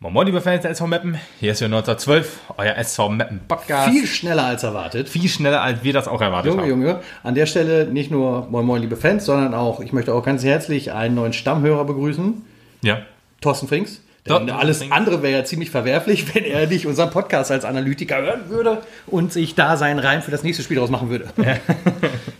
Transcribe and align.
Moin 0.00 0.12
Moin, 0.14 0.26
liebe 0.26 0.40
Fans 0.40 0.62
der 0.62 0.70
SV 0.70 0.86
Meppen. 0.86 1.18
Hier 1.38 1.52
ist 1.52 1.60
ja 1.60 1.66
1912, 1.66 2.40
euer 2.56 2.74
SV 2.76 3.08
Meppen 3.10 3.40
Podcast. 3.46 3.90
Viel 3.90 4.06
schneller 4.06 4.44
als 4.46 4.62
erwartet. 4.62 5.10
Viel 5.10 5.28
schneller, 5.28 5.60
als 5.62 5.84
wir 5.84 5.92
das 5.92 6.08
auch 6.08 6.22
erwartet 6.22 6.50
Junge, 6.52 6.62
haben. 6.62 6.70
Junge, 6.70 7.00
an 7.22 7.34
der 7.34 7.44
Stelle 7.46 7.86
nicht 7.86 8.10
nur 8.10 8.48
Moin 8.50 8.64
Moin, 8.64 8.80
liebe 8.80 8.96
Fans, 8.96 9.26
sondern 9.26 9.52
auch, 9.52 9.80
ich 9.80 9.92
möchte 9.92 10.14
auch 10.14 10.24
ganz 10.24 10.42
herzlich 10.42 10.92
einen 10.92 11.14
neuen 11.14 11.34
Stammhörer 11.34 11.84
begrüßen, 11.84 12.42
Ja. 12.82 13.02
Thorsten 13.42 13.68
Frings. 13.68 14.00
Denn 14.26 14.48
alles 14.50 14.78
Frings. 14.78 14.92
andere 14.92 15.22
wäre 15.22 15.40
ja 15.40 15.44
ziemlich 15.44 15.70
verwerflich, 15.70 16.34
wenn 16.34 16.44
er 16.44 16.66
nicht 16.66 16.86
unseren 16.86 17.10
Podcast 17.10 17.50
als 17.50 17.66
Analytiker 17.66 18.22
hören 18.22 18.48
würde 18.48 18.78
und 19.06 19.32
sich 19.34 19.54
da 19.54 19.76
seinen 19.76 19.98
Reim 19.98 20.22
für 20.22 20.30
das 20.30 20.42
nächste 20.44 20.62
Spiel 20.62 20.78
draus 20.78 20.90
machen 20.90 21.10
würde. 21.10 21.26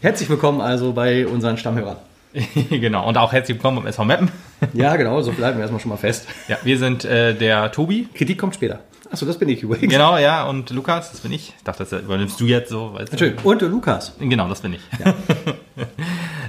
Herzlich 0.01 0.31
willkommen 0.31 0.63
also 0.63 0.93
bei 0.95 1.27
unseren 1.27 1.59
Stammhörern. 1.59 1.97
genau. 2.71 3.07
Und 3.07 3.19
auch 3.19 3.33
herzlich 3.33 3.57
willkommen 3.57 3.79
beim 3.79 3.87
SV 3.87 4.05
Meppen. 4.05 4.31
Ja, 4.73 4.97
genau, 4.97 5.21
so 5.21 5.33
bleiben 5.33 5.59
wir 5.59 5.63
erstmal 5.63 5.81
schon 5.81 5.91
mal 5.91 5.97
fest. 5.97 6.27
Ja, 6.49 6.59
wir 6.63 6.79
sind 6.79 7.05
äh, 7.05 7.35
der 7.35 7.73
Tobi. 7.73 8.09
Kritik 8.15 8.39
kommt 8.39 8.55
später. 8.55 8.81
Achso, 9.11 9.27
das 9.27 9.39
bin 9.39 9.49
ich 9.49 9.63
übrigens. 9.63 9.93
Genau, 9.93 10.17
ja. 10.17 10.49
Und 10.49 10.71
Lukas, 10.71 11.11
das 11.11 11.21
bin 11.21 11.33
ich. 11.33 11.55
Ich 11.57 11.65
dachte, 11.65 11.85
das 11.85 12.03
übernimmst 12.03 12.41
du 12.41 12.47
jetzt 12.47 12.71
so. 12.71 12.95
Weißt 12.95 13.13
du? 13.13 13.19
Schön. 13.19 13.35
Und 13.43 13.61
Lukas. 13.63 14.15
Genau, 14.19 14.49
das 14.49 14.61
bin 14.61 14.75
ich. 14.75 14.81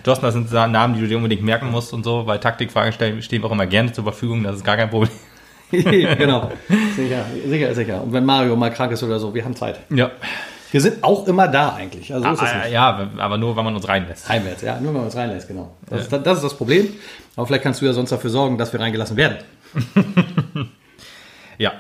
Thorsten, 0.04 0.26
das 0.26 0.34
sind 0.34 0.52
Namen, 0.52 0.96
die 0.96 1.02
du 1.02 1.08
dir 1.08 1.18
unbedingt 1.18 1.44
merken 1.44 1.70
musst 1.70 1.94
und 1.94 2.04
so. 2.04 2.23
Bei 2.23 2.38
Taktikfragen 2.38 2.94
stellen, 2.94 3.22
stehen 3.22 3.42
wir 3.42 3.48
auch 3.48 3.52
immer 3.52 3.68
gerne 3.68 3.92
zur 3.92 4.06
Verfügung. 4.06 4.44
Das 4.44 4.56
ist 4.56 4.64
gar 4.64 4.78
kein 4.78 4.90
Problem. 4.90 5.12
genau. 5.72 6.52
Sicher, 6.95 7.26
sicher, 7.45 7.76
sicher. 7.76 8.02
Und 8.02 8.14
wenn 8.14 8.26
Mario 8.26 8.56
mal 8.56 8.72
krank 8.72 8.92
ist 8.94 9.04
oder 9.04 9.20
so, 9.20 9.34
wir 9.34 9.44
haben 9.44 9.56
Zeit. 9.56 9.80
Ja. 9.90 10.12
Wir 10.73 10.82
sind 10.82 11.04
auch 11.04 11.27
immer 11.27 11.48
da 11.48 11.76
eigentlich. 11.76 12.12
Also 12.12 12.36
so 12.36 12.41
Ah, 12.41 12.63
nicht. 12.63 12.72
ja, 12.73 13.09
aber 13.18 13.38
nur, 13.38 13.55
wenn 13.55 13.64
man 13.64 13.76
uns 13.76 13.88
reinlässt. 13.88 14.27
Heimwärts, 14.27 14.64
ja, 14.64 14.77
nur 14.80 14.88
wenn 14.88 14.94
man 14.95 15.04
uns 15.05 15.16
reinlässt, 15.16 15.48
genau. 15.48 15.72
Das, 15.88 16.02
ist, 16.02 16.12
das 16.12 16.38
ist 16.38 16.44
das 16.44 16.58
Problem. 16.58 16.90
Aber 17.36 17.45
vielleicht 17.45 17.64
kannst 17.64 17.81
du 17.81 17.86
ja 17.86 17.94
sonst 17.94 18.12
dafür 18.12 18.31
sorgen, 18.31 18.58
dass 18.58 18.73
wir 18.73 18.80
reingelassen 18.80 19.16
werden. 19.16 19.38
Ja. 21.59 21.73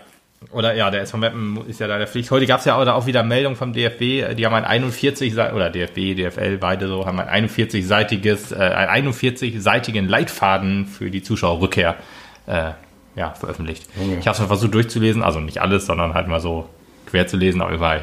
Oder 0.51 0.75
ja, 0.75 0.91
der 0.91 1.01
SV 1.01 1.17
Meppen 1.17 1.65
ist 1.67 1.79
ja 1.79 1.87
da 1.87 1.97
der 1.97 2.05
Pflicht. 2.05 2.29
Heute 2.29 2.45
gab 2.45 2.59
es 2.59 2.65
ja 2.65 2.75
auch, 2.75 2.85
auch 2.85 3.05
wieder 3.07 3.23
Meldungen 3.23 3.55
vom 3.55 3.73
DFB, 3.73 4.35
die 4.35 4.45
haben 4.45 4.53
ein 4.53 4.65
41 4.65 5.33
Sei- 5.33 5.51
oder 5.53 5.71
DFB, 5.71 6.15
DFL, 6.15 6.57
beide 6.57 6.87
so, 6.87 7.07
haben 7.07 7.19
ein 7.19 7.47
41-seitiges, 7.49 8.51
äh, 8.51 8.57
einen 8.57 9.11
41-seitigen 9.11 10.07
Leitfaden 10.07 10.85
für 10.85 11.09
die 11.09 11.23
Zuschauerrückkehr 11.23 11.95
äh, 12.45 12.71
ja, 13.15 13.31
veröffentlicht. 13.31 13.87
Junge. 13.99 14.19
Ich 14.19 14.27
habe 14.27 14.37
es 14.37 14.45
versucht 14.45 14.73
durchzulesen, 14.75 15.23
also 15.23 15.39
nicht 15.39 15.59
alles, 15.59 15.87
sondern 15.87 16.13
halt 16.13 16.27
mal 16.27 16.39
so 16.39 16.69
quer 17.07 17.25
zu 17.25 17.37
lesen, 17.37 17.61
aber 17.61 17.73
ich 17.73 17.79
war 17.79 18.01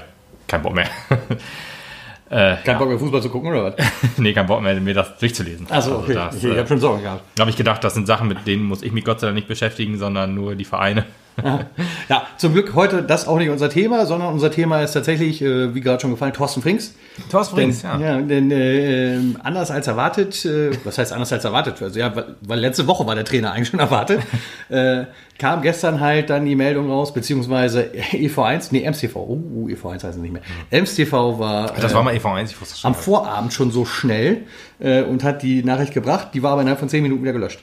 kein 0.51 0.62
Bock 0.62 0.75
mehr. 0.75 0.89
äh, 2.31 2.56
Kein 2.65 2.79
Bock 2.79 2.89
mehr 2.89 2.98
Fußball 2.98 3.23
zu 3.23 3.31
gucken 3.31 3.51
oder 3.51 3.65
was? 3.65 3.75
nee, 4.19 4.33
kein 4.33 4.47
Bock 4.47 4.61
mehr, 4.61 4.75
mir 4.81 4.95
das 4.95 5.17
durchzulesen. 5.19 5.70
Achso, 5.70 5.98
okay. 5.98 6.15
das, 6.15 6.37
ich 6.37 6.45
ich 6.45 6.51
äh, 6.51 6.59
habe 6.59 6.69
schon 6.69 6.81
Sorgen 6.81 7.03
gehabt. 7.03 7.23
Da 7.37 7.43
habe 7.43 7.51
ich 7.51 7.56
gedacht, 7.56 7.83
das 7.84 7.95
sind 7.95 8.06
Sachen, 8.06 8.29
mit 8.29 8.47
denen 8.47 8.65
muss 8.65 8.83
ich 8.83 8.93
mich 8.93 9.05
Gott 9.05 9.21
sei 9.21 9.28
Dank 9.28 9.37
nicht 9.37 9.48
beschäftigen, 9.48 9.97
sondern 9.97 10.34
nur 10.34 10.56
die 10.56 10.65
Vereine. 10.65 11.06
Ja, 12.09 12.27
zum 12.36 12.53
Glück 12.53 12.75
heute 12.75 13.03
das 13.03 13.28
auch 13.28 13.39
nicht 13.39 13.50
unser 13.50 13.70
Thema, 13.70 14.05
sondern 14.05 14.33
unser 14.33 14.50
Thema 14.50 14.83
ist 14.83 14.92
tatsächlich, 14.92 15.41
äh, 15.42 15.75
wie 15.75 15.81
gerade 15.81 16.00
schon 16.00 16.11
gefallen, 16.11 16.33
Thorsten 16.33 16.61
Frings. 16.61 16.95
Thorsten 17.31 17.56
Denn, 17.56 17.72
Frings, 17.72 17.83
ja. 17.83 18.20
denn 18.20 18.50
äh, 18.50 19.14
ähm, 19.14 19.37
anders 19.42 19.70
als 19.70 19.87
erwartet, 19.87 20.45
äh, 20.45 20.70
was 20.84 20.98
heißt 20.98 21.12
anders 21.12 21.33
als 21.33 21.45
erwartet? 21.45 21.81
Also, 21.81 21.98
ja, 21.98 22.12
weil, 22.41 22.59
letzte 22.59 22.87
Woche 22.87 23.06
war 23.06 23.14
der 23.14 23.25
Trainer 23.25 23.53
eigentlich 23.53 23.69
schon 23.69 23.81
erwartet, 23.81 24.20
äh, 24.69 25.05
kam 25.39 25.62
gestern 25.62 26.00
halt 26.00 26.31
dann 26.31 26.45
die 26.45 26.56
Meldung 26.56 26.91
raus, 26.91 27.14
beziehungsweise 27.14 27.91
EV1, 28.12 28.69
nee, 28.72 28.89
MCV, 28.89 29.17
uh, 29.17 29.69
EV1 29.69 29.92
heißt 29.92 30.05
es 30.05 30.17
nicht 30.17 30.33
mehr. 30.33 30.42
MCV 30.70 31.12
war, 31.39 31.72
Das 31.72 31.92
äh, 31.92 31.94
war 31.94 32.03
mal 32.03 32.15
EV1, 32.15 32.50
ich 32.50 32.61
wusste 32.61 32.78
schon. 32.78 32.89
am 32.89 32.94
Vorabend 32.94 33.53
schon 33.53 33.70
so 33.70 33.84
schnell 33.84 34.42
äh, 34.81 35.03
und 35.03 35.25
hat 35.25 35.42
die 35.42 35.62
Nachricht 35.62 35.94
gebracht, 35.94 36.28
die 36.34 36.42
war 36.42 36.53
aber 36.53 36.62
innerhalb 36.62 36.81
von 36.81 36.89
10 36.89 37.03
Minuten 37.03 37.22
wieder 37.22 37.33
gelöscht. 37.33 37.61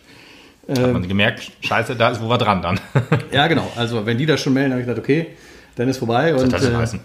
Hat 0.69 0.93
man 0.93 1.07
gemerkt, 1.07 1.51
scheiße, 1.61 1.95
da 1.95 2.09
ist 2.09 2.21
wo 2.21 2.27
wir 2.27 2.37
dran 2.37 2.61
dann. 2.61 2.79
Ja, 3.31 3.47
genau. 3.47 3.71
Also 3.75 4.05
wenn 4.05 4.17
die 4.17 4.25
das 4.25 4.41
schon 4.41 4.53
melden, 4.53 4.71
habe 4.71 4.81
ich 4.81 4.87
gedacht, 4.87 5.03
okay, 5.03 5.27
dann 5.75 5.87
ist 5.87 5.97
vorbei. 5.97 6.36
Und, 6.36 6.52
das 6.52 6.65
äh, 6.65 6.75
heißen, 6.75 6.99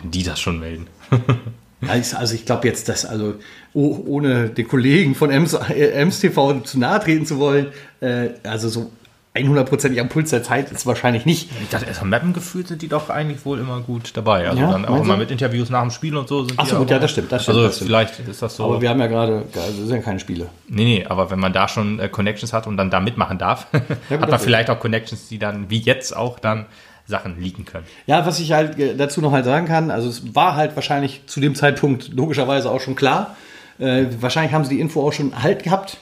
wenn 0.00 0.10
die 0.10 0.22
das 0.22 0.40
schon 0.40 0.58
melden. 0.58 0.86
also 1.88 2.34
ich 2.34 2.44
glaube 2.44 2.66
jetzt, 2.66 2.88
dass 2.88 3.04
also 3.04 3.34
oh, 3.72 4.02
ohne 4.06 4.48
den 4.48 4.66
Kollegen 4.66 5.14
von 5.14 5.30
Ems, 5.30 5.54
äh, 5.54 5.90
Ems 5.92 6.20
TV 6.20 6.60
zu 6.60 6.78
nahe 6.78 7.00
treten 7.00 7.26
zu 7.26 7.38
wollen, 7.38 7.68
äh, 8.00 8.30
also 8.42 8.68
so 8.68 8.90
100%ig 9.34 10.00
am 10.00 10.08
Puls 10.08 10.30
der 10.30 10.42
Zeit 10.44 10.70
ist 10.70 10.86
wahrscheinlich 10.86 11.26
nicht. 11.26 11.50
Ich 11.62 11.68
dachte, 11.68 11.86
erst 11.86 12.02
am 12.02 12.08
Mappen 12.10 12.32
gefühlt 12.32 12.68
sind 12.68 12.82
die 12.82 12.88
doch 12.88 13.10
eigentlich 13.10 13.44
wohl 13.44 13.58
immer 13.58 13.80
gut 13.80 14.12
dabei. 14.16 14.48
Also 14.48 14.62
Ja, 14.62 14.70
dann 14.70 14.84
auch 14.86 15.02
du? 15.04 15.16
mit 15.16 15.30
Interviews 15.32 15.70
nach 15.70 15.80
dem 15.82 15.90
Spiel 15.90 16.16
und 16.16 16.28
so 16.28 16.44
sind 16.44 16.54
Ach 16.56 16.64
die 16.64 16.70
so, 16.70 16.78
gut, 16.78 16.90
ja, 16.90 17.00
das 17.00 17.10
stimmt, 17.10 17.32
das 17.32 17.42
stimmt, 17.42 17.56
Also 17.56 17.66
das 17.66 17.76
stimmt. 17.76 17.88
vielleicht 17.88 18.18
ist 18.20 18.42
das 18.42 18.54
so. 18.56 18.64
Aber 18.64 18.80
wir 18.80 18.88
haben 18.90 19.00
ja 19.00 19.08
gerade, 19.08 19.44
also 19.56 19.66
das 19.80 19.88
sind 19.88 19.90
ja 19.96 19.98
keine 20.02 20.20
Spiele. 20.20 20.48
nee, 20.68 20.84
nee, 20.84 21.04
aber 21.08 21.30
wenn 21.32 21.40
man 21.40 21.52
da 21.52 21.66
schon 21.66 21.98
äh, 21.98 22.08
Connections 22.08 22.52
hat 22.52 22.68
und 22.68 22.76
dann 22.76 22.90
da 22.90 23.00
mitmachen 23.00 23.38
darf, 23.38 23.66
gut, 23.72 24.20
hat 24.20 24.30
man 24.30 24.38
vielleicht 24.38 24.70
auch 24.70 24.78
Connections, 24.78 25.26
die 25.28 25.38
dann, 25.40 25.68
wie 25.68 25.78
jetzt 25.78 26.16
auch, 26.16 26.38
dann 26.38 26.66
Sachen 27.06 27.40
leaken 27.40 27.64
können. 27.64 27.84
Ja, 28.06 28.24
was 28.26 28.38
ich 28.38 28.52
halt 28.52 28.78
äh, 28.78 28.94
dazu 28.96 29.20
noch 29.20 29.32
halt 29.32 29.44
sagen 29.44 29.66
kann, 29.66 29.90
also 29.90 30.08
es 30.08 30.34
war 30.36 30.54
halt 30.54 30.76
wahrscheinlich 30.76 31.22
zu 31.26 31.40
dem 31.40 31.56
Zeitpunkt 31.56 32.08
logischerweise 32.14 32.70
auch 32.70 32.80
schon 32.80 32.94
klar. 32.94 33.36
Äh, 33.80 34.04
wahrscheinlich 34.20 34.52
haben 34.54 34.64
sie 34.64 34.76
die 34.76 34.80
Info 34.80 35.04
auch 35.06 35.12
schon 35.12 35.32
erhalten 35.32 35.64
gehabt, 35.64 35.96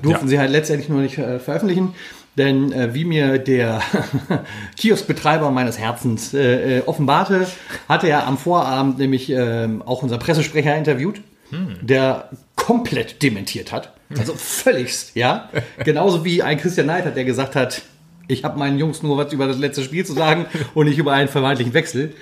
durften 0.00 0.24
Ja. 0.24 0.28
sie 0.30 0.38
halt 0.38 0.50
letztendlich 0.50 0.88
nur 0.88 1.02
nicht 1.02 1.18
äh, 1.18 1.38
veröffentlichen. 1.38 1.94
Denn 2.36 2.72
äh, 2.72 2.94
wie 2.94 3.04
mir 3.04 3.38
der 3.38 3.82
Kioskbetreiber 4.76 5.50
meines 5.50 5.78
Herzens 5.78 6.32
äh, 6.32 6.78
äh, 6.78 6.82
offenbarte, 6.86 7.46
hatte 7.88 8.08
er 8.08 8.26
am 8.26 8.38
Vorabend 8.38 8.98
nämlich 8.98 9.30
ähm, 9.30 9.82
auch 9.82 10.02
unser 10.02 10.18
Pressesprecher 10.18 10.76
interviewt, 10.76 11.20
der 11.82 12.30
komplett 12.56 13.22
dementiert 13.22 13.72
hat. 13.72 13.92
Also 14.18 14.34
völligst, 14.34 15.14
ja. 15.16 15.50
Genauso 15.84 16.24
wie 16.24 16.42
ein 16.42 16.56
Christian 16.56 16.86
Neidert, 16.86 17.16
der 17.16 17.24
gesagt 17.24 17.56
hat, 17.56 17.82
ich 18.28 18.44
habe 18.44 18.58
meinen 18.58 18.78
Jungs 18.78 19.02
nur 19.02 19.16
was 19.18 19.32
über 19.32 19.46
das 19.46 19.58
letzte 19.58 19.82
Spiel 19.82 20.06
zu 20.06 20.12
sagen 20.12 20.46
und 20.74 20.86
nicht 20.86 20.98
über 20.98 21.12
einen 21.12 21.28
vermeintlichen 21.28 21.74
Wechsel. 21.74 22.14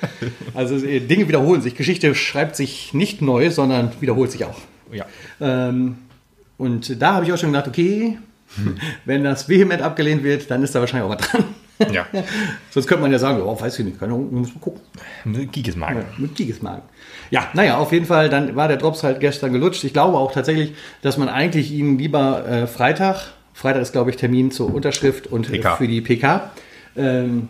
Also 0.55 0.77
äh, 0.77 1.01
Dinge 1.01 1.29
wiederholen 1.29 1.63
sich. 1.63 1.75
Geschichte 1.75 2.15
schreibt 2.15 2.57
sich 2.57 2.95
nicht 2.95 3.23
neu, 3.23 3.51
sondern 3.51 3.93
wiederholt 4.01 4.33
sich 4.33 4.45
auch. 4.45 4.57
Ja. 4.93 5.07
Ähm, 5.41 5.99
und 6.59 7.01
da 7.01 7.15
habe 7.15 7.25
ich 7.25 7.33
auch 7.33 7.39
schon 7.39 7.53
gedacht, 7.53 7.69
okay, 7.69 8.19
wenn 9.05 9.25
das 9.25 9.49
vehement 9.49 9.83
abgelehnt 9.83 10.23
wird, 10.23 10.51
dann 10.51 10.63
ist 10.63 10.75
da 10.75 10.81
wahrscheinlich 10.81 11.11
auch 11.11 11.19
was 11.19 11.29
dran. 11.29 11.45
Ja. 11.93 12.07
Sonst 12.71 12.87
könnte 12.87 13.03
man 13.03 13.13
ja 13.13 13.19
sagen, 13.19 13.41
oh, 13.43 13.59
weiß 13.59 13.79
ich 13.79 13.85
nicht, 13.85 13.99
keine 13.99 14.13
Ahnung, 14.13 14.33
muss 14.33 14.49
man 14.53 14.61
gucken. 14.61 14.81
Gigesmagen. 15.51 15.99
Ja, 15.99 16.05
mit 16.19 16.35
Gigesmagen. 16.35 16.83
Ja, 17.31 17.49
naja, 17.55 17.79
auf 17.79 17.93
jeden 17.93 18.07
Fall, 18.07 18.29
dann 18.29 18.55
war 18.57 18.69
der 18.69 18.77
Drops 18.77 19.03
halt 19.03 19.21
gestern 19.21 19.53
gelutscht. 19.53 19.85
Ich 19.85 19.93
glaube 19.93 20.19
auch 20.19 20.33
tatsächlich, 20.33 20.75
dass 21.01 21.17
man 21.17 21.29
eigentlich 21.29 21.71
ihn 21.71 21.99
lieber 21.99 22.47
äh, 22.47 22.67
Freitag, 22.67 23.33
Freitag 23.55 23.83
ist 23.83 23.93
glaube 23.93 24.11
ich 24.11 24.17
Termin 24.17 24.51
zur 24.51 24.75
Unterschrift 24.75 25.27
und 25.27 25.51
PK. 25.51 25.77
für 25.77 25.89
die 25.89 26.01
PK, 26.01 26.51
ähm, 26.97 27.49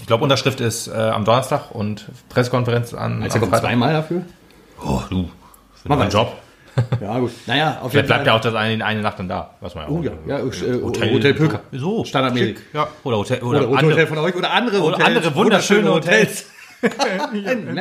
Ich 0.00 0.06
glaube, 0.06 0.22
Unterschrift 0.22 0.60
ist 0.60 0.88
äh, 0.88 0.92
am 0.92 1.24
Donnerstag 1.24 1.70
und 1.72 2.06
Pressekonferenz 2.28 2.94
an. 2.94 3.22
also 3.22 3.40
kommt 3.40 3.56
zweimal 3.56 3.92
dafür. 3.92 4.22
Oh, 4.84 5.00
du. 5.10 5.30
Für 5.74 5.88
meinen 5.88 6.00
weiß. 6.06 6.12
Job. 6.12 6.36
Ja, 7.00 7.18
gut. 7.18 7.30
Naja, 7.46 7.78
auf 7.80 7.90
Vielleicht 7.90 7.94
jeden 7.94 8.06
bleibt 8.06 8.20
Fall. 8.20 8.26
ja 8.26 8.34
auch 8.34 8.40
das 8.40 8.54
eine, 8.54 8.84
eine 8.84 9.00
Nacht 9.00 9.18
dann 9.18 9.28
da. 9.28 9.50
Was 9.60 9.74
man 9.74 9.84
ja 9.84 9.90
auch 9.90 9.98
Oh 9.98 10.02
ja, 10.02 10.12
ja, 10.26 10.38
äh, 10.38 10.82
Hotel 10.82 11.34
Pöker. 11.34 11.60
So. 11.72 12.04
Standardmäßig. 12.04 12.58
Ja. 12.72 12.88
Oder 13.02 13.16
Hotel. 13.18 13.38
Oder, 13.38 13.46
Oder, 13.60 13.68
oder 13.68 13.78
andere, 13.78 13.92
Hotel 13.92 14.06
von 14.06 14.18
euch 14.18 14.34
oder 14.34 14.50
andere 14.52 14.80
oder 14.80 14.96
Hotels. 14.98 15.16
andere 15.16 15.34
wunderschöne 15.34 15.90
Hotels. 15.90 16.46
Meppen, 17.32 17.80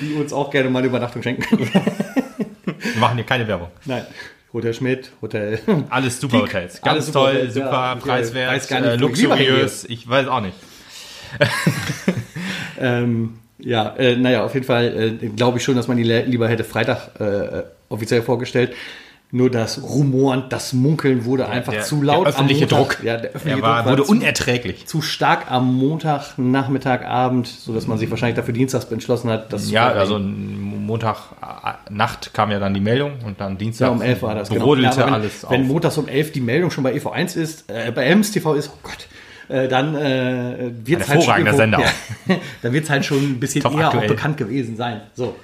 die 0.00 0.14
uns 0.14 0.32
auch 0.32 0.50
gerne 0.50 0.68
mal 0.68 0.84
Übernachtung 0.84 1.22
schenken. 1.22 1.58
Wir 1.58 3.00
machen 3.00 3.16
hier 3.16 3.24
keine 3.24 3.48
Werbung. 3.48 3.68
Nein. 3.86 4.04
Hotel 4.52 4.74
Schmidt, 4.74 5.10
Hotel. 5.20 5.58
Alles 5.90 6.20
super 6.20 6.42
Hotels. 6.42 6.80
Ganz 6.80 6.86
Alles 6.94 7.06
super 7.06 7.18
toll, 7.20 7.32
Hotels, 7.34 7.54
super 7.54 7.70
ja. 7.70 7.92
Äh, 7.92 7.96
preiswert, 7.96 8.70
äh, 8.70 8.96
luxuriös. 8.96 9.84
Ich 9.84 10.08
weiß 10.08 10.28
auch 10.28 10.40
nicht. 10.40 10.54
ähm, 12.78 13.38
ja, 13.58 13.94
äh, 13.96 14.16
naja, 14.16 14.44
auf 14.44 14.54
jeden 14.54 14.66
Fall 14.66 15.18
äh, 15.22 15.26
glaube 15.28 15.58
ich 15.58 15.64
schon, 15.64 15.76
dass 15.76 15.88
man 15.88 15.96
die 15.96 16.04
lieber 16.04 16.48
hätte 16.48 16.64
Freitag 16.64 17.20
äh, 17.20 17.62
offiziell 17.88 18.22
vorgestellt. 18.22 18.72
Nur 19.30 19.50
das 19.50 19.82
Rumoren, 19.82 20.44
das 20.48 20.72
Munkeln 20.72 21.26
wurde 21.26 21.48
einfach 21.50 21.74
der- 21.74 21.82
zu 21.82 22.00
laut. 22.02 22.24
der 22.24 22.32
öffentliche 22.32 22.64
am 22.64 22.78
Montag. 22.78 22.96
Druck. 22.96 23.04
Ja, 23.04 23.16
der 23.18 23.30
öffentliche 23.32 23.60
war, 23.60 23.82
Druck 23.82 23.90
wurde 23.92 24.04
zu, 24.04 24.12
unerträglich. 24.12 24.86
zu 24.86 25.02
stark 25.02 25.50
am 25.50 25.74
Montag, 25.76 26.38
Nachmittag, 26.38 27.04
Abend, 27.04 27.46
sodass 27.46 27.86
man 27.86 27.98
sich 27.98 28.08
wahrscheinlich 28.10 28.36
dafür 28.36 28.54
dienstags 28.54 28.86
entschlossen 28.90 29.28
hat. 29.28 29.52
Das 29.52 29.70
Ja, 29.70 29.88
also 29.88 30.18
Montag 30.18 31.16
äh, 31.42 31.92
Nacht 31.92 32.32
kam 32.32 32.50
ja 32.50 32.58
dann 32.58 32.72
die 32.72 32.80
Meldung 32.80 33.12
und 33.26 33.38
dann 33.38 33.58
Dienstag 33.58 33.88
Ja, 33.88 33.92
um 33.92 34.00
11 34.00 34.22
war 34.22 34.34
das. 34.34 34.48
brodelte 34.48 34.96
Ja, 34.96 35.02
aber 35.02 35.06
wenn, 35.08 35.14
alles 35.20 35.46
wenn 35.50 35.60
auf. 35.62 35.66
montags 35.66 35.98
um 35.98 36.08
11 36.08 36.32
die 36.32 36.40
Meldung 36.40 36.70
schon 36.70 36.84
bei 36.84 36.94
EV1 36.94 37.36
ist, 37.36 37.70
äh, 37.70 37.92
bei 37.94 38.04
Ems 38.06 38.30
TV 38.30 38.54
ist, 38.54 38.70
oh 38.74 38.78
Gott, 38.82 39.08
äh, 39.48 39.68
dann 39.68 39.94
äh, 39.94 40.70
wird 40.84 41.02
es 41.02 41.08
halt 41.08 41.22
schon 41.22 41.34
irgendwo- 41.36 41.56
Sender. 41.56 41.80
Ja, 41.80 42.36
dann 42.62 42.72
wird 42.72 42.84
es 42.84 42.90
halt 42.90 43.04
schon 43.04 43.18
ein 43.18 43.40
bisschen 43.40 43.62
Top 43.62 43.74
eher 43.74 43.86
aktuell. 43.86 44.04
auch 44.04 44.08
bekannt 44.08 44.36
gewesen 44.36 44.76
sein. 44.76 45.00
So. 45.14 45.36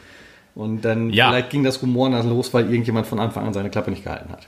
Und 0.54 0.82
dann 0.84 1.10
Ja. 1.10 1.30
vielleicht 1.30 1.50
ging 1.50 1.64
das 1.64 1.82
Rumor 1.82 2.10
dann 2.10 2.28
los, 2.28 2.54
weil 2.54 2.64
irgendjemand 2.70 3.06
von 3.06 3.18
Anfang 3.18 3.46
an 3.46 3.52
seine 3.52 3.70
Klappe 3.70 3.90
nicht 3.90 4.04
gehalten 4.04 4.30
hat. 4.30 4.46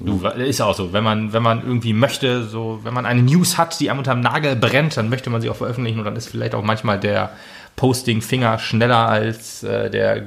Du, 0.00 0.24
ist 0.28 0.60
auch 0.60 0.74
so, 0.76 0.92
wenn 0.92 1.02
man, 1.02 1.32
wenn 1.32 1.42
man 1.42 1.60
irgendwie 1.64 1.92
möchte, 1.92 2.44
so, 2.44 2.78
wenn 2.84 2.94
man 2.94 3.04
eine 3.04 3.20
News 3.20 3.58
hat, 3.58 3.80
die 3.80 3.90
einem 3.90 3.98
unterm 3.98 4.20
Nagel 4.20 4.54
brennt, 4.54 4.96
dann 4.96 5.08
möchte 5.08 5.28
man 5.28 5.40
sie 5.40 5.50
auch 5.50 5.56
veröffentlichen 5.56 5.98
und 5.98 6.04
dann 6.04 6.14
ist 6.14 6.28
vielleicht 6.28 6.54
auch 6.54 6.62
manchmal 6.62 7.00
der 7.00 7.30
Posting-Finger 7.78 8.58
schneller 8.58 9.08
als 9.08 9.62
äh, 9.62 9.88
der 9.88 10.16
äh, 10.16 10.22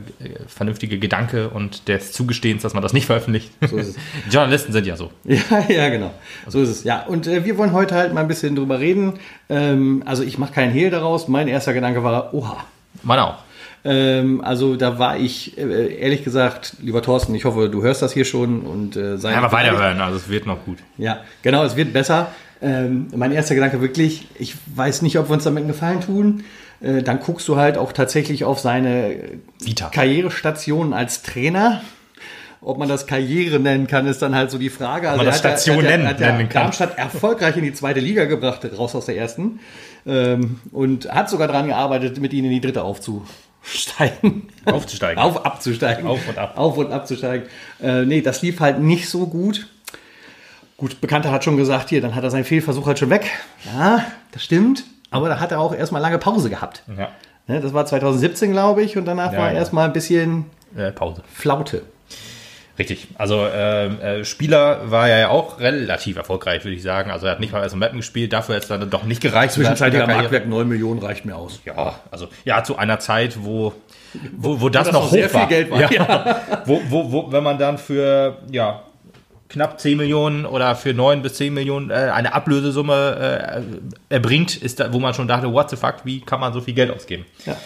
vernünftige 0.47 0.97
Gedanke 0.97 1.49
und 1.49 1.89
des 1.89 2.13
Zugestehens, 2.13 2.61
dass 2.61 2.73
man 2.73 2.81
das 2.81 2.93
nicht 2.93 3.05
veröffentlicht. 3.05 3.51
So 3.69 3.75
ist 3.75 3.89
es. 3.89 3.95
Journalisten 4.33 4.71
sind 4.71 4.87
ja 4.87 4.95
so. 4.95 5.11
Ja, 5.25 5.41
ja, 5.67 5.89
genau. 5.89 6.13
So 6.47 6.61
ist 6.61 6.69
es. 6.69 6.83
Ja, 6.85 7.03
und 7.03 7.27
äh, 7.27 7.43
wir 7.43 7.57
wollen 7.57 7.73
heute 7.73 7.93
halt 7.93 8.13
mal 8.13 8.21
ein 8.21 8.29
bisschen 8.29 8.55
drüber 8.55 8.79
reden. 8.79 9.19
Ähm, 9.49 10.01
also 10.05 10.23
ich 10.23 10.37
mache 10.37 10.53
keinen 10.53 10.71
Hehl 10.71 10.89
daraus. 10.89 11.27
Mein 11.27 11.49
erster 11.49 11.73
Gedanke 11.73 12.03
war, 12.05 12.33
oha. 12.33 12.65
Man 13.03 13.19
auch. 13.19 13.39
Ähm, 13.83 14.41
also 14.41 14.77
da 14.77 14.97
war 14.97 15.17
ich, 15.17 15.57
äh, 15.57 15.95
ehrlich 15.95 16.23
gesagt, 16.23 16.77
lieber 16.81 17.01
Thorsten, 17.01 17.35
ich 17.35 17.43
hoffe, 17.43 17.67
du 17.67 17.83
hörst 17.83 18.01
das 18.01 18.13
hier 18.13 18.25
schon 18.25 18.61
und 18.61 18.95
äh, 18.95 19.17
sei 19.17 19.35
Einfach 19.35 19.51
weiterhören, 19.51 19.99
also 19.99 20.17
es 20.17 20.29
wird 20.29 20.45
noch 20.45 20.63
gut. 20.63 20.77
Ja, 20.97 21.21
genau, 21.41 21.65
es 21.65 21.75
wird 21.75 21.91
besser. 21.91 22.31
Ähm, 22.61 23.07
mein 23.13 23.33
erster 23.33 23.55
Gedanke 23.55 23.81
wirklich, 23.81 24.27
ich 24.39 24.55
weiß 24.73 25.01
nicht, 25.01 25.17
ob 25.19 25.29
wir 25.29 25.33
uns 25.33 25.43
damit 25.43 25.63
einen 25.63 25.71
Gefallen 25.71 25.99
tun. 25.99 26.43
Äh, 26.81 27.03
dann 27.03 27.19
guckst 27.19 27.47
du 27.47 27.57
halt 27.57 27.77
auch 27.77 27.91
tatsächlich 27.93 28.43
auf 28.43 28.59
seine 28.59 29.15
Vita. 29.59 29.89
Karrierestation 29.89 30.93
als 30.93 31.21
Trainer. 31.23 31.81
Ob 32.63 32.77
man 32.77 32.87
das 32.87 33.07
Karriere 33.07 33.59
nennen 33.59 33.87
kann, 33.87 34.05
ist 34.05 34.21
dann 34.21 34.35
halt 34.35 34.51
so 34.51 34.59
die 34.59 34.69
Frage. 34.69 35.09
Also 35.09 35.17
man 35.17 35.25
das 35.25 35.37
er 35.43 35.57
Station 35.57 35.77
er 35.83 35.83
hat 35.93 35.97
nennen- 35.97 36.07
hat 36.09 36.19
ja 36.19 36.31
nennen 36.33 36.47
kann. 36.49 36.63
Darmstadt 36.63 36.95
erfolgreich 36.97 37.57
in 37.57 37.63
die 37.63 37.73
zweite 37.73 37.99
Liga 37.99 38.25
gebracht, 38.25 38.61
raus 38.77 38.93
aus 38.93 39.07
der 39.07 39.17
ersten. 39.17 39.59
Ähm, 40.05 40.59
und 40.71 41.11
hat 41.11 41.29
sogar 41.29 41.47
daran 41.47 41.67
gearbeitet, 41.67 42.19
mit 42.19 42.33
ihnen 42.33 42.45
in 42.45 42.51
die 42.53 42.61
dritte 42.61 42.83
aufzusteigen. 42.83 44.43
Aufzusteigen. 44.65 45.21
Auf 45.21 45.43
abzusteigen. 45.45 46.05
Auf 46.05 46.27
und 46.29 46.37
ab. 46.37 46.53
Auf 46.55 46.77
und 46.77 46.91
abzusteigen. 46.91 47.47
Äh, 47.81 48.05
nee, 48.05 48.21
das 48.21 48.41
lief 48.43 48.59
halt 48.59 48.79
nicht 48.79 49.09
so 49.09 49.25
gut. 49.27 49.67
Gut, 50.77 51.01
Bekannter 51.01 51.31
hat 51.31 51.43
schon 51.43 51.57
gesagt, 51.57 51.89
hier, 51.89 52.01
dann 52.01 52.15
hat 52.15 52.23
er 52.23 52.31
seinen 52.31 52.43
Fehlversuch 52.45 52.85
halt 52.87 52.97
schon 52.99 53.09
weg. 53.11 53.29
Ja, 53.75 54.05
das 54.31 54.43
stimmt. 54.43 54.83
Aber 55.11 55.29
da 55.29 55.39
hat 55.39 55.51
er 55.51 55.59
auch 55.59 55.73
erstmal 55.75 56.01
lange 56.01 56.17
Pause 56.17 56.49
gehabt. 56.49 56.83
Ja. 56.97 57.09
Ne, 57.47 57.59
Das 57.61 57.73
war 57.73 57.85
2017, 57.85 58.51
glaube 58.51 58.81
ich, 58.81 58.97
und 58.97 59.05
danach 59.05 59.33
Ja, 59.33 59.39
war 59.39 59.51
ja. 59.51 59.57
erstmal 59.59 59.85
ein 59.85 59.93
bisschen 59.93 60.45
Äh, 60.75 60.91
Pause. 60.91 61.21
Flaute. 61.31 61.83
Richtig. 62.79 63.09
Also 63.15 63.45
ähm, 63.53 63.99
äh, 63.99 64.23
Spieler 64.25 64.89
war 64.89 65.07
er 65.09 65.19
ja 65.19 65.29
auch 65.29 65.59
relativ 65.59 66.15
erfolgreich, 66.17 66.63
würde 66.63 66.75
ich 66.75 66.81
sagen. 66.81 67.11
Also 67.11 67.25
er 67.27 67.33
hat 67.33 67.39
nicht 67.39 67.51
mal 67.51 67.61
erst 67.61 67.73
im 67.73 67.79
Mappen 67.79 67.97
gespielt, 67.97 68.31
dafür 68.33 68.55
hat 68.55 68.63
es 68.63 68.69
dann 68.69 68.89
doch 68.89 69.03
nicht 69.03 69.21
gereicht. 69.21 69.53
Zwischenzeitiger 69.53 70.03
Karriere. 70.05 70.21
Marktwert 70.21 70.47
9 70.47 70.67
Millionen 70.67 70.99
reicht 70.99 71.25
mir 71.25 71.35
aus. 71.35 71.59
Ja, 71.65 71.95
also 72.09 72.27
ja, 72.45 72.63
zu 72.63 72.77
einer 72.77 72.97
Zeit, 72.99 73.43
wo, 73.43 73.73
wo, 74.37 74.61
wo 74.61 74.69
das, 74.69 74.85
das 74.85 74.93
noch 74.93 75.03
hoch 75.07 75.11
sehr 75.11 75.29
viel 75.29 75.39
war. 75.41 75.47
Geld 75.47 75.69
war, 75.69 75.91
Ja. 75.91 76.41
wo, 76.65 76.81
wo, 76.89 77.11
wo, 77.11 77.31
wenn 77.31 77.43
man 77.43 77.57
dann 77.59 77.77
für 77.77 78.37
ja, 78.49 78.81
knapp 79.51 79.79
10 79.79 79.97
Millionen 79.97 80.45
oder 80.45 80.75
für 80.75 80.93
9 80.93 81.21
bis 81.21 81.35
10 81.35 81.53
Millionen 81.53 81.89
äh, 81.89 81.93
eine 81.93 82.33
Ablösesumme 82.33 83.63
äh, 84.09 84.13
erbringt, 84.13 84.55
ist 84.55 84.79
da, 84.79 84.93
wo 84.93 84.99
man 84.99 85.13
schon 85.13 85.27
dachte, 85.27 85.51
what 85.51 85.69
the 85.69 85.75
fuck, 85.75 85.97
wie 86.03 86.21
kann 86.21 86.39
man 86.39 86.53
so 86.53 86.61
viel 86.61 86.73
Geld 86.73 86.91
ausgeben? 86.91 87.25
Ja. 87.45 87.57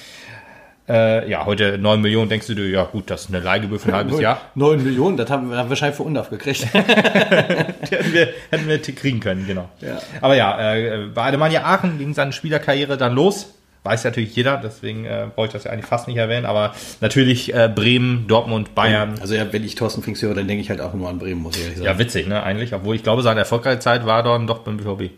Äh, 0.87 1.29
ja, 1.29 1.45
heute 1.45 1.79
9 1.79 1.99
Millionen, 1.99 2.29
denkst 2.29 2.45
du 2.47 2.53
dir, 2.53 2.67
ja 2.67 2.83
gut, 2.83 3.09
das 3.09 3.21
ist 3.21 3.29
eine 3.29 3.39
Leihgebühr 3.39 3.79
für 3.79 3.89
ein 3.89 3.95
halbes 3.95 4.19
Jahr. 4.19 4.41
9 4.53 4.83
Millionen, 4.83 5.17
das 5.17 5.29
haben 5.29 5.49
wir 5.49 5.57
wahrscheinlich 5.69 5.97
für 5.97 6.03
Undaf 6.03 6.29
gekriegt. 6.29 6.67
Hätten 6.73 8.13
wir, 8.13 8.29
hätten 8.51 8.67
wir 8.67 8.79
kriegen 8.81 9.19
können, 9.19 9.47
genau. 9.47 9.69
Ja. 9.81 9.99
Aber 10.21 10.35
ja, 10.35 10.75
äh, 10.75 11.07
bei 11.13 11.23
Alemannia 11.23 11.63
Aachen 11.63 11.97
ging 11.97 12.13
seine 12.13 12.33
Spielerkarriere 12.33 12.97
dann 12.97 13.13
los. 13.13 13.53
Weiß 13.85 14.03
natürlich 14.03 14.35
jeder, 14.35 14.57
deswegen 14.57 15.05
äh, 15.05 15.27
brauche 15.35 15.45
ich 15.45 15.53
das 15.53 15.65
ja 15.65 15.71
eigentlich 15.71 15.85
fast 15.85 16.07
nicht 16.07 16.17
erwähnen. 16.17 16.47
Aber 16.47 16.73
natürlich 17.01 17.53
äh, 17.53 17.69
Bremen, 17.73 18.25
Dortmund, 18.27 18.73
Bayern. 18.73 19.13
Also 19.21 19.35
ja, 19.35 19.45
wenn 19.53 19.63
ich 19.63 19.75
Thorsten 19.75 20.01
Finks 20.01 20.23
höre, 20.23 20.33
dann 20.33 20.47
denke 20.47 20.61
ich 20.61 20.71
halt 20.71 20.81
auch 20.81 20.95
nur 20.95 21.07
an 21.07 21.19
Bremen, 21.19 21.43
muss 21.43 21.55
ich 21.55 21.61
ehrlich 21.61 21.77
sagen. 21.77 21.85
Ja, 21.85 21.99
witzig, 21.99 22.25
ne, 22.27 22.41
eigentlich. 22.41 22.73
Obwohl 22.73 22.95
ich 22.95 23.03
glaube, 23.03 23.21
seine 23.21 23.41
erfolgreiche 23.41 23.77
Zeit 23.77 24.07
war 24.07 24.23
dann 24.23 24.47
doch 24.47 24.59
beim 24.59 24.77
BVB. 24.77 25.11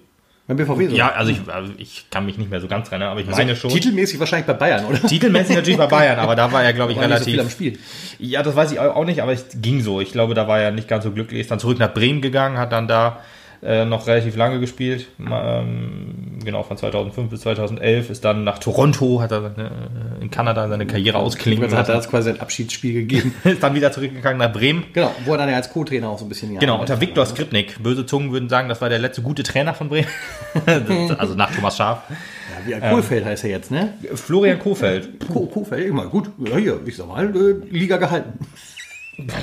Beim 0.48 0.58
BVB 0.58 0.90
so. 0.90 0.96
Ja, 0.98 1.14
also 1.14 1.32
ich, 1.32 1.40
also 1.48 1.72
ich 1.78 2.10
kann 2.10 2.26
mich 2.26 2.38
nicht 2.38 2.50
mehr 2.52 2.60
so 2.60 2.68
ganz 2.68 2.90
erinnern, 2.90 3.10
aber 3.10 3.22
ich 3.22 3.28
meine 3.28 3.56
schon. 3.56 3.70
Titelmäßig 3.70 4.20
wahrscheinlich 4.20 4.48
bei 4.48 4.54
Bayern, 4.54 4.84
oder? 4.84 5.02
Titelmäßig 5.02 5.56
natürlich 5.56 5.78
bei 5.78 5.88
Bayern, 5.88 6.20
aber 6.20 6.36
da 6.36 6.52
war 6.52 6.62
er, 6.62 6.74
glaube 6.74 6.92
ich, 6.92 6.98
War 6.98 7.08
nicht 7.08 7.20
so 7.20 7.24
viel 7.24 7.40
am 7.40 7.48
relativ. 7.48 7.54
Spiel. 7.54 7.80
Ja, 8.20 8.44
das 8.44 8.54
weiß 8.54 8.74
ich 8.74 8.80
auch 8.80 9.06
nicht, 9.06 9.22
aber 9.22 9.32
es 9.32 9.46
ging 9.62 9.80
so. 9.80 10.02
Ich 10.02 10.12
glaube, 10.12 10.34
da 10.34 10.48
war 10.50 10.60
er 10.60 10.72
nicht 10.72 10.90
ganz 10.90 11.06
so 11.06 11.12
glücklich. 11.12 11.40
Ist 11.40 11.52
dann 11.52 11.60
zurück 11.60 11.80
nach 11.80 11.94
Bremen 11.94 12.22
gegangen, 12.22 12.58
hat 12.58 12.74
dann 12.74 12.90
da 12.90 13.22
äh, 13.64 13.86
noch 13.86 14.06
relativ 14.08 14.36
lange 14.36 14.60
gespielt. 14.60 15.08
Ähm, 15.20 16.40
genau, 16.44 16.64
von 16.64 16.78
2005 16.78 17.30
bis 17.30 17.42
2011. 17.42 18.10
Ist 18.10 18.24
dann 18.26 18.44
nach 18.44 18.60
Toronto, 18.60 19.22
hat 19.22 19.32
er 19.32 19.46
äh, 19.58 20.24
in 20.24 20.30
Kanada 20.32 20.68
seine 20.68 20.86
Karriere 20.86 21.18
ausklingen 21.18 21.64
Jetzt 21.64 21.76
hat 21.76 21.88
er 21.90 21.96
lassen. 21.96 22.04
das 22.06 22.10
quasi 22.10 22.30
ein 22.32 22.40
Abschiedsspiel 22.40 22.94
gegeben. 22.94 23.34
Ist 23.44 23.64
dann 23.64 23.74
wieder 23.76 23.92
zurückgegangen 23.92 24.38
nach 24.40 24.52
Bremen. 24.54 24.86
genau, 24.94 25.12
wo 25.26 25.32
er 25.34 25.38
dann 25.40 25.50
ja 25.50 25.56
als 25.56 25.70
Co-Trainer 25.72 26.10
auch 26.10 26.20
so 26.20 26.26
ein 26.26 26.30
bisschen 26.30 26.58
Genau, 26.60 26.80
unter. 26.80 27.00
Viktor 27.02 27.26
Skripnik. 27.26 27.82
Böse 27.82 28.06
Zungen 28.06 28.32
würden 28.32 28.50
sagen, 28.50 28.70
das 28.70 28.82
war 28.82 28.90
der 28.90 29.00
letzte 29.00 29.22
gute 29.22 29.44
Trainer 29.44 29.74
von 29.74 29.90
Bremen. 29.90 30.08
Das- 30.66 31.12
also 31.20 31.36
nach 31.36 31.54
Thomas 31.54 31.78
Schaaf. 31.78 32.04
Ja, 32.68 32.78
wie 32.78 32.90
Kohlfeld 32.90 33.24
heißt 33.26 33.44
er 33.44 33.50
jetzt, 33.52 33.72
ne? 33.72 33.94
Florian 34.16 34.60
Kofeld. 34.60 35.10
Ko 35.32 35.46
Kohlfeld, 35.46 35.88
immer 35.88 36.08
gut. 36.08 36.30
Ja, 36.40 36.58
hier, 36.58 36.80
ich 36.86 36.96
sag 36.98 37.08
mal, 37.08 37.26
äh, 37.36 37.54
Liga 37.70 37.98
gehalten. 37.98 38.34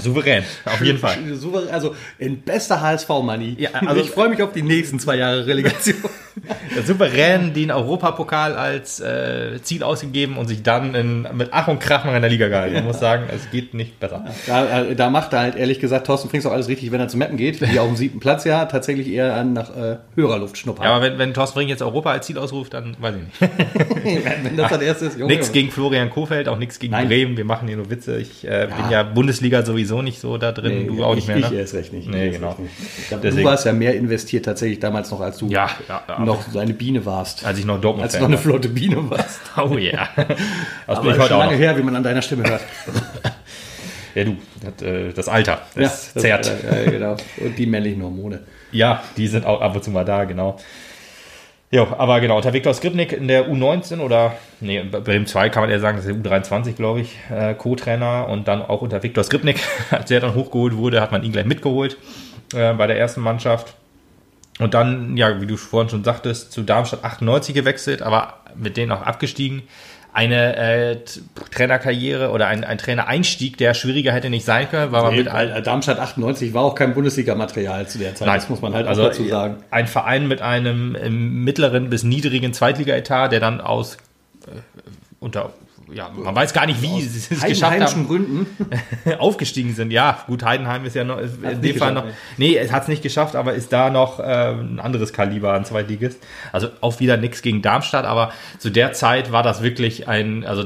Souverän, 0.02 0.44
auf 0.64 0.80
jeden 0.82 0.98
Fall. 0.98 1.16
Souverän, 1.34 1.68
Also 1.74 1.94
in 2.18 2.40
bester 2.42 2.80
HSV-Money. 2.80 3.56
Ja, 3.58 3.70
also- 3.72 4.00
ich 4.02 4.10
freue 4.10 4.28
mich 4.28 4.42
auf 4.42 4.52
die 4.52 4.62
nächsten 4.62 4.98
zwei 5.00 5.16
Jahre 5.16 5.46
Relegation. 5.46 5.96
souverän 6.86 7.54
den 7.54 7.70
Europapokal 7.70 8.54
als 8.54 9.00
äh, 9.00 9.60
Ziel 9.62 9.82
ausgegeben 9.82 10.36
und 10.36 10.48
sich 10.48 10.62
dann 10.62 10.94
in, 10.94 11.28
mit 11.32 11.48
Ach 11.52 11.68
und 11.68 11.80
Krach 11.80 12.04
noch 12.04 12.14
in 12.14 12.20
der 12.20 12.30
Liga 12.30 12.48
gehalten. 12.48 12.76
Ich 12.76 12.82
muss 12.82 13.00
sagen, 13.00 13.24
es 13.34 13.50
geht 13.50 13.74
nicht 13.74 14.00
besser. 14.00 14.24
da, 14.46 14.82
äh, 14.82 14.94
da 14.94 15.10
macht 15.10 15.32
er 15.32 15.40
halt 15.40 15.56
ehrlich 15.56 15.80
gesagt 15.80 16.06
Thorsten 16.06 16.28
Frings 16.28 16.46
auch 16.46 16.52
alles 16.52 16.68
richtig, 16.68 16.92
wenn 16.92 17.00
er 17.00 17.08
zu 17.08 17.16
Mappen 17.16 17.36
geht. 17.36 17.60
Wie 17.60 17.78
auf 17.78 17.86
dem 17.86 17.96
siebten 17.96 18.20
Platz 18.20 18.44
ja, 18.44 18.64
tatsächlich 18.66 19.08
eher 19.08 19.34
an 19.34 19.52
nach 19.52 19.70
äh, 19.76 19.98
höherer 20.14 20.38
Luft 20.38 20.58
schnuppern. 20.58 20.84
Ja, 20.84 20.94
aber 20.94 21.04
wenn, 21.04 21.18
wenn 21.18 21.34
Thorsten 21.34 21.58
Brink 21.58 21.70
jetzt 21.70 21.82
Europa 21.82 22.10
als 22.10 22.26
Ziel 22.26 22.38
ausruft, 22.38 22.74
dann 22.74 22.96
weiß 22.98 23.14
ich 23.16 23.40
nicht. 23.40 23.54
wenn 24.44 24.56
das 24.56 24.70
das 24.70 24.82
erste 24.82 25.06
ist, 25.06 25.18
Junge, 25.18 25.32
Nichts 25.32 25.52
gegen 25.52 25.70
Florian 25.70 26.10
Kofeld, 26.10 26.48
auch 26.48 26.58
nichts 26.58 26.78
gegen 26.78 26.92
Nein. 26.92 27.08
Bremen. 27.08 27.36
Wir 27.36 27.44
machen 27.44 27.68
hier 27.68 27.76
nur 27.76 27.90
Witze. 27.90 28.18
Ich 28.18 28.44
äh, 28.44 28.68
bin 28.76 28.90
ja 28.90 29.02
Bundesliga 29.02 29.64
sowieso 29.64 30.02
nicht 30.02 30.20
so 30.20 30.38
da 30.38 30.52
drin. 30.52 30.86
Nee, 30.86 30.96
du 30.96 31.04
auch 31.04 31.14
nicht 31.14 31.28
ich, 31.28 31.34
mehr, 31.34 31.38
Ich 31.38 31.50
ne? 31.50 31.58
erst 31.58 31.74
recht 31.74 31.92
nicht. 31.92 32.08
Nee, 32.08 32.30
genau. 32.30 32.56
nicht. 32.58 32.72
Ich 32.98 33.08
glaub, 33.08 33.22
du 33.22 33.44
warst 33.44 33.66
ja 33.66 33.72
mehr 33.72 33.94
investiert 33.94 34.44
tatsächlich 34.44 34.80
damals 34.80 35.10
noch, 35.10 35.20
als 35.20 35.38
du 35.38 35.48
Ja, 35.48 35.70
ja, 35.88 36.02
ja. 36.08 36.23
Noch 36.24 36.42
so 36.48 36.58
eine 36.58 36.72
Biene 36.74 37.04
warst. 37.06 37.44
Als 37.44 37.58
ich 37.58 37.64
noch 37.64 37.80
Dortmund 37.80 38.04
Als 38.04 38.12
du 38.14 38.20
noch 38.20 38.28
eine 38.28 38.38
flotte 38.38 38.68
Biene 38.68 38.96
warst. 39.10 39.40
Oh 39.56 39.76
ja. 39.78 40.08
Das 40.16 40.26
bin 40.26 40.36
Aber 40.86 41.04
ich 41.10 41.12
ist 41.12 41.18
heute 41.18 41.28
schon 41.28 41.32
auch 41.36 41.38
lange 41.40 41.52
noch. 41.52 41.58
her, 41.60 41.78
wie 41.78 41.82
man 41.82 41.96
an 41.96 42.02
deiner 42.02 42.22
Stimme 42.22 42.44
hört. 42.48 42.62
Ja, 44.14 44.22
du, 44.22 44.36
das, 44.76 44.86
äh, 44.86 45.12
das 45.12 45.28
Alter, 45.28 45.62
das 45.74 46.12
das- 46.14 46.22
zerrt. 46.22 46.46
Ja, 46.46 46.88
genau. 46.90 47.16
Und 47.38 47.58
die 47.58 47.66
männlichen 47.66 48.00
Hormone. 48.00 48.40
Ja, 48.70 49.02
die 49.16 49.26
sind 49.26 49.44
auch 49.44 49.60
ab 49.60 49.74
und 49.74 49.82
zu 49.82 49.90
mal 49.90 50.04
da, 50.04 50.22
genau. 50.22 50.56
Jo, 51.72 51.88
aber 51.98 52.20
genau, 52.20 52.36
unter 52.36 52.52
Viktor 52.52 52.72
Skripnik 52.74 53.12
in 53.12 53.26
der 53.26 53.48
U19 53.48 53.98
oder, 53.98 54.34
nee, 54.60 54.80
bei 54.84 55.00
Bremen 55.00 55.26
2 55.26 55.48
kann 55.48 55.64
man 55.64 55.70
eher 55.70 55.80
sagen, 55.80 55.96
das 55.96 56.06
ist 56.06 56.14
der 56.24 56.32
U23, 56.32 56.74
glaube 56.74 57.00
ich, 57.00 57.18
äh, 57.36 57.54
Co-Trainer 57.54 58.28
und 58.28 58.46
dann 58.46 58.62
auch 58.62 58.82
unter 58.82 59.02
Viktor 59.02 59.24
Skripnik, 59.24 59.56
als 59.90 60.06
der 60.10 60.20
dann 60.20 60.36
hochgeholt 60.36 60.76
wurde, 60.76 61.00
hat 61.00 61.10
man 61.10 61.24
ihn 61.24 61.32
gleich 61.32 61.46
mitgeholt 61.46 61.96
äh, 62.54 62.72
bei 62.74 62.86
der 62.86 62.96
ersten 62.96 63.20
Mannschaft. 63.22 63.74
Und 64.60 64.74
dann, 64.74 65.16
ja, 65.16 65.40
wie 65.40 65.46
du 65.46 65.56
vorhin 65.56 65.90
schon 65.90 66.04
sagtest, 66.04 66.52
zu 66.52 66.62
Darmstadt 66.62 67.04
98 67.04 67.54
gewechselt, 67.54 68.02
aber 68.02 68.40
mit 68.54 68.76
denen 68.76 68.92
auch 68.92 69.02
abgestiegen. 69.02 69.62
Eine 70.12 70.56
äh, 70.56 70.98
Trainerkarriere 71.50 72.30
oder 72.30 72.46
ein, 72.46 72.62
ein 72.62 72.78
Trainereinstieg, 72.78 73.58
der 73.58 73.74
schwieriger 73.74 74.12
hätte 74.12 74.30
nicht 74.30 74.44
sein 74.44 74.70
können, 74.70 74.92
man 74.92 75.12
Nee, 75.12 75.24
mit 75.24 75.66
Darmstadt 75.66 75.98
98 75.98 76.54
war 76.54 76.62
auch 76.62 76.76
kein 76.76 76.94
Bundesliga-Material 76.94 77.88
zu 77.88 77.98
der 77.98 78.14
Zeit. 78.14 78.28
Das 78.28 78.48
muss 78.48 78.62
man 78.62 78.74
halt 78.74 78.86
also 78.86 79.02
auch 79.02 79.06
dazu 79.08 79.26
sagen. 79.26 79.64
Ein 79.72 79.88
Verein 79.88 80.28
mit 80.28 80.40
einem 80.40 81.42
mittleren 81.42 81.90
bis 81.90 82.04
niedrigen 82.04 82.52
Zweitliga-Etat, 82.52 83.30
der 83.30 83.40
dann 83.40 83.60
aus 83.60 83.96
äh, 84.46 84.60
unter 85.18 85.50
ja, 85.92 86.10
man 86.10 86.34
weiß 86.34 86.52
gar 86.52 86.66
nicht, 86.66 86.82
wie 86.82 87.02
sie 87.02 87.34
es 87.34 87.42
geschafft 87.42 87.80
haben, 87.80 88.06
Gründen. 88.06 88.46
aufgestiegen 89.18 89.74
sind. 89.74 89.90
Ja, 89.90 90.18
gut, 90.26 90.44
Heidenheim 90.44 90.84
ist 90.84 90.94
ja 90.94 91.04
noch, 91.04 91.18
ist 91.18 91.42
in 91.42 91.62
dem 91.62 91.76
Fall 91.76 91.92
noch, 91.92 92.04
nee, 92.36 92.56
es 92.56 92.72
hat 92.72 92.82
es 92.82 92.88
nicht 92.88 93.02
geschafft, 93.02 93.36
aber 93.36 93.54
ist 93.54 93.72
da 93.72 93.90
noch 93.90 94.20
äh, 94.20 94.22
ein 94.22 94.80
anderes 94.80 95.12
Kaliber 95.12 95.52
an 95.52 95.64
Zweitligist. 95.64 96.22
Also 96.52 96.68
auch 96.80 97.00
wieder 97.00 97.16
nichts 97.16 97.42
gegen 97.42 97.62
Darmstadt, 97.62 98.04
aber 98.04 98.32
zu 98.58 98.70
der 98.70 98.92
Zeit 98.92 99.32
war 99.32 99.42
das 99.42 99.62
wirklich 99.62 100.08
ein, 100.08 100.44
also 100.44 100.64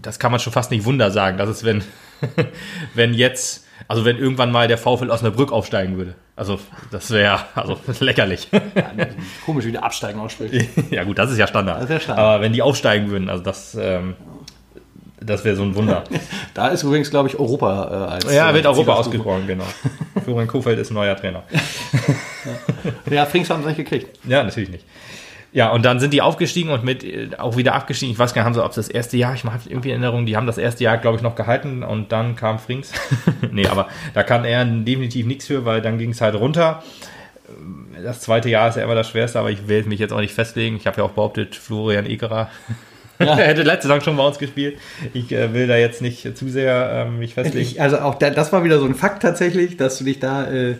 das 0.00 0.18
kann 0.18 0.30
man 0.30 0.40
schon 0.40 0.52
fast 0.52 0.70
nicht 0.70 0.84
Wunder 0.84 1.10
sagen, 1.10 1.38
dass 1.38 1.48
es, 1.48 1.64
wenn, 1.64 1.82
wenn 2.94 3.14
jetzt, 3.14 3.66
also 3.88 4.04
wenn 4.04 4.18
irgendwann 4.18 4.52
mal 4.52 4.68
der 4.68 4.76
VfL 4.76 5.10
Osnabrück 5.10 5.50
aufsteigen 5.50 5.96
würde. 5.96 6.14
Also 6.36 6.60
das 6.90 7.10
wäre 7.10 7.40
also 7.54 7.78
lächerlich. 8.00 8.48
Komisch, 9.44 9.64
wie 9.64 9.72
der 9.72 9.82
Absteigen 9.82 10.20
ausspricht. 10.20 10.68
ja 10.90 11.04
gut, 11.04 11.18
das 11.18 11.30
ist 11.30 11.38
ja 11.38 11.46
Standard. 11.46 11.78
Das 11.78 11.84
ist 11.84 11.90
ja 11.90 12.00
Standard. 12.00 12.26
Aber 12.26 12.42
wenn 12.42 12.52
die 12.52 12.60
aufsteigen 12.62 13.10
würden, 13.10 13.30
also 13.30 13.42
das, 13.42 13.74
ähm, 13.80 14.14
das 15.20 15.42
wäre 15.44 15.56
so 15.56 15.62
ein 15.62 15.74
Wunder. 15.74 16.04
Da 16.54 16.68
ist 16.68 16.82
übrigens, 16.82 17.10
glaube 17.10 17.28
ich, 17.28 17.38
Europa 17.38 18.08
äh, 18.10 18.12
als. 18.12 18.34
Ja, 18.34 18.50
äh, 18.50 18.54
wird 18.54 18.66
Europa 18.66 18.76
Zielgruppe. 18.76 18.98
ausgesprochen, 18.98 19.46
genau. 19.46 19.64
Florian 20.24 20.48
Kofeld 20.48 20.78
ist 20.78 20.90
ein 20.90 20.94
neuer 20.94 21.16
Trainer. 21.16 21.44
Ja, 23.08 23.26
Frings 23.26 23.48
haben 23.48 23.62
sie 23.62 23.68
nicht 23.68 23.76
gekriegt. 23.76 24.18
Ja, 24.26 24.42
natürlich 24.42 24.70
nicht. 24.70 24.84
Ja, 25.58 25.70
und 25.70 25.84
dann 25.84 25.98
sind 25.98 26.14
die 26.14 26.22
aufgestiegen 26.22 26.70
und 26.70 26.84
mit 26.84 27.02
äh, 27.02 27.30
auch 27.36 27.56
wieder 27.56 27.74
abgestiegen. 27.74 28.12
Ich 28.12 28.18
weiß 28.20 28.32
gar 28.32 28.42
nicht, 28.42 28.46
haben 28.46 28.54
sie, 28.54 28.64
ob 28.64 28.72
sie 28.72 28.78
das 28.78 28.88
erste 28.88 29.16
Jahr, 29.16 29.34
ich 29.34 29.42
habe 29.42 29.58
irgendwie 29.66 29.90
Erinnerung, 29.90 30.24
die 30.24 30.36
haben 30.36 30.46
das 30.46 30.56
erste 30.56 30.84
Jahr, 30.84 30.98
glaube 30.98 31.16
ich, 31.16 31.22
noch 31.24 31.34
gehalten 31.34 31.82
und 31.82 32.12
dann 32.12 32.36
kam 32.36 32.60
Frings. 32.60 32.92
nee, 33.50 33.66
aber 33.66 33.88
da 34.14 34.22
kann 34.22 34.44
er 34.44 34.64
definitiv 34.64 35.26
nichts 35.26 35.48
für, 35.48 35.64
weil 35.64 35.82
dann 35.82 35.98
ging 35.98 36.10
es 36.10 36.20
halt 36.20 36.36
runter. 36.36 36.84
Das 38.00 38.20
zweite 38.20 38.48
Jahr 38.48 38.68
ist 38.68 38.76
ja 38.76 38.84
immer 38.84 38.94
das 38.94 39.08
schwerste, 39.08 39.40
aber 39.40 39.50
ich 39.50 39.66
will 39.66 39.82
mich 39.82 39.98
jetzt 39.98 40.12
auch 40.12 40.20
nicht 40.20 40.32
festlegen. 40.32 40.76
Ich 40.76 40.86
habe 40.86 40.98
ja 40.98 41.02
auch 41.02 41.10
behauptet, 41.10 41.56
Florian 41.56 42.06
Egerer 42.06 42.50
er 43.18 43.36
hätte 43.36 43.64
letzte 43.64 43.88
Saison 43.88 44.00
schon 44.00 44.16
bei 44.16 44.24
uns 44.24 44.38
gespielt. 44.38 44.78
Ich 45.12 45.32
äh, 45.32 45.52
will 45.52 45.66
da 45.66 45.76
jetzt 45.76 46.00
nicht 46.02 46.38
zu 46.38 46.48
sehr 46.48 47.06
ähm, 47.08 47.18
mich 47.18 47.34
festlegen. 47.34 47.66
Ich, 47.66 47.82
also 47.82 47.98
auch 47.98 48.14
da, 48.14 48.30
das 48.30 48.52
war 48.52 48.62
wieder 48.62 48.78
so 48.78 48.84
ein 48.84 48.94
Fakt 48.94 49.22
tatsächlich, 49.22 49.76
dass 49.76 49.98
du 49.98 50.04
dich 50.04 50.20
da 50.20 50.48
äh, 50.48 50.76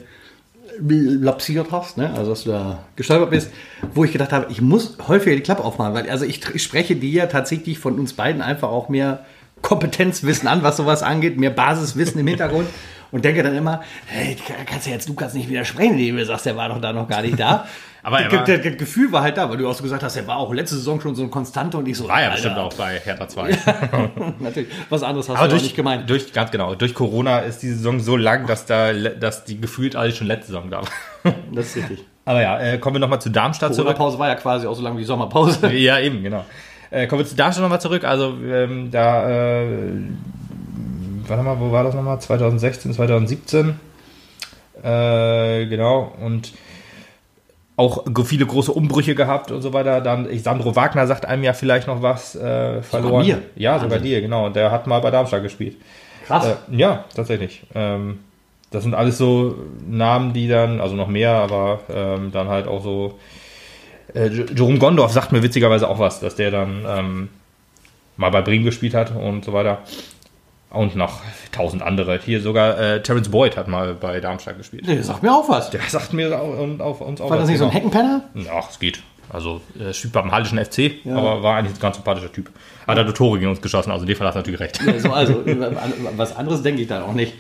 lapsiert 0.81 1.73
hast, 1.73 1.97
ne? 1.97 2.13
also 2.15 2.31
dass 2.31 2.45
du 2.45 2.51
da 2.51 2.85
gestolpert 2.97 3.31
bist, 3.31 3.51
wo 3.95 4.05
ich 4.05 4.13
gedacht 4.13 4.33
habe, 4.33 4.47
ich 4.51 4.61
muss 4.61 4.97
häufiger 5.07 5.35
die 5.37 5.43
Klappe 5.43 5.65
aufmachen, 5.65 5.95
weil 5.95 6.09
also 6.09 6.25
ich, 6.25 6.41
ich 6.55 6.63
spreche 6.63 6.97
dir 6.97 7.11
ja 7.11 7.27
tatsächlich 7.27 7.79
von 7.79 7.99
uns 7.99 8.13
beiden 8.13 8.43
einfach 8.43 8.69
auch 8.69 8.89
mehr 8.89 9.25
Kompetenzwissen 9.63 10.49
an, 10.49 10.63
was 10.63 10.77
sowas 10.77 11.03
angeht, 11.03 11.39
mehr 11.39 11.51
Basiswissen 11.51 12.21
im 12.21 12.27
Hintergrund 12.27 12.69
und 13.11 13.25
denke 13.25 13.43
dann 13.43 13.57
immer, 13.57 13.83
hey, 14.07 14.37
kannst 14.67 14.87
du 14.87 14.91
jetzt 14.91 15.09
Lukas 15.09 15.35
nicht 15.35 15.49
widersprechen, 15.49 15.93
indem 15.93 16.17
du 16.17 16.25
sagst, 16.25 16.47
der 16.47 16.57
war 16.57 16.69
doch 16.69 16.81
da 16.81 16.93
noch 16.93 17.09
gar 17.09 17.23
nicht 17.23 17.39
da. 17.39 17.67
Aber 18.03 18.21
er 18.21 18.29
das, 18.29 18.45
das, 18.45 18.63
das 18.63 18.77
Gefühl 18.77 19.11
war 19.11 19.23
halt 19.23 19.37
da, 19.37 19.51
weil 19.51 19.57
du 19.57 19.69
auch 19.69 19.75
so 19.75 19.83
gesagt 19.83 20.03
hast, 20.03 20.17
er 20.17 20.27
war 20.27 20.37
auch 20.37 20.53
letzte 20.53 20.77
Saison 20.77 21.01
schon 21.01 21.15
so 21.15 21.23
ein 21.23 21.31
Konstante 21.31 21.77
und 21.77 21.89
ich 21.89 21.97
so, 21.97 22.09
War 22.09 22.23
ja 22.23 22.31
bestimmt 22.31 22.57
auch 22.57 22.73
bei 22.75 23.01
Hertha 23.01 23.27
2. 23.27 23.51
Natürlich, 24.39 24.69
was 24.89 25.03
anderes 25.03 25.29
hast 25.29 25.37
Aber 25.37 25.49
du 25.49 25.55
auch 25.55 25.59
durch, 25.59 25.63
nicht 25.65 25.77
gemeint. 25.77 26.09
durch, 26.09 26.33
ganz 26.33 26.51
genau, 26.51 26.75
durch 26.75 26.95
Corona 26.95 27.41
ist 27.41 27.63
die 27.63 27.71
Saison 27.71 27.99
so 28.01 28.17
lang, 28.17 28.47
dass 28.47 28.67
da, 28.67 28.93
dass 28.93 29.45
die 29.45 29.61
gefühlt 29.61 29.97
alle 29.97 30.13
schon 30.13 30.27
letzte 30.27 30.53
Saison 30.53 30.71
da 30.71 30.83
war. 30.83 30.89
Das 31.53 31.67
ist 31.67 31.77
richtig. 31.77 32.05
Aber 32.25 32.43
ja, 32.43 32.61
äh, 32.61 32.79
kommen 32.79 32.97
wir 32.97 33.01
nochmal 33.01 33.21
zu 33.21 33.31
Darmstadt 33.31 33.75
zurück. 33.75 33.97
Corona-Pause 33.97 34.19
war 34.19 34.29
ja 34.29 34.35
quasi 34.37 34.67
auch 34.67 34.75
so 34.75 34.83
lange 34.83 34.99
wie 34.99 35.05
Sommerpause. 35.05 35.67
Ja, 35.73 35.99
eben, 35.99 36.23
genau. 36.23 36.45
Äh, 36.91 37.07
kommen 37.07 37.23
wir 37.23 37.27
zu 37.27 37.37
Darmstadt 37.37 37.63
nochmal 37.63 37.81
zurück. 37.81 38.05
Also, 38.05 38.35
ähm, 38.47 38.91
da, 38.91 39.63
äh, 39.63 39.67
warte 41.27 41.43
mal, 41.43 41.59
wo 41.59 41.73
war 41.73 41.85
das 41.85 41.95
nochmal? 41.95 42.21
2016, 42.21 42.93
2017. 42.93 43.81
Äh, 44.83 45.67
genau. 45.67 46.15
Und 46.21 46.53
auch 47.79 48.05
viele 48.25 48.45
große 48.45 48.73
Umbrüche 48.73 49.15
gehabt 49.15 49.53
und 49.53 49.63
so 49.63 49.73
weiter. 49.73 50.01
Dann, 50.01 50.29
ich, 50.29 50.43
Sandro 50.43 50.75
Wagner 50.75 51.07
sagt 51.07 51.25
einem 51.25 51.45
ja 51.45 51.53
vielleicht 51.53 51.87
noch 51.87 52.03
was 52.03 52.35
äh, 52.35 52.83
verloren. 52.83 53.25
mir? 53.25 53.43
Ja, 53.55 53.79
sogar 53.79 53.93
Wahnsinn. 53.93 54.03
dir, 54.03 54.21
genau. 54.21 54.47
Und 54.47 54.57
der 54.57 54.73
hat 54.73 54.89
mal 54.89 54.99
bei 54.99 55.13
Darmstadt 55.13 55.45
gespielt. 55.45 55.77
Krass. 56.27 56.45
Äh, 56.45 56.77
ja, 56.77 57.05
tatsächlich. 57.15 57.63
Ähm, 57.77 58.19
das 58.73 58.83
sind 58.83 58.95
alles 58.95 59.17
so 59.17 59.55
Namen, 59.89 60.33
die 60.33 60.49
dann, 60.49 60.81
also 60.81 60.97
noch 60.97 61.07
mehr, 61.07 61.31
aber 61.35 61.79
ähm, 61.89 62.33
dann 62.33 62.49
halt 62.49 62.67
auch 62.67 62.83
so. 62.83 63.17
Äh, 64.13 64.29
Jerome 64.29 64.79
Gondorf 64.79 65.13
sagt 65.13 65.31
mir 65.31 65.45
witzigerweise 65.45 65.89
auch 65.89 66.01
was, 66.01 66.19
dass 66.19 66.35
der 66.35 66.51
dann 66.51 66.85
ähm, 66.85 67.29
mal 68.17 68.31
bei 68.31 68.43
Bremen 68.43 68.65
gespielt 68.65 68.95
hat 68.95 69.15
und 69.15 69.45
so 69.45 69.53
weiter. 69.53 69.79
Und 70.71 70.97
noch 70.97 71.21
tausend 71.51 71.83
andere. 71.83 72.19
Hier 72.23 72.43
sogar 72.43 72.79
äh, 72.79 73.03
Terence 73.03 73.31
Boyd 73.31 73.57
hat 73.57 73.69
mal 73.69 73.95
bei 73.95 74.21
Darmstadt 74.21 74.59
gespielt. 74.59 74.85
Nee, 74.87 75.01
sag 75.01 75.23
mir 75.23 75.33
auch 75.33 75.49
was. 75.49 75.71
Der 75.71 75.81
sagt 75.89 76.13
mir 76.13 76.39
auch, 76.39 76.59
und 76.59 76.83
auf 76.83 77.01
uns 77.01 77.21
auch 77.23 77.31
War 77.31 77.39
das 77.39 77.45
was, 77.45 77.51
nicht 77.51 77.59
so 77.59 77.65
ein 77.65 77.71
genau. 77.71 77.85
Heckenpenner? 77.87 78.25
Ja, 78.35 78.61
es 78.69 78.79
geht. 78.79 79.01
Also, 79.31 79.61
er 79.79 79.93
spielt 79.93 80.13
beim 80.15 80.31
Hallischen 80.33 80.59
FC, 80.63 81.05
Ja. 81.05 81.17
aber 81.17 81.43
war 81.43 81.57
eigentlich 81.57 81.77
ein 81.77 81.81
ganz 81.81 81.97
sympathischer 81.97 82.33
Typ. 82.33 82.51
Hat 82.87 82.97
er 82.97 83.15
Tore 83.15 83.39
gegen 83.39 83.51
uns 83.51 83.61
geschossen, 83.61 83.91
also 83.91 84.03
in 84.05 84.09
dem 84.09 84.17
Fall 84.17 84.27
hast 84.27 84.35
du 84.35 84.39
natürlich 84.41 84.61
recht. 84.61 84.81
Also, 84.87 85.13
also 85.13 85.43
was 86.17 86.37
anderes 86.37 86.63
denke 86.63 86.83
ich 86.83 86.89
dann 86.89 87.03
auch 87.03 87.13
nicht. 87.13 87.35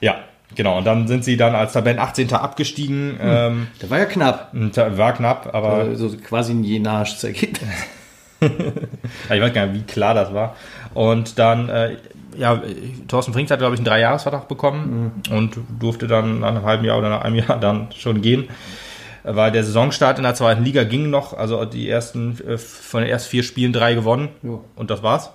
Ja, 0.00 0.16
genau. 0.54 0.78
Und 0.78 0.84
dann 0.84 1.06
sind 1.06 1.24
sie 1.24 1.36
dann 1.36 1.54
als 1.54 1.72
Tabellen 1.72 1.98
18. 2.00 2.32
abgestiegen. 2.34 3.16
Ähm, 3.20 3.68
Der 3.80 3.90
war 3.90 3.98
ja 3.98 4.06
knapp. 4.06 4.50
war 4.52 5.12
knapp, 5.12 5.54
aber 5.54 5.72
Also 5.74 6.16
quasi 6.16 6.52
ein 6.52 6.64
Jenage 6.64 7.26
Ergebnis. 7.26 7.68
ich 8.44 9.40
weiß 9.40 9.52
gar 9.52 9.66
nicht, 9.66 9.74
wie 9.74 9.92
klar 9.92 10.14
das 10.14 10.32
war. 10.32 10.56
Und 10.94 11.38
dann, 11.38 11.68
äh, 11.68 11.96
ja, 12.36 12.62
Thorsten 13.08 13.32
Frings 13.32 13.50
hat, 13.50 13.58
glaube 13.58 13.74
ich, 13.74 13.80
einen 13.80 13.86
Dreijahresvertrag 13.86 14.48
bekommen 14.48 15.22
und 15.30 15.56
durfte 15.78 16.06
dann 16.06 16.40
nach 16.40 16.48
einem 16.48 16.64
halben 16.64 16.84
Jahr 16.84 16.98
oder 16.98 17.08
nach 17.10 17.22
einem 17.22 17.36
Jahr 17.36 17.58
dann 17.60 17.88
schon 17.96 18.22
gehen. 18.22 18.48
Weil 19.26 19.52
der 19.52 19.64
Saisonstart 19.64 20.18
in 20.18 20.24
der 20.24 20.34
zweiten 20.34 20.64
Liga 20.64 20.84
ging 20.84 21.08
noch, 21.08 21.32
also 21.32 21.64
die 21.64 21.88
ersten, 21.88 22.38
äh, 22.46 22.58
von 22.58 23.00
den 23.00 23.10
ersten 23.10 23.30
vier 23.30 23.42
Spielen 23.42 23.72
drei 23.72 23.94
gewonnen. 23.94 24.28
Ja. 24.42 24.58
Und 24.76 24.90
das 24.90 25.02
war's. 25.02 25.30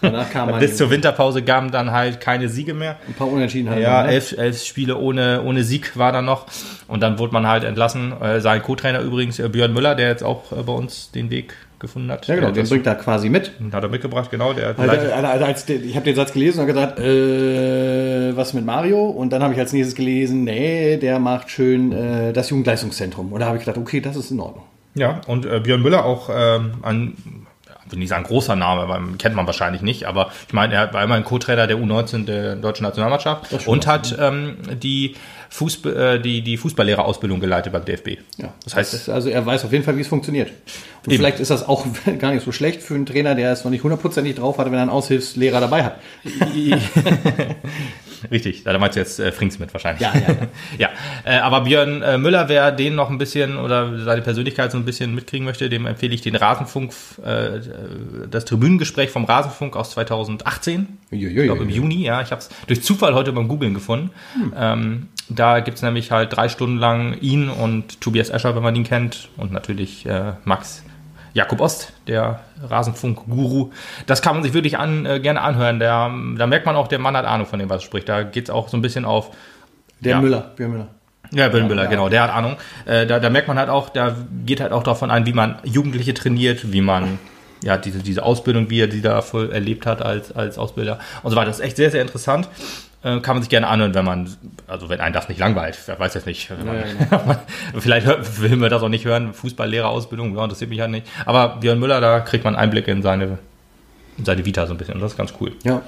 Danach 0.00 0.30
kam 0.30 0.56
Bis 0.60 0.76
zur 0.76 0.90
Winterpause 0.90 1.42
gaben 1.42 1.72
dann 1.72 1.90
halt 1.90 2.20
keine 2.20 2.48
Siege 2.48 2.72
mehr. 2.74 2.96
ein 3.08 3.14
paar 3.14 3.26
Unentschieden. 3.28 3.70
Halt 3.70 3.82
Ja, 3.82 4.04
ne? 4.04 4.10
elf, 4.10 4.32
elf 4.38 4.62
Spiele 4.62 4.96
ohne, 4.96 5.42
ohne 5.42 5.64
Sieg 5.64 5.96
war 5.96 6.12
dann 6.12 6.24
noch. 6.24 6.46
Und 6.86 7.00
dann 7.00 7.18
wurde 7.18 7.32
man 7.32 7.48
halt 7.48 7.64
entlassen. 7.64 8.12
Äh, 8.20 8.40
sein 8.40 8.62
Co-Trainer 8.62 9.00
übrigens, 9.00 9.40
äh, 9.40 9.48
Björn 9.48 9.72
Müller, 9.72 9.96
der 9.96 10.08
jetzt 10.08 10.22
auch 10.22 10.52
bei 10.52 10.72
uns 10.72 11.10
den 11.10 11.30
Weg 11.30 11.54
gefunden 11.86 12.10
hat. 12.10 12.26
Ja, 12.26 12.34
genau, 12.34 12.50
der 12.50 12.62
den 12.62 12.68
bringt 12.68 12.86
er 12.86 12.94
quasi 12.96 13.28
mit. 13.28 13.52
hat 13.72 13.82
er 13.82 13.88
mitgebracht, 13.88 14.30
genau. 14.30 14.52
Der 14.52 14.68
Also, 14.68 14.82
leitet- 14.82 15.12
also, 15.12 15.44
als 15.44 15.68
ich 15.68 15.94
habe 15.96 16.04
den 16.04 16.14
Satz 16.16 16.32
gelesen 16.32 16.60
und 16.60 16.66
gesagt, 16.66 16.98
äh, 17.00 18.36
was 18.36 18.52
mit 18.54 18.64
Mario? 18.64 19.04
Und 19.06 19.32
dann 19.32 19.42
habe 19.42 19.54
ich 19.54 19.58
als 19.60 19.72
nächstes 19.72 19.94
gelesen, 19.94 20.44
nee, 20.44 20.96
der 20.96 21.18
macht 21.18 21.50
schön 21.50 21.92
äh, 21.92 22.32
das 22.32 22.50
Jugendleistungszentrum. 22.50 23.32
Und 23.32 23.40
da 23.40 23.46
habe 23.46 23.58
ich 23.58 23.64
gedacht, 23.64 23.78
okay, 23.78 24.00
das 24.00 24.16
ist 24.16 24.30
in 24.30 24.40
Ordnung. 24.40 24.64
Ja, 24.94 25.20
und 25.26 25.44
äh, 25.46 25.60
Björn 25.60 25.82
Müller 25.82 26.04
auch 26.04 26.30
ähm, 26.34 26.72
ein, 26.82 27.16
ich 27.86 27.92
will 27.92 27.98
nicht 27.98 28.08
sagen 28.08 28.24
großer 28.24 28.56
Name, 28.56 28.80
aber 28.82 29.00
kennt 29.18 29.34
man 29.36 29.46
wahrscheinlich 29.46 29.82
nicht, 29.82 30.06
aber 30.06 30.30
ich 30.48 30.54
meine, 30.54 30.74
er 30.74 30.92
war 30.94 31.04
immer 31.04 31.14
ein 31.14 31.24
Co-Trainer 31.24 31.66
der 31.66 31.76
U19 31.76 32.24
der 32.24 32.56
deutschen 32.56 32.84
Nationalmannschaft 32.84 33.66
und 33.68 33.86
hat 33.86 34.16
ähm, 34.18 34.56
die, 34.82 35.14
Fußball, 35.50 35.96
äh, 35.96 36.20
die, 36.20 36.42
die 36.42 36.56
Fußballlehrerausbildung 36.56 37.40
geleitet 37.40 37.72
beim 37.72 37.84
DFB. 37.84 38.18
Ja, 38.36 38.54
Das 38.64 38.76
heißt, 38.76 38.94
ist, 38.94 39.08
also 39.08 39.28
er 39.28 39.44
weiß 39.44 39.64
auf 39.64 39.72
jeden 39.72 39.84
Fall, 39.84 39.96
wie 39.96 40.02
es 40.02 40.08
funktioniert. 40.08 40.50
Und 41.04 41.12
Eben. 41.12 41.22
vielleicht 41.22 41.40
ist 41.40 41.50
das 41.50 41.66
auch 41.66 41.86
gar 42.18 42.32
nicht 42.32 42.44
so 42.44 42.52
schlecht 42.52 42.82
für 42.82 42.94
einen 42.94 43.06
Trainer, 43.06 43.34
der 43.34 43.52
es 43.52 43.64
noch 43.64 43.70
nicht 43.70 43.82
hundertprozentig 43.82 44.36
drauf 44.36 44.58
hatte, 44.58 44.70
wenn 44.70 44.78
er 44.78 44.82
einen 44.82 44.90
Aushilfslehrer 44.90 45.60
dabei 45.60 45.84
hat. 45.84 45.98
Richtig, 48.30 48.64
da 48.64 48.76
meinst 48.78 48.96
du 48.96 49.00
jetzt 49.00 49.20
äh, 49.20 49.32
Frings 49.32 49.58
mit 49.58 49.72
wahrscheinlich. 49.72 50.02
Ja, 50.02 50.12
ja, 50.14 50.36
ja. 50.78 50.88
Äh, 51.24 51.38
aber 51.38 51.62
Björn 51.62 52.02
äh, 52.02 52.18
Müller, 52.18 52.48
wer 52.48 52.72
den 52.72 52.94
noch 52.94 53.10
ein 53.10 53.18
bisschen 53.18 53.56
oder 53.56 53.98
seine 54.00 54.22
Persönlichkeit 54.22 54.72
so 54.72 54.78
ein 54.78 54.84
bisschen 54.84 55.14
mitkriegen 55.14 55.44
möchte, 55.44 55.68
dem 55.68 55.86
empfehle 55.86 56.14
ich 56.14 56.22
den 56.22 56.34
Rasenfunk, 56.34 56.92
äh, 57.24 57.60
das 58.30 58.44
Tribünengespräch 58.44 59.10
vom 59.10 59.24
Rasenfunk 59.24 59.76
aus 59.76 59.90
2018. 59.90 60.98
Uiuiui. 61.12 61.40
Ich 61.40 61.44
glaube 61.44 61.62
im 61.62 61.70
Juni, 61.70 62.04
ja. 62.04 62.22
Ich 62.22 62.30
habe 62.30 62.40
es 62.40 62.48
durch 62.66 62.82
Zufall 62.82 63.14
heute 63.14 63.32
beim 63.32 63.48
Googlen 63.48 63.74
gefunden. 63.74 64.10
Ähm, 64.56 65.08
da 65.28 65.60
gibt's 65.60 65.82
nämlich 65.82 66.10
halt 66.10 66.36
drei 66.36 66.48
Stunden 66.48 66.78
lang 66.78 67.18
ihn 67.20 67.48
und 67.48 68.00
Tobias 68.00 68.30
Escher, 68.30 68.54
wenn 68.54 68.62
man 68.62 68.76
ihn 68.76 68.84
kennt, 68.84 69.28
und 69.36 69.52
natürlich 69.52 70.06
äh, 70.06 70.32
Max 70.44 70.82
Jakob 71.34 71.60
Ost, 71.60 71.92
der 72.06 72.40
Rasenfunk-Guru. 72.62 73.70
Das 74.06 74.22
kann 74.22 74.36
man 74.36 74.42
sich 74.42 74.54
wirklich 74.54 74.78
an, 74.78 75.04
äh, 75.04 75.20
gerne 75.20 75.42
anhören. 75.42 75.78
Der, 75.78 76.10
da 76.38 76.46
merkt 76.46 76.64
man 76.64 76.76
auch, 76.76 76.88
der 76.88 76.98
Mann 76.98 77.14
hat 77.14 77.26
Ahnung 77.26 77.46
von 77.46 77.58
dem, 77.58 77.68
was 77.68 77.82
er 77.82 77.86
spricht. 77.86 78.08
Da 78.08 78.22
geht's 78.22 78.48
auch 78.48 78.68
so 78.68 78.76
ein 78.78 78.82
bisschen 78.82 79.04
auf. 79.04 79.36
Der 80.00 80.12
Ja. 80.12 80.20
Müller, 80.20 80.52
Björn 80.56 80.72
Müller. 80.72 80.88
Ja, 81.32 81.48
Bill 81.48 81.64
Müller, 81.64 81.84
ja. 81.84 81.90
genau, 81.90 82.08
der 82.08 82.22
hat 82.22 82.30
Ahnung. 82.30 82.56
Äh, 82.84 83.06
da, 83.06 83.18
da 83.18 83.30
merkt 83.30 83.48
man 83.48 83.58
halt 83.58 83.68
auch, 83.68 83.88
da 83.88 84.16
geht 84.44 84.60
halt 84.60 84.72
auch 84.72 84.82
davon 84.82 85.10
ein, 85.10 85.26
wie 85.26 85.32
man 85.32 85.56
Jugendliche 85.64 86.14
trainiert, 86.14 86.72
wie 86.72 86.80
man 86.80 87.18
ja 87.62 87.76
diese, 87.76 87.98
diese 87.98 88.22
Ausbildung, 88.22 88.70
wie 88.70 88.80
er 88.80 88.86
die 88.86 89.02
da 89.02 89.22
voll 89.22 89.50
erlebt 89.50 89.86
hat 89.86 90.02
als, 90.02 90.32
als 90.32 90.56
Ausbilder 90.56 91.00
und 91.22 91.30
so 91.30 91.36
weiter. 91.36 91.48
Das 91.48 91.58
ist 91.58 91.64
echt 91.64 91.76
sehr, 91.76 91.90
sehr 91.90 92.02
interessant. 92.02 92.48
Äh, 93.06 93.20
kann 93.20 93.36
man 93.36 93.42
sich 93.42 93.50
gerne 93.50 93.68
anhören, 93.68 93.94
wenn 93.94 94.04
man, 94.04 94.28
also 94.66 94.88
wenn 94.88 95.00
einen 95.00 95.14
das 95.14 95.28
nicht 95.28 95.38
langweilt. 95.38 95.78
Wer 95.86 95.96
weiß 95.96 96.14
jetzt 96.14 96.26
nicht. 96.26 96.50
Man, 96.50 96.76
Ja, 97.08 97.40
vielleicht 97.78 98.04
hört, 98.04 98.40
will 98.40 98.56
man 98.56 98.68
das 98.68 98.82
auch 98.82 98.88
nicht 98.88 99.04
hören. 99.04 99.32
Fußballlehrerausbildung, 99.32 100.34
ja, 100.34 100.42
interessiert 100.42 100.70
mich 100.70 100.80
halt 100.80 100.90
nicht. 100.90 101.06
Aber 101.24 101.58
Björn 101.60 101.78
Müller, 101.78 102.00
da 102.00 102.18
kriegt 102.18 102.42
man 102.42 102.56
Einblick 102.56 102.88
in 102.88 103.02
seine, 103.02 103.38
in 104.18 104.24
seine 104.24 104.44
Vita 104.44 104.66
so 104.66 104.74
ein 104.74 104.78
bisschen. 104.78 104.94
Und 104.94 105.02
das 105.02 105.12
ist 105.12 105.16
ganz 105.18 105.34
cool. 105.40 105.52
Ja. 105.62 105.82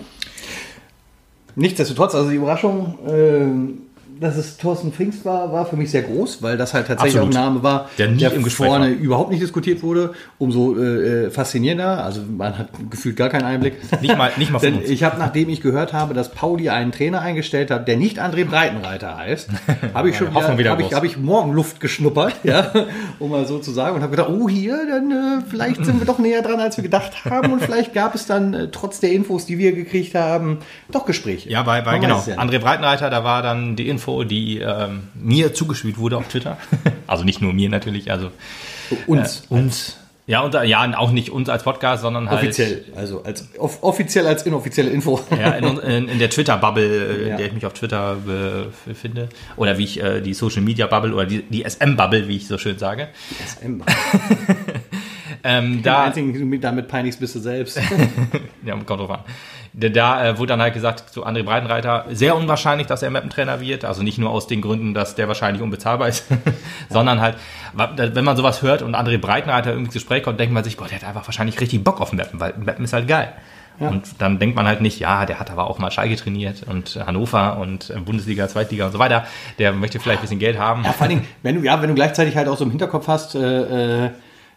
Nichtsdestotrotz, 1.57 2.15
also 2.15 2.31
die 2.31 2.37
Überraschung, 2.37 3.01
ähm, 3.09 3.79
dass 4.21 4.37
es 4.37 4.57
Thorsten 4.57 4.93
Pfingst 4.93 5.25
war, 5.25 5.53
war 5.53 5.67
für 5.67 5.77
mich 5.77 5.91
sehr 5.91 6.03
groß, 6.03 6.43
weil 6.43 6.57
das 6.57 6.75
halt 6.75 6.87
tatsächlich 6.87 7.17
Absolut. 7.21 7.37
auch 7.37 7.41
ein 7.41 7.45
Name 7.45 7.63
war, 7.63 7.91
Der 7.99 8.09
nie 8.09 8.25
im 8.25 8.43
Gespräch 8.43 8.67
vorne 8.69 8.87
war. 8.87 8.93
überhaupt 8.93 9.31
nicht 9.31 9.43
diskutiert 9.43 9.83
wurde. 9.83 10.13
Umso 10.39 10.77
äh, 10.77 11.27
äh, 11.27 11.31
faszinierender. 11.31 12.05
Also 12.05 12.21
man 12.23 12.59
hat 12.59 12.69
gefühlt 12.91 13.17
gar 13.17 13.29
keinen 13.29 13.45
Einblick. 13.45 13.75
Nicht 14.01 14.17
mal, 14.17 14.31
nicht 14.37 14.51
mal 14.51 14.59
von 14.61 14.69
Denn 14.71 14.81
uns. 14.81 14.89
ich 14.91 15.03
habe, 15.05 15.19
nachdem 15.19 15.49
ich 15.49 15.61
gehört 15.61 15.93
habe, 15.93 16.15
dass 16.15 16.31
Pauli 16.33 16.69
einen 16.69 16.93
Trainer 16.93 17.21
eingestellt 17.21 17.71
hat, 17.71 17.89
der 17.89 17.97
nicht 17.97 18.19
André 18.19 18.45
Breitenreiter 18.45 19.17
heißt, 19.17 19.51
habe 19.95 20.11
ich 20.11 20.17
schon 20.19 20.31
wieder, 20.31 20.59
wieder 20.59 20.71
habe 20.71 20.83
ich, 20.83 20.95
habe 20.95 21.07
ich 21.07 21.17
Morgenluft 21.17 21.81
geschnuppert, 21.81 22.35
ja, 22.45 22.73
um 23.19 23.31
mal 23.31 23.47
so 23.47 23.59
zu 23.59 23.71
sagen, 23.71 23.97
und 23.97 24.03
habe 24.03 24.11
gedacht, 24.17 24.31
oh 24.31 24.49
hier, 24.49 24.79
dann 24.89 25.11
äh, 25.11 25.43
vielleicht 25.49 25.85
sind 25.85 26.01
wir 26.01 26.07
doch 26.07 26.19
näher 26.19 26.43
dran, 26.43 26.61
als 26.61 26.77
wir 26.77 26.83
gedacht 26.83 27.25
haben, 27.25 27.53
und 27.53 27.63
vielleicht 27.63 27.95
gab 27.95 28.15
es 28.15 28.27
dann 28.27 28.55
äh, 28.55 28.69
trotz 28.71 29.01
der 29.01 29.13
Infos, 29.13 29.47
die 29.47 29.59
wir 29.59 29.73
gekriegt 29.73 30.15
haben, 30.15 30.59
doch 30.91 31.07
Gespräche. 31.07 31.51
Ja, 31.51 31.63
bei, 31.63 31.81
bei 31.83 31.99
genau. 31.99 32.23
ja. 32.27 32.37
André 32.37 32.59
Breitenreiter, 32.59 33.11
da 33.11 33.25
war 33.25 33.43
dann 33.43 33.77
die 33.77 33.89
Info, 33.89 34.08
die 34.25 34.59
ähm, 34.59 35.09
mir 35.15 35.55
zugespielt 35.55 35.99
wurde 35.99 36.17
auf 36.17 36.29
Twitter. 36.29 36.57
Also 37.07 37.25
nicht 37.25 37.41
nur 37.41 37.55
mir 37.55 37.71
natürlich, 37.71 38.11
also 38.11 38.31
uns 39.07 39.45
äh, 39.51 39.55
uns. 39.55 39.97
Ja, 40.27 40.43
und 40.43 40.53
ja, 40.65 40.99
auch 40.99 41.11
nicht 41.11 41.31
uns 41.31 41.49
als 41.49 41.63
Podcast, 41.63 42.03
sondern 42.03 42.29
halt 42.29 42.41
offiziell, 42.43 42.85
also 42.95 43.23
als 43.23 43.49
off 43.59 43.83
offiziell 43.83 44.27
als 44.27 44.43
inoffizielle 44.43 44.91
Info. 44.91 45.19
Ja, 45.31 45.53
in, 45.53 45.79
in, 45.79 46.09
in 46.11 46.19
der 46.19 46.29
Twitter-Bubble, 46.29 46.85
äh, 46.85 47.23
in 47.23 47.29
Ja. 47.29 47.37
der 47.39 47.47
ich 47.47 47.53
mich 47.55 47.65
auf 47.65 47.73
Twitter 47.73 48.19
befinde. 48.85 49.31
Oder 49.57 49.79
wie 49.79 49.85
ich 49.85 50.03
äh, 50.03 50.21
die 50.21 50.35
Social-Media-Bubble 50.35 51.15
oder 51.15 51.25
die, 51.25 51.41
die 51.49 51.65
SM-Bubble, 51.65 52.29
wie 52.29 52.37
ich 52.37 52.47
so 52.47 52.59
schön 52.59 52.77
sage. 52.79 53.09
SM. 53.47 53.81
Ähm, 55.45 55.83
da, 55.85 56.05
einzige, 56.07 56.33
den 56.33 56.41
du 56.41 56.47
mit- 56.47 56.65
damit 56.65 56.89
peinigst, 56.89 57.21
bist 57.21 57.37
du 57.37 57.39
selbst. 57.39 57.79
ja, 58.65 58.75
kommt 58.75 59.01
drauf 59.01 59.11
an. 59.11 59.21
Da, 59.73 60.25
äh, 60.25 60.39
wurde 60.39 60.49
dann 60.49 60.63
halt 60.63 60.75
gesagt 60.75 61.11
zu 61.11 61.27
André 61.27 61.43
Breitenreiter, 61.43 62.07
sehr 62.11 62.37
unwahrscheinlich, 62.37 62.87
dass 62.87 63.03
er 63.03 63.11
Mappentrainer 63.11 63.61
wird. 63.61 63.85
Also 63.85 64.03
nicht 64.03 64.19
nur 64.19 64.31
aus 64.31 64.47
den 64.47 64.61
Gründen, 64.61 64.95
dass 64.95 65.15
der 65.15 65.29
wahrscheinlich 65.29 65.63
unbezahlbar 65.63 66.09
ist, 66.09 66.27
sondern 66.91 67.21
halt, 67.21 67.37
wenn 67.97 68.25
man 68.25 68.37
sowas 68.37 68.63
hört 68.63 68.83
und 68.83 68.95
André 68.95 69.19
Breitenreiter 69.19 69.71
irgendwie 69.71 69.87
ins 69.87 69.95
Gespräch 69.95 70.23
kommt, 70.23 70.41
denkt 70.41 70.55
man 70.55 70.65
sich, 70.65 70.77
boah, 70.77 70.89
der 70.89 70.99
hat 71.01 71.09
einfach 71.09 71.27
wahrscheinlich 71.27 71.61
richtig 71.61 71.85
Bock 71.85 72.01
auf 72.01 72.13
Mappen, 72.13 72.41
weil 72.41 72.55
Mappen 72.59 72.85
ist 72.85 72.93
halt 72.93 73.09
geil. 73.09 73.33
Und 73.81 74.21
dann 74.21 74.39
denkt 74.39 74.57
man 74.57 74.67
halt 74.67 74.81
nicht, 74.81 74.99
ja, 74.99 75.25
der 75.25 75.39
hat 75.39 75.51
aber 75.51 75.71
auch 75.71 75.79
mal 75.79 75.91
Schalke 75.91 76.17
trainiert 76.17 76.65
und 76.65 76.99
Hannover 77.07 77.59
und 77.59 77.91
äh, 77.91 78.01
Bundesliga, 78.01 78.49
Zweitliga 78.49 78.87
und 78.87 78.93
so 78.93 78.99
weiter. 78.99 79.25
Der 79.59 79.73
möchte 79.73 80.01
vielleicht 80.01 80.19
ein 80.21 80.23
bisschen 80.23 80.41
Geld 80.41 80.59
haben. 80.59 80.85
Ja, 80.85 80.93
vor 80.93 81.03
allen 81.03 81.11
Dingen, 81.11 81.29
wenn 81.43 81.55
du, 81.55 81.63
ja, 81.63 81.81
wenn 81.81 81.89
du 81.89 81.95
gleichzeitig 81.95 82.37
halt 82.37 82.49
auch 82.49 82.57
so 82.57 82.65
im 82.65 82.71
Hinterkopf 82.71 83.07
hast, 83.07 83.37
äh, 83.37 84.07
äh, 84.07 84.11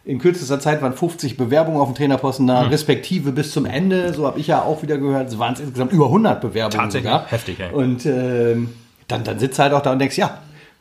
in 0.04 0.18
kürzester 0.18 0.58
Zeit 0.58 0.82
waren 0.82 0.92
50 0.94 1.36
Bewerbungen 1.36 1.80
auf 1.80 1.88
den 1.88 1.94
Trainerposten 1.94 2.46
da, 2.46 2.62
respektive 2.62 3.30
bis 3.32 3.52
zum 3.52 3.64
Ende, 3.66 4.12
so 4.12 4.26
habe 4.26 4.40
ich 4.40 4.48
ja 4.48 4.62
auch 4.62 4.82
wieder 4.82 4.98
gehört, 4.98 5.28
es 5.28 5.38
waren 5.38 5.54
es 5.54 5.60
insgesamt 5.60 5.92
über 5.92 6.06
100 6.06 6.40
Bewerbungen 6.40 6.84
Tatsächlich? 6.84 7.10
sogar. 7.12 7.26
Heftig, 7.30 7.60
ey. 7.60 7.72
Und 7.72 8.04
ähm, 8.06 8.70
dann, 9.08 9.22
dann 9.24 9.38
sitzt 9.38 9.58
du 9.58 9.62
halt 9.62 9.72
auch 9.72 9.82
da 9.82 9.92
und 9.92 9.98
denkst, 10.00 10.18
ja, 10.18 10.38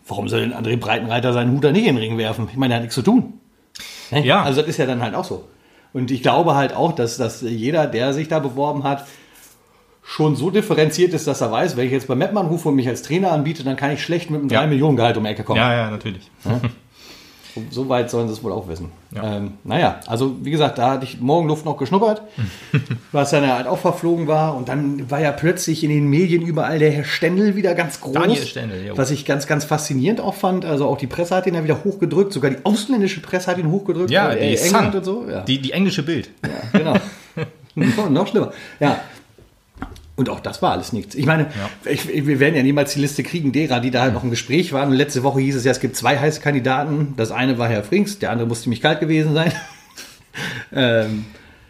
warum 0.07 0.27
soll 0.27 0.41
denn 0.41 0.53
André 0.53 0.75
Breitenreiter 0.77 1.33
seinen 1.33 1.51
Hut 1.51 1.63
da 1.63 1.71
nicht 1.71 1.85
in 1.85 1.95
den 1.95 2.03
Ring 2.03 2.17
werfen? 2.17 2.47
Ich 2.51 2.57
meine, 2.57 2.73
er 2.73 2.77
hat 2.77 2.81
nichts 2.83 2.95
zu 2.95 3.03
tun. 3.03 3.33
Ne? 4.09 4.25
Ja. 4.25 4.41
Also 4.41 4.61
das 4.61 4.69
ist 4.71 4.77
ja 4.77 4.85
dann 4.87 5.01
halt 5.03 5.13
auch 5.15 5.25
so. 5.25 5.45
Und 5.93 6.09
ich 6.09 6.21
glaube 6.23 6.55
halt 6.55 6.73
auch, 6.75 6.93
dass, 6.93 7.17
dass 7.17 7.41
jeder, 7.41 7.85
der 7.85 8.13
sich 8.13 8.27
da 8.27 8.39
beworben 8.39 8.83
hat, 8.83 9.05
schon 10.03 10.35
so 10.35 10.49
differenziert 10.49 11.13
ist, 11.13 11.27
dass 11.27 11.41
er 11.41 11.51
weiß, 11.51 11.77
wenn 11.77 11.85
ich 11.85 11.91
jetzt 11.91 12.07
bei 12.07 12.15
Meppen 12.15 12.37
anrufe 12.37 12.69
und 12.69 12.75
mich 12.75 12.87
als 12.87 13.01
Trainer 13.03 13.31
anbiete, 13.31 13.63
dann 13.63 13.75
kann 13.75 13.91
ich 13.91 14.01
schlecht 14.03 14.29
mit 14.31 14.41
einem 14.41 14.49
Ja. 14.49 14.61
3-Millionen-Gehalt 14.63 15.15
um 15.17 15.23
die 15.23 15.29
Ecke 15.29 15.43
kommen. 15.43 15.57
Ja, 15.57 15.73
ja, 15.73 15.91
natürlich. 15.91 16.29
So 17.69 17.89
weit 17.89 18.09
sollen 18.09 18.27
sie 18.27 18.33
es 18.33 18.43
wohl 18.43 18.51
auch 18.51 18.67
wissen. 18.67 18.91
Ja. 19.13 19.37
Ähm, 19.37 19.53
naja, 19.63 19.99
also 20.07 20.37
wie 20.41 20.51
gesagt, 20.51 20.77
da 20.77 20.91
hatte 20.91 21.05
ich 21.05 21.19
Morgenluft 21.19 21.65
noch 21.65 21.77
geschnuppert, 21.77 22.21
was 23.11 23.31
dann 23.31 23.43
ja 23.43 23.57
halt 23.57 23.67
auch 23.67 23.77
verflogen 23.77 24.27
war. 24.27 24.55
Und 24.55 24.69
dann 24.69 25.09
war 25.11 25.19
ja 25.19 25.31
plötzlich 25.31 25.83
in 25.83 25.89
den 25.89 26.07
Medien 26.07 26.41
überall 26.41 26.79
der 26.79 26.91
Herr 26.91 27.03
Stendel 27.03 27.55
wieder 27.55 27.75
ganz 27.75 27.99
groß. 27.99 28.13
Daniel 28.13 28.45
Stendel, 28.45 28.85
jo. 28.85 28.97
Was 28.97 29.11
ich 29.11 29.25
ganz, 29.25 29.47
ganz 29.47 29.65
faszinierend 29.65 30.21
auch 30.21 30.35
fand. 30.35 30.63
Also 30.65 30.85
auch 30.87 30.97
die 30.97 31.07
Presse 31.07 31.35
hat 31.35 31.45
ihn 31.47 31.55
ja 31.55 31.63
wieder 31.63 31.83
hochgedrückt, 31.83 32.31
sogar 32.31 32.51
die 32.51 32.63
ausländische 32.63 33.21
Presse 33.21 33.51
hat 33.51 33.57
ihn 33.57 33.69
hochgedrückt. 33.69 34.11
Ja, 34.11 34.31
äh, 34.31 34.51
die 34.55 34.57
England 34.57 34.91
Sun. 34.91 34.97
und 34.99 35.03
so. 35.03 35.25
Ja, 35.29 35.41
Die, 35.41 35.59
die 35.59 35.71
englische 35.71 36.03
Bild. 36.03 36.29
ja 36.43 36.79
genau. 36.79 36.93
noch, 37.75 38.09
noch 38.09 38.27
schlimmer. 38.27 38.51
Ja. 38.79 38.99
Und 40.17 40.29
auch 40.29 40.39
das 40.39 40.61
war 40.61 40.71
alles 40.71 40.93
nichts. 40.93 41.15
Ich 41.15 41.25
meine, 41.25 41.47
ich, 41.85 42.07
wir 42.27 42.39
werden 42.39 42.55
ja 42.55 42.63
niemals 42.63 42.93
die 42.93 42.99
Liste 42.99 43.23
kriegen 43.23 43.51
derer, 43.51 43.79
die 43.79 43.91
da 43.91 44.01
halt 44.01 44.13
noch 44.13 44.23
im 44.23 44.29
Gespräch 44.29 44.71
waren. 44.73 44.89
Und 44.89 44.95
letzte 44.95 45.23
Woche 45.23 45.39
hieß 45.39 45.55
es 45.55 45.63
ja, 45.63 45.71
es 45.71 45.79
gibt 45.79 45.95
zwei 45.95 46.19
heiße 46.19 46.41
Kandidaten. 46.41 47.13
Das 47.17 47.31
eine 47.31 47.57
war 47.57 47.67
Herr 47.69 47.83
Frings, 47.83 48.19
der 48.19 48.31
andere 48.31 48.47
muss 48.47 48.61
ziemlich 48.63 48.81
kalt 48.81 48.99
gewesen 48.99 49.33
sein. 49.33 49.51
ähm, 50.73 51.25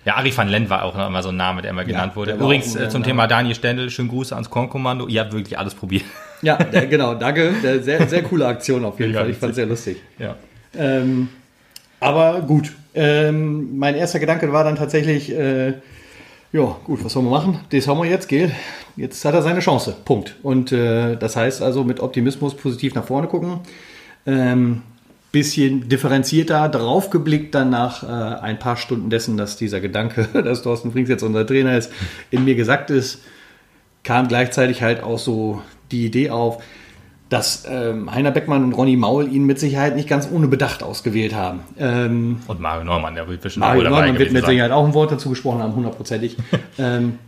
Ja, 0.06 0.16
Ari 0.16 0.36
van 0.36 0.48
Lent 0.50 0.70
war 0.70 0.84
auch 0.84 0.96
noch 0.96 1.08
immer 1.08 1.22
so 1.24 1.30
ein 1.30 1.38
Name, 1.38 1.62
der 1.62 1.72
immer 1.72 1.86
genannt 1.86 2.16
wurde. 2.16 2.32
der 2.32 2.40
war 2.40 2.48
Übrigens 2.48 2.76
äh, 2.76 2.90
zum 2.90 3.02
Name. 3.02 3.12
Thema 3.12 3.28
Daniel 3.28 3.56
Stendel, 3.56 3.90
schönen 3.90 4.10
Gruß 4.10 4.34
ans 4.34 4.50
Kornkommando. 4.50 5.08
Ihr 5.08 5.22
habt 5.22 5.34
wirklich 5.34 5.58
alles 5.58 5.76
probiert. 5.76 6.04
ja, 6.42 6.58
der, 6.58 6.88
genau, 6.88 7.14
danke. 7.14 7.54
Der, 7.64 7.82
sehr, 7.84 8.08
sehr 8.08 8.24
coole 8.24 8.48
Aktion 8.48 8.84
auf 8.84 9.00
jeden 9.00 9.14
Ja, 9.14 9.22
Fall. 9.22 9.30
Ich 9.30 9.38
fand 9.38 9.52
es 9.52 9.56
sehr 9.58 9.68
lustig. 9.68 9.98
Ja. 10.18 10.36
Ähm, 10.78 11.30
aber 12.00 12.42
gut. 12.42 12.72
Ähm, 12.94 13.78
mein 13.78 13.96
erster 13.96 14.20
Gedanke 14.20 14.52
war 14.52 14.64
dann 14.64 14.76
tatsächlich, 14.76 15.32
äh, 15.32 15.74
ja, 16.54 16.78
gut, 16.84 17.04
was 17.04 17.14
sollen 17.14 17.26
wir 17.26 17.32
machen? 17.32 17.60
Das 17.70 17.88
haben 17.88 18.00
wir 18.00 18.10
jetzt, 18.10 18.28
gell? 18.28 18.52
Jetzt 18.98 19.24
hat 19.24 19.34
er 19.34 19.42
seine 19.42 19.62
Chance. 19.62 19.96
Punkt. 20.04 20.36
Und 20.44 20.72
äh, 20.72 21.16
das 21.16 21.36
heißt 21.36 21.62
also 21.62 21.84
mit 21.84 22.02
Optimismus 22.02 22.56
positiv 22.56 22.94
nach 22.94 23.06
vorne 23.06 23.28
gucken. 23.28 23.62
Ähm, 24.26 24.82
bisschen 25.32 25.88
differenzierter 25.88 26.68
drauf 26.68 27.10
geblickt 27.10 27.56
dann 27.56 27.70
nach 27.70 28.04
äh, 28.04 28.42
ein 28.42 28.60
paar 28.60 28.76
Stunden 28.76 29.10
dessen, 29.10 29.38
dass 29.38 29.56
dieser 29.56 29.80
Gedanke, 29.80 30.28
dass 30.34 30.62
Thorsten 30.62 30.92
Frings 30.92 31.10
jetzt 31.10 31.24
unser 31.24 31.48
Trainer 31.48 31.78
ist, 31.78 31.92
in 32.32 32.44
mir 32.44 32.56
gesagt 32.56 32.90
ist, 32.90 33.22
kam 34.04 34.28
gleichzeitig 34.28 34.82
halt 34.82 35.04
auch 35.04 35.20
so 35.20 35.62
die 35.92 36.06
Idee 36.06 36.32
auf, 36.32 36.62
dass 37.32 37.64
ähm, 37.66 38.14
Heiner 38.14 38.32
Beckmann 38.32 38.62
und 38.62 38.74
Ronny 38.74 38.98
Maul 38.98 39.32
ihn 39.32 39.46
mit 39.46 39.58
Sicherheit 39.58 39.96
nicht 39.96 40.10
ganz 40.10 40.28
ohne 40.30 40.50
Bedacht 40.50 40.84
ausgewählt 40.84 41.34
haben. 41.34 41.62
Ähm, 41.80 42.40
Und 42.46 42.60
Mario 42.60 42.84
Neumann, 42.84 43.16
der 43.16 43.26
wird 43.30 43.40
bestimmt 43.40 43.66
Mario 43.66 43.84
Neumann 43.84 44.20
wird 44.20 44.34
mit. 44.34 44.46
Sicherheit 44.46 44.72
auch 44.72 44.86
ein 44.86 44.94
Wort 44.94 45.14
dazu 45.14 45.30
gesprochen 45.30 45.64
haben, 45.64 45.74
hundertprozentig. 45.74 46.36
ähm, 46.78 47.20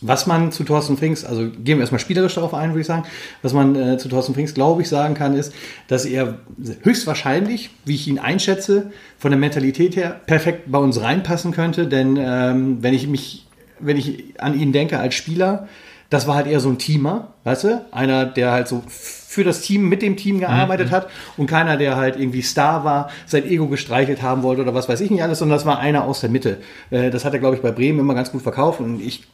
was 0.00 0.26
man 0.26 0.50
zu 0.50 0.64
Thorsten 0.64 0.96
Frings, 0.96 1.24
also 1.24 1.42
gehen 1.42 1.76
wir 1.76 1.80
erstmal 1.80 2.00
spielerisch 2.00 2.34
darauf 2.34 2.54
ein, 2.54 2.70
würde 2.70 2.80
ich 2.80 2.88
sagen, 2.88 3.04
was 3.42 3.52
man 3.52 3.76
äh, 3.76 3.98
zu 3.98 4.08
Thorsten 4.08 4.34
Frings, 4.34 4.52
glaube 4.52 4.82
ich, 4.82 4.88
sagen 4.88 5.14
kann, 5.14 5.36
ist, 5.36 5.54
dass 5.86 6.06
er 6.06 6.38
höchstwahrscheinlich, 6.82 7.70
wie 7.84 7.94
ich 7.94 8.08
ihn 8.08 8.18
einschätze, 8.18 8.90
von 9.16 9.30
der 9.30 9.38
Mentalität 9.38 9.94
her 9.94 10.20
perfekt 10.26 10.72
bei 10.72 10.78
uns 10.78 11.00
reinpassen 11.00 11.52
könnte, 11.52 11.86
denn 11.86 12.18
ähm, 12.20 12.78
wenn 12.82 12.94
ich 12.94 13.06
mich, 13.06 13.46
wenn 13.78 13.96
ich 13.96 14.40
an 14.40 14.58
ihn 14.58 14.72
denke 14.72 14.98
als 14.98 15.14
Spieler, 15.14 15.68
das 16.10 16.26
war 16.26 16.34
halt 16.34 16.46
eher 16.48 16.60
so 16.60 16.68
ein 16.68 16.78
Teamer, 16.78 17.28
weißt 17.44 17.64
du? 17.64 17.84
Einer, 17.92 18.26
der 18.26 18.50
halt 18.52 18.68
so 18.68 18.82
für 18.88 19.44
das 19.44 19.60
Team, 19.60 19.88
mit 19.88 20.02
dem 20.02 20.16
Team 20.16 20.40
gearbeitet 20.40 20.90
hat 20.90 21.08
und 21.36 21.46
keiner, 21.46 21.76
der 21.76 21.96
halt 21.96 22.16
irgendwie 22.18 22.42
Star 22.42 22.84
war, 22.84 23.10
sein 23.26 23.44
Ego 23.46 23.68
gestreichelt 23.68 24.20
haben 24.20 24.42
wollte 24.42 24.62
oder 24.62 24.74
was 24.74 24.88
weiß 24.88 25.00
ich 25.00 25.10
nicht 25.10 25.22
alles, 25.22 25.38
sondern 25.38 25.56
das 25.56 25.64
war 25.66 25.78
einer 25.78 26.04
aus 26.04 26.20
der 26.20 26.30
Mitte. 26.30 26.58
Äh, 26.90 27.10
Das 27.10 27.24
hat 27.24 27.32
er, 27.32 27.38
glaube 27.38 27.54
ich, 27.54 27.62
bei 27.62 27.70
Bremen 27.70 28.00
immer 28.00 28.14
ganz 28.14 28.32
gut 28.32 28.42
verkauft 28.42 28.80
und 28.80 29.00
ich 29.00 29.24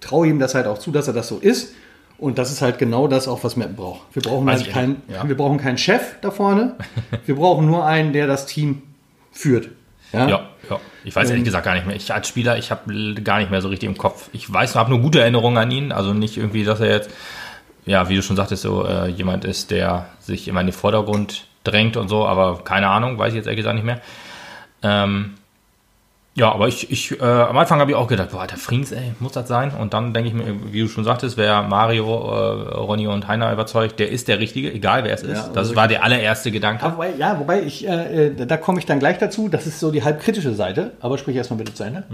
traue 0.00 0.28
ihm 0.28 0.38
das 0.38 0.54
halt 0.54 0.66
auch 0.66 0.78
zu, 0.78 0.90
dass 0.90 1.08
er 1.08 1.14
das 1.14 1.28
so 1.28 1.38
ist. 1.38 1.72
Und 2.18 2.38
das 2.38 2.50
ist 2.50 2.62
halt 2.62 2.78
genau 2.78 3.08
das 3.08 3.28
auch, 3.28 3.44
was 3.44 3.56
Mappen 3.56 3.76
braucht. 3.76 4.02
Wir 4.14 4.22
brauchen, 4.22 4.46
Weiß 4.46 4.62
halt 4.62 4.70
keinen, 4.72 5.02
ja. 5.08 5.26
wir 5.26 5.36
brauchen 5.36 5.58
keinen 5.58 5.76
Chef 5.78 6.02
da 6.22 6.30
vorne. 6.30 6.74
Wir 7.26 7.36
brauchen 7.36 7.66
nur 7.66 7.84
einen, 7.84 8.12
der 8.14 8.26
das 8.26 8.46
Team 8.46 8.82
führt. 9.32 9.68
Ja? 10.12 10.28
Ja, 10.28 10.48
ja. 10.70 10.80
Ich 11.04 11.14
weiß 11.14 11.30
ehrlich 11.30 11.44
gesagt 11.44 11.64
gar 11.64 11.74
nicht 11.74 11.86
mehr. 11.86 11.96
Ich 11.96 12.12
als 12.12 12.28
Spieler, 12.28 12.58
ich 12.58 12.70
habe 12.70 13.14
gar 13.22 13.38
nicht 13.38 13.50
mehr 13.50 13.60
so 13.60 13.68
richtig 13.68 13.88
im 13.88 13.98
Kopf. 13.98 14.28
Ich 14.32 14.52
weiß, 14.52 14.74
habe 14.76 14.90
nur 14.90 15.00
gute 15.00 15.20
Erinnerungen 15.20 15.58
an 15.58 15.70
ihn. 15.70 15.92
Also 15.92 16.12
nicht 16.12 16.36
irgendwie, 16.36 16.64
dass 16.64 16.80
er 16.80 16.90
jetzt, 16.90 17.10
ja, 17.84 18.08
wie 18.08 18.16
du 18.16 18.22
schon 18.22 18.36
sagtest, 18.36 18.62
so 18.62 18.86
äh, 18.86 19.08
jemand 19.08 19.44
ist, 19.44 19.70
der 19.70 20.06
sich 20.20 20.48
immer 20.48 20.60
in 20.60 20.66
den 20.66 20.72
Vordergrund 20.72 21.46
drängt 21.64 21.96
und 21.96 22.08
so. 22.08 22.26
Aber 22.26 22.62
keine 22.64 22.88
Ahnung, 22.88 23.18
weiß 23.18 23.32
ich 23.32 23.36
jetzt 23.36 23.46
ehrlich 23.46 23.58
gesagt 23.58 23.76
nicht 23.76 23.84
mehr. 23.84 24.00
Ähm, 24.82 25.34
ja, 26.36 26.52
aber 26.52 26.68
ich, 26.68 26.90
ich 26.90 27.18
äh, 27.18 27.24
am 27.24 27.56
Anfang 27.56 27.80
habe 27.80 27.90
ich 27.90 27.96
auch 27.96 28.08
gedacht, 28.08 28.30
boah, 28.30 28.46
der 28.46 28.58
Frings, 28.58 28.92
ey, 28.92 29.14
muss 29.20 29.32
das 29.32 29.48
sein? 29.48 29.72
Und 29.72 29.94
dann 29.94 30.12
denke 30.12 30.28
ich 30.28 30.34
mir, 30.34 30.44
wie 30.70 30.80
du 30.82 30.88
schon 30.88 31.02
sagtest, 31.02 31.38
wer 31.38 31.62
Mario, 31.62 32.04
äh, 32.04 32.74
Ronny 32.76 33.06
und 33.06 33.26
Heiner 33.26 33.50
überzeugt, 33.50 33.98
der 33.98 34.10
ist 34.10 34.28
der 34.28 34.38
Richtige, 34.38 34.70
egal 34.70 35.02
wer 35.02 35.14
es 35.14 35.22
ist. 35.22 35.38
also 35.38 35.52
das 35.54 35.74
war 35.74 35.88
der 35.88 36.04
allererste 36.04 36.50
Gedanke. 36.50 36.84
Ja, 36.84 36.92
wobei, 36.92 37.10
ja, 37.16 37.38
wobei 37.40 37.62
ich, 37.62 37.88
äh, 37.88 38.26
äh, 38.26 38.46
da 38.46 38.58
komme 38.58 38.78
ich 38.78 38.84
dann 38.84 38.98
gleich 38.98 39.16
dazu. 39.16 39.48
Das 39.48 39.66
ist 39.66 39.80
so 39.80 39.90
die 39.90 40.04
halb 40.04 40.20
kritische 40.20 40.52
Seite. 40.52 40.92
Aber 41.00 41.16
sprich 41.16 41.36
erstmal 41.36 41.56
bitte 41.56 41.72
zu 41.72 41.84
Ende. 41.84 42.04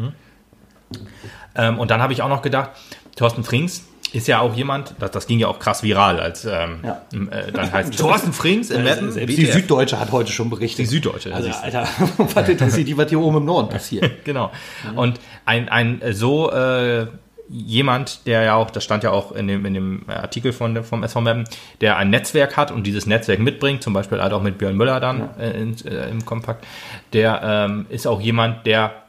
Ähm, 1.56 1.80
und 1.80 1.90
dann 1.90 2.00
habe 2.00 2.12
ich 2.12 2.22
auch 2.22 2.28
noch 2.28 2.42
gedacht, 2.42 2.70
Thorsten 3.16 3.42
Frings 3.42 3.82
ist 4.12 4.28
ja 4.28 4.40
auch 4.40 4.54
jemand, 4.54 4.94
das, 4.98 5.10
das 5.10 5.26
ging 5.26 5.38
ja 5.38 5.48
auch 5.48 5.58
krass 5.58 5.82
viral, 5.82 6.20
als 6.20 6.44
ähm, 6.44 6.80
Ja. 6.84 7.02
äh, 7.12 7.50
dann 7.52 7.72
heißt 7.72 7.98
Thorsten 7.98 8.32
Frings 8.32 8.70
im 8.70 8.84
Mappen. 8.84 9.10
Selbst 9.12 9.36
die. 9.38 9.46
Süddeutsche 9.46 9.98
hat 9.98 10.12
heute 10.12 10.30
schon 10.32 10.50
berichtet. 10.50 10.80
Die 10.80 10.86
Süddeutsche, 10.86 11.34
Also. 11.34 11.50
Alter, 11.50 11.86
was 12.18 12.48
interessiert 12.48 12.88
die, 12.88 12.96
was 12.96 13.08
hier 13.08 13.20
oben 13.20 13.38
im 13.38 13.44
Norden 13.44 13.68
passiert? 13.68 14.10
Genau. 14.24 14.52
Und 14.94 15.18
ein, 15.46 15.68
ein 15.68 16.00
äh, 16.00 16.12
so 16.12 16.50
äh, 16.50 17.06
jemand, 17.48 18.26
der 18.26 18.42
ja 18.42 18.54
auch, 18.54 18.70
das 18.70 18.84
stand 18.84 19.02
ja 19.04 19.10
auch 19.10 19.32
in 19.32 19.46
dem, 19.48 19.66
in 19.66 19.74
dem 19.74 20.02
Artikel 20.08 20.52
von, 20.52 20.82
vom 20.84 21.02
SV 21.02 21.20
Mappen, 21.20 21.44
der 21.80 21.96
ein 21.96 22.08
Netzwerk 22.10 22.56
hat 22.56 22.70
und 22.70 22.86
dieses 22.86 23.06
Netzwerk 23.06 23.40
mitbringt, 23.40 23.82
zum 23.82 23.92
Beispiel 23.92 24.20
halt 24.22 24.32
auch 24.32 24.42
mit 24.42 24.58
Björn 24.58 24.76
Müller 24.76 25.00
dann 25.00 25.28
äh, 25.38 25.50
in, 25.60 25.76
äh, 25.86 26.08
im 26.08 26.24
Kompakt, 26.24 26.64
der 27.12 27.40
ähm, 27.44 27.86
ist 27.88 28.06
auch 28.06 28.20
jemand, 28.20 28.64
der 28.66 29.01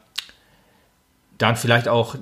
dann 1.37 1.55
vielleicht 1.55 1.87
auch 1.87 2.15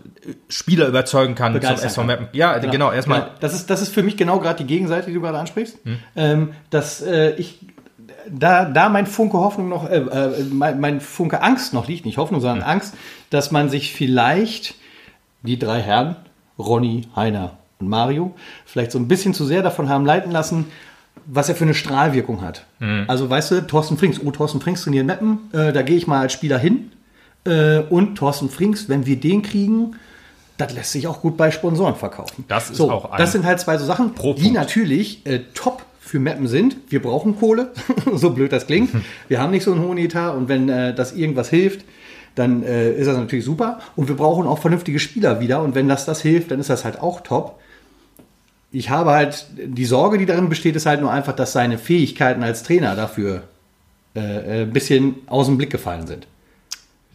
Spieler 0.50 0.88
überzeugen 0.88 1.36
kann 1.36 1.54
zum 1.54 1.62
Begeistern 1.62 1.88
SV 1.88 2.02
kann. 2.02 2.08
Mappen. 2.08 2.28
Ja, 2.34 2.58
genau, 2.58 2.91
erstmal. 2.91 3.21
Genau. 3.21 3.32
Das, 3.39 3.54
ist, 3.54 3.69
das 3.69 3.82
ist 3.82 3.93
für 3.93 4.04
mich 4.04 4.17
genau 4.17 4.39
gerade 4.39 4.63
die 4.63 4.67
Gegenseite, 4.67 5.08
die 5.08 5.13
du 5.13 5.21
gerade 5.21 5.38
ansprichst. 5.38 5.78
Ähm, 6.15 6.54
dass 6.69 7.02
äh, 7.02 7.32
ich 7.36 7.60
da, 8.30 8.65
da 8.65 8.89
mein 8.89 9.08
Funke 9.08 9.38
Hoffnung 9.38 9.69
noch, 9.69 9.89
äh, 9.89 9.97
äh, 9.97 10.43
mein, 10.52 10.80
mein 10.80 11.02
Funke 11.02 11.41
Angst 11.41 11.74
noch 11.74 11.88
liegt, 11.88 12.06
nicht 12.06 12.17
Hoffnung, 12.17 12.41
sondern 12.41 12.63
Angst, 12.63 12.93
dass 13.30 13.52
man 13.52 13.69
sich 13.69 13.93
vielleicht 13.93 14.76
die 15.43 15.58
drei 15.58 15.82
Herren, 15.82 16.15
Ronny, 16.58 17.08
Heiner 17.15 17.58
und 17.80 17.89
Mario, 17.89 18.34
vielleicht 18.65 18.91
so 18.91 19.00
ein 19.00 19.08
bisschen 19.08 19.34
zu 19.34 19.45
sehr 19.45 19.63
davon 19.63 19.89
haben 19.89 20.06
leiten 20.06 20.32
lassen, 20.32 20.65
was 21.26 21.50
er 21.50 21.56
für 21.56 21.63
eine 21.63 21.74
Strahlwirkung 21.74 22.41
hat. 22.41 22.65
Also 23.08 23.30
weißt 23.30 23.52
du, 23.52 23.67
Thorsten 23.67 23.97
Frings, 23.97 24.19
oh, 24.24 24.32
Thorsten 24.32 24.62
Frings 24.62 24.84
trainiert 24.84 25.06
Meppen, 25.06 25.39
äh, 25.54 25.74
da 25.74 25.82
gehe 25.82 25.97
ich 25.97 26.08
mal 26.08 26.21
als 26.21 26.34
Spieler 26.34 26.58
hin. 26.58 26.91
Äh, 27.45 27.80
und 27.89 28.15
Thorsten 28.15 28.49
Frings, 28.49 28.88
wenn 28.89 29.06
wir 29.06 29.15
den 29.19 29.41
kriegen, 29.41 29.95
das 30.58 30.73
lässt 30.73 30.91
sich 30.91 31.08
auch 31.08 31.21
gut 31.21 31.38
bei 31.38 31.49
Sponsoren 31.51 31.95
verkaufen. 31.95 32.45
Das 32.47 32.69
ist 32.69 32.77
so, 32.77 32.91
auch 32.91 33.12
ein- 33.12 33.17
Das 33.17 33.32
sind 33.32 33.45
halt 33.45 33.60
zwei 33.60 33.77
so 33.77 33.86
Sachen, 33.86 34.13
Pro 34.13 34.34
die 34.34 34.43
Punkt. 34.43 34.56
natürlich 34.58 35.25
äh, 35.25 35.39
top 35.54 35.84
für 35.99 36.19
Mappen 36.19 36.47
sind. 36.47 36.75
Wir 36.89 37.01
brauchen 37.01 37.38
Kohle, 37.39 37.71
so 38.13 38.30
blöd 38.32 38.51
das 38.51 38.67
klingt. 38.67 38.91
Wir 39.27 39.39
haben 39.41 39.51
nicht 39.51 39.63
so 39.63 39.71
einen 39.71 39.82
hohen 39.82 39.97
Etat 39.97 40.32
und 40.36 40.49
wenn 40.49 40.69
äh, 40.69 40.93
das 40.93 41.13
irgendwas 41.13 41.49
hilft, 41.49 41.86
dann 42.36 42.63
äh, 42.63 42.91
ist 42.93 43.08
das 43.08 43.17
natürlich 43.17 43.43
super. 43.45 43.80
Und 43.97 44.08
wir 44.08 44.15
brauchen 44.15 44.47
auch 44.47 44.60
vernünftige 44.60 44.99
Spieler 44.99 45.41
wieder. 45.41 45.62
Und 45.62 45.75
wenn 45.75 45.89
das 45.89 46.06
das 46.06 46.21
hilft, 46.21 46.51
dann 46.51 46.60
ist 46.62 46.69
das 46.69 46.86
halt 46.86 47.01
auch 47.01 47.21
top. 47.21 47.60
Ich 48.71 48.89
habe 48.89 49.12
halt, 49.12 49.47
die 49.65 49.84
Sorge, 49.84 50.17
die 50.17 50.25
darin 50.25 50.47
besteht, 50.47 50.77
ist 50.77 50.86
halt 50.86 51.01
nur 51.01 51.12
einfach, 51.12 51.34
dass 51.34 51.51
seine 51.51 51.77
Fähigkeiten 51.77 52.41
als 52.41 52.63
Trainer 52.63 52.95
dafür 52.95 53.43
äh, 54.15 54.19
äh, 54.19 54.62
ein 54.63 54.71
bisschen 54.71 55.15
aus 55.27 55.47
dem 55.47 55.58
Blick 55.58 55.71
gefallen 55.71 56.08
sind. 56.08 56.25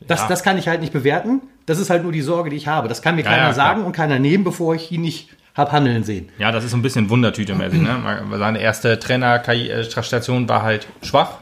Das, 0.06 0.20
Ja. 0.22 0.28
das 0.28 0.42
kann 0.42 0.58
ich 0.58 0.68
halt 0.68 0.80
nicht 0.80 0.92
bewerten. 0.92 1.40
Das 1.66 1.78
ist 1.78 1.90
halt 1.90 2.02
nur 2.02 2.12
die 2.12 2.22
Sorge, 2.22 2.50
die 2.50 2.56
ich 2.56 2.66
habe. 2.68 2.88
Das 2.88 3.02
kann 3.02 3.16
mir 3.16 3.22
Ja, 3.22 3.30
keiner 3.30 3.42
ja, 3.48 3.52
sagen 3.52 3.84
und 3.84 3.92
keiner 3.92 4.18
nehmen, 4.18 4.44
bevor 4.44 4.74
ich 4.74 4.92
ihn 4.92 5.00
nicht 5.02 5.30
hab 5.54 5.72
handeln 5.72 6.04
sehen. 6.04 6.28
Ja, 6.38 6.52
das 6.52 6.64
ist 6.64 6.72
so 6.72 6.76
ein 6.76 6.82
bisschen 6.82 7.08
Wundertüte-mäßig. 7.08 7.80
Ne? 7.80 8.22
Seine 8.38 8.58
erste 8.60 8.98
Trainerstation 8.98 10.48
war 10.48 10.62
halt 10.62 10.86
schwach, 11.02 11.38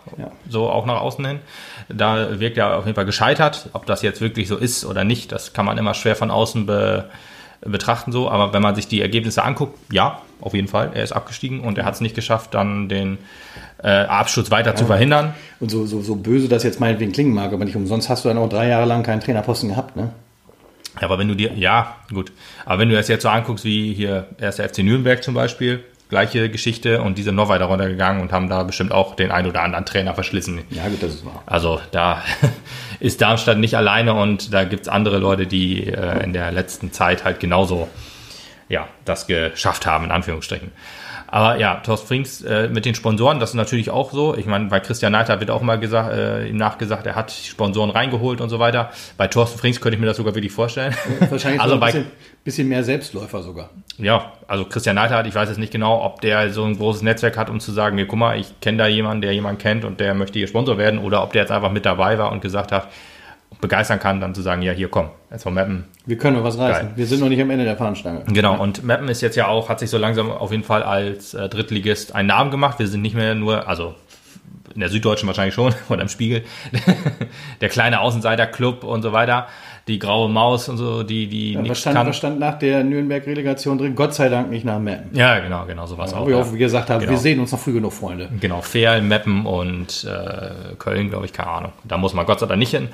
so 0.49 0.71
auch 0.71 0.87
nach 0.87 1.01
außen 1.01 1.25
hin. 1.27 1.40
Da 1.88 2.40
wirkt 2.40 2.57
er 2.57 2.79
auf 2.79 2.85
jeden 2.87 2.95
Fall 2.95 3.05
gescheitert. 3.07 3.69
Ob 3.73 3.87
das 3.87 4.03
jetzt 4.03 4.21
wirklich 4.21 4.49
so 4.49 4.57
ist 4.57 4.85
oder 4.85 5.05
nicht, 5.05 5.33
das 5.33 5.53
kann 5.53 5.67
man 5.67 5.77
immer 5.79 5.95
schwer 5.95 6.17
von 6.17 6.31
außen 6.31 6.67
be 6.67 7.11
betrachten 7.67 8.12
so. 8.12 8.31
Aber 8.31 8.53
wenn 8.53 8.62
man 8.62 8.75
sich 8.75 8.88
die 8.88 9.01
Ergebnisse 9.01 9.43
anguckt, 9.43 9.79
ja, 9.90 10.21
auf 10.40 10.53
jeden 10.55 10.69
Fall. 10.69 10.90
Er 10.95 11.03
ist 11.03 11.12
abgestiegen 11.12 11.61
und 11.61 11.79
er 11.79 11.85
hat 11.87 11.95
es 11.95 12.01
nicht 12.01 12.14
geschafft, 12.14 12.53
dann 12.55 12.88
den 12.88 13.19
äh, 13.83 13.88
Absturz 13.88 14.51
weiter 14.51 14.77
zu 14.77 14.85
verhindern. 14.87 15.35
Und 15.64 15.70
so, 15.70 15.87
so, 15.87 16.03
so 16.03 16.16
böse 16.16 16.46
das 16.46 16.62
jetzt 16.62 16.79
meinetwegen 16.79 17.12
klingen 17.12 17.33
mag, 17.33 17.50
aber 17.50 17.64
nicht 17.64 17.74
umsonst 17.74 18.11
hast 18.11 18.22
du 18.22 18.29
dann 18.29 18.37
auch 18.37 18.50
drei 18.50 18.68
Jahre 18.68 18.85
lang 18.85 19.03
keinen 19.03 19.20
Trainerposten 19.20 19.70
gehabt, 19.70 19.96
ne? 19.96 20.11
Ja, 21.00 21.07
aber 21.07 21.18
wenn 21.18 21.27
du 21.27 21.35
dir, 21.35 21.55
ja, 21.55 21.96
gut. 22.12 22.33
Aber 22.66 22.81
wenn 22.81 22.90
du 22.90 22.94
das 22.94 23.09
jetzt 23.09 23.22
so 23.22 23.31
anguckst, 23.31 23.64
wie 23.64 23.94
hier 23.94 24.27
erst 24.38 24.59
der 24.59 24.68
FC 24.68 24.81
Nürnberg 24.81 25.24
zum 25.24 25.33
Beispiel, 25.33 25.83
gleiche 26.11 26.50
Geschichte 26.50 27.00
und 27.00 27.16
die 27.16 27.22
sind 27.22 27.35
noch 27.35 27.48
weiter 27.48 27.64
runtergegangen 27.64 28.20
und 28.20 28.31
haben 28.31 28.50
da 28.50 28.62
bestimmt 28.62 28.92
auch 28.92 29.16
den 29.16 29.31
ein 29.31 29.46
oder 29.46 29.62
anderen 29.62 29.87
Trainer 29.87 30.12
verschlissen. 30.12 30.61
Ja, 30.68 30.87
gut, 30.87 31.03
das 31.03 31.14
ist 31.14 31.24
wahr. 31.24 31.42
Also 31.46 31.81
da 31.92 32.22
ist 33.00 33.22
Darmstadt 33.22 33.57
nicht 33.57 33.74
alleine 33.74 34.12
und 34.12 34.53
da 34.53 34.64
gibt's 34.64 34.88
andere 34.88 35.16
Leute, 35.16 35.46
die 35.46 35.87
äh, 35.87 36.22
in 36.22 36.35
der 36.35 36.53
letzten 36.53 36.92
Zeit 36.92 37.24
halt 37.24 37.40
genauso 37.40 37.88
ja, 38.68 38.87
das 39.07 39.27
geschafft 39.27 39.87
haben, 39.87 40.05
in 40.05 40.11
Anführungsstrichen. 40.11 40.72
Aber 41.35 41.59
ja, 41.59 41.81
Thorsten 41.85 42.07
Frings 42.07 42.42
äh, 42.42 42.68
mit 42.68 42.85
den 42.85 42.94
Sponsoren, 42.94 43.40
das 43.40 43.51
ist 43.51 43.57
natürlich 43.57 43.90
auch 43.90 44.12
so. 44.12 44.37
Ich 44.37 44.47
meine, 44.47 44.66
bei 44.66 44.79
Christian 44.79 45.11
Neiter 45.11 45.40
wird 45.40 45.51
auch 45.51 45.62
mal 45.62 45.81
gesagt, 45.81 46.12
äh, 46.12 46.47
ihm 46.47 46.57
nachgesagt, 46.57 47.07
er 47.07 47.16
hat 47.16 47.33
Sponsoren 47.33 47.90
reingeholt 47.90 48.40
und 48.40 48.51
so 48.51 48.61
weiter. 48.61 48.92
Bei 49.16 49.27
Thorsten 49.27 49.59
Frings 49.59 49.81
könnte 49.81 49.97
ich 49.97 50.01
mir 50.01 50.07
das 50.07 50.16
sogar 50.16 50.37
wirklich 50.37 50.53
vorstellen. 50.53 50.94
Wahrscheinlich 51.29 51.61
also 51.61 51.70
so 51.70 51.75
ein 51.75 51.81
bei, 51.81 51.87
bisschen, 51.87 52.07
bisschen 52.44 52.68
mehr 52.68 52.85
Selbstläufer 52.85 53.42
sogar. 53.42 53.70
ja, 53.99 54.33
also 54.47 54.64
Christian 54.64 54.94
Neidhardt, 54.94 55.27
ich 55.27 55.35
weiß 55.35 55.49
jetzt 55.49 55.59
nicht 55.59 55.73
genau, 55.73 56.05
ob 56.05 56.20
der 56.20 56.51
so 56.51 56.62
ein 56.62 56.77
großes 56.77 57.03
Netzwerk 57.03 57.37
hat, 57.37 57.51
um 57.51 57.59
zu 57.59 57.73
sagen, 57.73 57.97
hier, 57.97 58.07
guck 58.07 58.20
mal, 58.20 58.38
ich 58.38 58.61
kenne 58.61 58.79
da 58.79 58.87
jemanden, 58.87 59.23
der 59.23 59.35
jemanden 59.35 59.61
kennt 59.61 59.85
und 59.85 59.99
der 59.99 60.14
möchte 60.14 60.38
hier 60.38 60.47
Sponsor 60.47 60.79
werden, 60.79 61.01
oder 61.01 61.25
ob 61.25 61.33
der 61.33 61.42
jetzt 61.42 61.51
einfach 61.51 61.73
mit 61.73 61.85
dabei 61.85 62.16
war 62.16 62.31
und 62.31 62.42
gesagt 62.42 62.70
hat, 62.70 62.87
begeistern 63.61 63.99
kann, 63.99 64.21
dann 64.21 64.35
zu 64.35 64.43
sagen, 64.43 64.62
ja, 64.62 64.73
hier, 64.73 64.88
komm, 64.88 65.09
jetzt 65.31 65.43
von 65.43 65.55
Mappen. 65.55 65.85
Wir 66.07 66.19
können 66.19 66.37
noch 66.37 66.45
was 66.45 66.59
reißen. 66.59 66.88
Geil. 66.88 66.97
Wir 66.97 67.07
sind 67.07 67.21
noch 67.21 67.29
nicht 67.29 67.40
am 67.40 67.51
Ende 67.51 67.64
der 67.64 67.77
Fahnenstange. 67.77 68.25
Genau, 68.27 68.61
und 68.61 68.85
Mappen 68.85 69.09
ist 69.09 69.21
jetzt 69.21 69.37
ja 69.37 69.49
auch, 69.49 69.69
hat 69.69 69.81
sich 69.81 69.90
so 69.90 69.99
langsam 69.99 70.31
auf 70.31 70.51
jeden 70.51 70.64
Fall 70.64 70.83
als 70.83 71.35
äh, 71.35 71.49
Drittligist 71.49 72.14
einen 72.14 72.29
Namen 72.29 72.51
gemacht. 72.51 72.79
Wir 72.79 72.88
sind 72.88 73.03
nicht 73.03 73.14
mehr 73.14 73.35
nur, 73.35 73.69
also 73.69 73.95
in 74.75 74.81
der 74.81 74.88
Süddeutschen 74.88 75.27
wahrscheinlich 75.27 75.55
schon, 75.55 75.75
oder 75.88 76.03
im 76.03 76.09
Spiegel, 76.09 76.45
der 77.61 77.69
kleine 77.69 78.01
Außenseiter-Club 78.01 78.85
und 78.85 79.03
so 79.03 79.12
weiter, 79.12 79.49
die 79.87 79.99
graue 79.99 80.31
Maus 80.31 80.68
und 80.68 80.79
so, 80.79 81.03
die, 81.03 81.27
die 81.27 81.55
Was 81.57 81.62
nichts 81.62 81.81
stand, 81.81 81.97
kann. 81.97 82.07
was 82.07 82.16
stand 82.16 82.38
nach 82.40 82.59
der 82.59 82.83
Nürnberg-Relegation 82.85 83.77
drin? 83.77 83.94
Gott 83.94 84.14
sei 84.14 84.29
Dank 84.31 84.49
nicht 84.51 84.64
nach 84.64 84.79
Meppen. 84.79 85.14
Ja, 85.16 85.38
genau, 85.40 85.66
genau, 85.66 85.87
sowas 85.87 86.14
auch. 86.14 86.23
Wo 86.23 86.29
wir 86.29 86.37
ja. 86.37 86.42
auch, 86.42 86.53
wie 86.53 86.59
gesagt 86.59 86.88
haben, 86.88 87.01
Genau. 87.01 87.11
wir 87.12 87.18
sehen 87.18 87.38
uns 87.38 87.53
noch 87.53 87.59
früh 87.59 87.75
genug, 87.75 87.92
Freunde. 87.92 88.31
Genau, 88.40 88.62
Ferl, 88.62 89.03
Meppen 89.03 89.44
und 89.44 90.05
äh, 90.05 90.75
Köln, 90.79 91.11
glaube 91.11 91.27
ich, 91.27 91.33
keine 91.35 91.51
Ahnung. 91.51 91.73
Da 91.85 91.99
muss 91.99 92.14
man 92.14 92.25
Gott 92.25 92.40
sei 92.40 92.47
Dank 92.47 92.59
nicht 92.59 92.70
hin. 92.70 92.88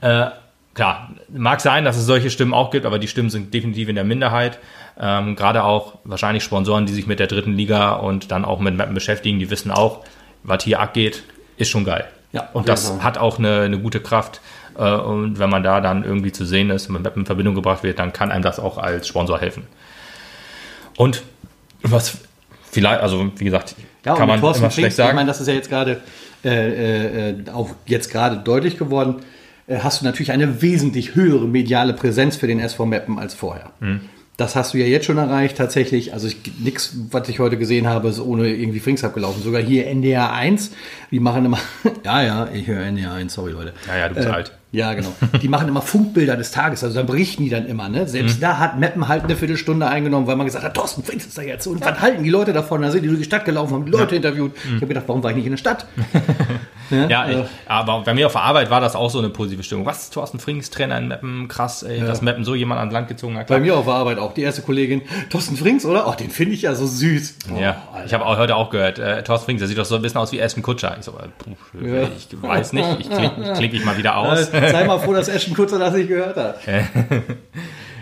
Äh, 0.00 0.26
klar, 0.72 1.10
mag 1.28 1.60
sein, 1.60 1.84
dass 1.84 1.96
es 1.98 2.06
solche 2.06 2.30
Stimmen 2.30 2.54
auch 2.54 2.70
gibt, 2.70 2.86
aber 2.86 2.98
die 2.98 3.08
Stimmen 3.08 3.28
sind 3.28 3.52
definitiv 3.52 3.90
in 3.90 3.94
der 3.94 4.04
Minderheit. 4.04 4.58
Ähm, 4.98 5.36
Gerade 5.36 5.64
auch 5.64 5.96
wahrscheinlich 6.04 6.42
Sponsoren, 6.42 6.86
die 6.86 6.94
sich 6.94 7.06
mit 7.06 7.18
der 7.18 7.26
dritten 7.26 7.52
Liga 7.54 7.92
und 7.92 8.30
dann 8.30 8.46
auch 8.46 8.60
mit 8.60 8.74
Meppen 8.76 8.94
beschäftigen, 8.94 9.38
die 9.40 9.50
wissen 9.50 9.70
auch, 9.70 10.00
was 10.42 10.64
hier 10.64 10.80
abgeht, 10.80 11.22
ist 11.58 11.68
schon 11.68 11.84
geil. 11.84 12.06
Ja, 12.32 12.48
und 12.52 12.68
das 12.68 13.00
hat 13.02 13.16
auch 13.18 13.38
eine, 13.38 13.60
eine 13.60 13.78
gute 13.78 14.00
Kraft. 14.00 14.40
Äh, 14.76 14.94
und 14.94 15.38
wenn 15.38 15.50
man 15.50 15.62
da 15.62 15.80
dann 15.80 16.04
irgendwie 16.04 16.32
zu 16.32 16.44
sehen 16.44 16.70
ist, 16.70 16.88
mit 16.88 17.02
Meppen 17.02 17.22
in 17.22 17.26
Verbindung 17.26 17.54
gebracht 17.54 17.82
wird, 17.82 17.98
dann 17.98 18.12
kann 18.12 18.30
einem 18.30 18.42
das 18.42 18.58
auch 18.58 18.78
als 18.78 19.08
Sponsor 19.08 19.40
helfen. 19.40 19.64
Und 20.96 21.22
was 21.82 22.18
vielleicht, 22.70 23.00
also 23.00 23.30
wie 23.36 23.44
gesagt, 23.44 23.74
Ja, 24.04 24.14
kann 24.14 24.22
und 24.22 24.28
man 24.28 24.40
Thorsten 24.40 24.64
immer 24.64 24.70
schlecht 24.70 24.96
sagen. 24.96 25.10
Ich 25.10 25.14
meine, 25.14 25.28
das 25.28 25.40
ist 25.40 25.46
ja 25.46 25.54
jetzt 25.54 25.68
gerade 25.68 26.00
äh, 26.44 27.30
äh, 27.30 27.34
auch 27.52 27.70
jetzt 27.86 28.10
gerade 28.10 28.36
deutlich 28.38 28.76
geworden. 28.78 29.16
Äh, 29.66 29.78
hast 29.78 30.00
du 30.00 30.04
natürlich 30.04 30.32
eine 30.32 30.60
wesentlich 30.62 31.14
höhere 31.14 31.46
mediale 31.46 31.94
Präsenz 31.94 32.36
für 32.36 32.46
den 32.46 32.60
SV 32.60 32.86
Meppen 32.86 33.18
als 33.18 33.34
vorher. 33.34 33.70
Mhm. 33.80 34.00
Das 34.36 34.56
hast 34.56 34.74
du 34.74 34.78
ja 34.78 34.86
jetzt 34.86 35.06
schon 35.06 35.16
erreicht, 35.16 35.56
tatsächlich. 35.56 36.12
Also 36.12 36.28
nichts, 36.58 36.96
was 37.12 37.28
ich 37.28 37.38
heute 37.38 37.56
gesehen 37.56 37.86
habe, 37.86 38.08
ist 38.08 38.18
ohne 38.18 38.48
irgendwie 38.48 38.80
Frings 38.80 39.04
abgelaufen. 39.04 39.42
Sogar 39.42 39.62
hier 39.62 39.86
NDR 39.86 40.32
1, 40.32 40.72
die 41.12 41.20
machen 41.20 41.44
immer, 41.44 41.58
ja, 42.04 42.22
ja, 42.22 42.48
ich 42.52 42.66
höre 42.66 42.82
NDR 42.82 43.12
1, 43.12 43.32
sorry 43.32 43.52
Leute. 43.52 43.72
Ja, 43.86 43.96
ja, 43.96 44.08
du 44.08 44.16
bist 44.16 44.26
Äh, 44.26 44.32
alt. 44.32 44.52
Ja, 44.74 44.92
genau. 44.92 45.12
Die 45.40 45.46
machen 45.46 45.68
immer 45.68 45.82
Funkbilder 45.82 46.36
des 46.36 46.50
Tages, 46.50 46.82
also 46.82 46.96
dann 46.96 47.06
berichten 47.06 47.44
die 47.44 47.48
dann 47.48 47.66
immer. 47.66 47.88
Ne? 47.88 48.02
Mhm. 48.02 48.06
Selbst 48.08 48.42
da 48.42 48.58
hat 48.58 48.76
Meppen 48.76 49.06
halt 49.06 49.22
eine 49.22 49.36
Viertelstunde 49.36 49.86
eingenommen, 49.86 50.26
weil 50.26 50.34
man 50.34 50.46
gesagt 50.46 50.64
hat, 50.64 50.74
Thorsten 50.74 51.04
Frings 51.04 51.26
ist 51.26 51.38
da 51.38 51.42
jetzt. 51.42 51.68
Und 51.68 51.80
was 51.80 52.00
halten 52.00 52.24
die 52.24 52.30
Leute 52.30 52.52
davon? 52.52 52.82
Da 52.82 52.90
sind 52.90 53.02
die 53.02 53.08
durch 53.08 53.20
die 53.20 53.24
Stadt 53.24 53.44
gelaufen, 53.44 53.72
haben 53.72 53.84
die 53.84 53.92
Leute 53.92 54.16
interviewt. 54.16 54.50
Ich 54.64 54.74
habe 54.74 54.88
gedacht, 54.88 55.04
warum 55.06 55.22
war 55.22 55.30
ich 55.30 55.36
nicht 55.36 55.46
in 55.46 55.52
der 55.52 55.58
Stadt? 55.58 55.86
Ja, 56.90 57.26
äh, 57.26 57.40
ich, 57.40 57.46
aber 57.66 58.02
bei 58.02 58.14
mir 58.14 58.26
auf 58.26 58.32
der 58.32 58.42
Arbeit 58.42 58.70
war 58.70 58.80
das 58.80 58.94
auch 58.96 59.08
so 59.10 59.18
eine 59.18 59.30
positive 59.30 59.62
Stimmung. 59.62 59.86
Was, 59.86 60.10
Thorsten 60.10 60.38
Frings, 60.38 60.70
Trainer 60.70 60.98
in 60.98 61.08
Meppen, 61.08 61.48
krass, 61.48 61.82
ey, 61.82 62.00
dass 62.00 62.22
Meppen 62.22 62.44
so 62.44 62.54
jemand 62.54 62.78
ans 62.80 62.92
Land 62.92 63.08
gezogen 63.08 63.36
hat. 63.38 63.46
Bei 63.46 63.58
mir 63.60 63.76
auf 63.76 63.84
der 63.86 63.94
Arbeit 63.94 64.18
auch. 64.18 64.34
Die 64.34 64.42
erste 64.42 64.62
Kollegin, 64.62 65.02
Thorsten 65.30 65.56
Frings, 65.56 65.84
oder? 65.86 66.06
Oh, 66.06 66.12
den 66.14 66.30
finde 66.30 66.54
ich 66.54 66.62
ja 66.62 66.74
so 66.74 66.86
süß. 66.86 67.36
Oh, 67.54 67.60
Ja, 67.60 67.82
Alter. 67.92 68.06
ich 68.06 68.14
habe 68.14 68.26
auch 68.26 68.36
heute 68.38 68.56
auch 68.56 68.70
gehört, 68.70 68.98
äh, 68.98 69.22
Thorsten 69.22 69.46
Frings, 69.46 69.60
der 69.60 69.68
sieht 69.68 69.78
doch 69.78 69.84
so 69.84 69.96
ein 69.96 70.02
bisschen 70.02 70.18
aus 70.20 70.32
wie 70.32 70.38
Ashton 70.38 70.62
Kutscher. 70.62 70.96
Ich 70.98 71.04
so, 71.04 71.12
äh, 71.12 71.28
puh, 71.38 71.84
Ja. 71.86 72.02
ich 72.16 72.28
weiß 72.42 72.72
nicht, 72.72 72.88
ich 73.00 73.08
klicke 73.10 73.32
ich 73.42 73.52
klick 73.58 73.74
ich 73.74 73.84
mal 73.84 73.96
wieder 73.96 74.16
aus. 74.16 74.50
Sei 74.50 74.84
mal 74.84 74.98
froh, 74.98 75.12
dass 75.14 75.28
Ashton 75.28 75.54
Kutzer 75.54 75.78
das 75.78 75.94
nicht 75.94 76.08
gehört 76.08 76.36
hat. 76.36 76.58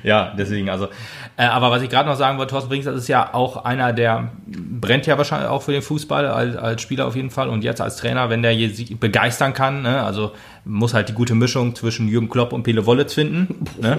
Ja, 0.02 0.32
deswegen, 0.36 0.68
also. 0.68 0.88
Äh, 1.36 1.44
aber 1.44 1.70
was 1.70 1.82
ich 1.82 1.88
gerade 1.88 2.08
noch 2.08 2.16
sagen 2.16 2.36
wollte, 2.38 2.50
Thorsten 2.50 2.68
Frings, 2.70 2.84
das 2.84 2.94
ist 2.96 3.08
ja 3.08 3.32
auch 3.32 3.64
einer, 3.64 3.92
der 3.92 4.30
brennt 4.46 5.06
ja 5.06 5.16
wahrscheinlich 5.16 5.48
auch 5.48 5.62
für 5.62 5.72
den 5.72 5.80
Fußball, 5.82 6.26
als, 6.26 6.56
als 6.56 6.82
Spieler 6.82 7.06
auf 7.06 7.16
jeden 7.16 7.30
Fall 7.30 7.48
und 7.48 7.64
jetzt 7.64 7.80
als 7.80 7.96
Trainer, 7.96 8.28
wenn 8.28 8.42
der 8.42 8.52
sie 8.54 8.94
begeistern 8.94 9.54
kann, 9.54 9.82
ne? 9.82 10.02
also 10.02 10.32
muss 10.64 10.92
halt 10.92 11.08
die 11.08 11.14
gute 11.14 11.34
Mischung 11.34 11.74
zwischen 11.74 12.06
Jürgen 12.08 12.28
Klopp 12.28 12.52
und 12.52 12.62
Pele 12.64 12.84
Wollitz 12.84 13.14
finden. 13.14 13.64
Ne? 13.80 13.98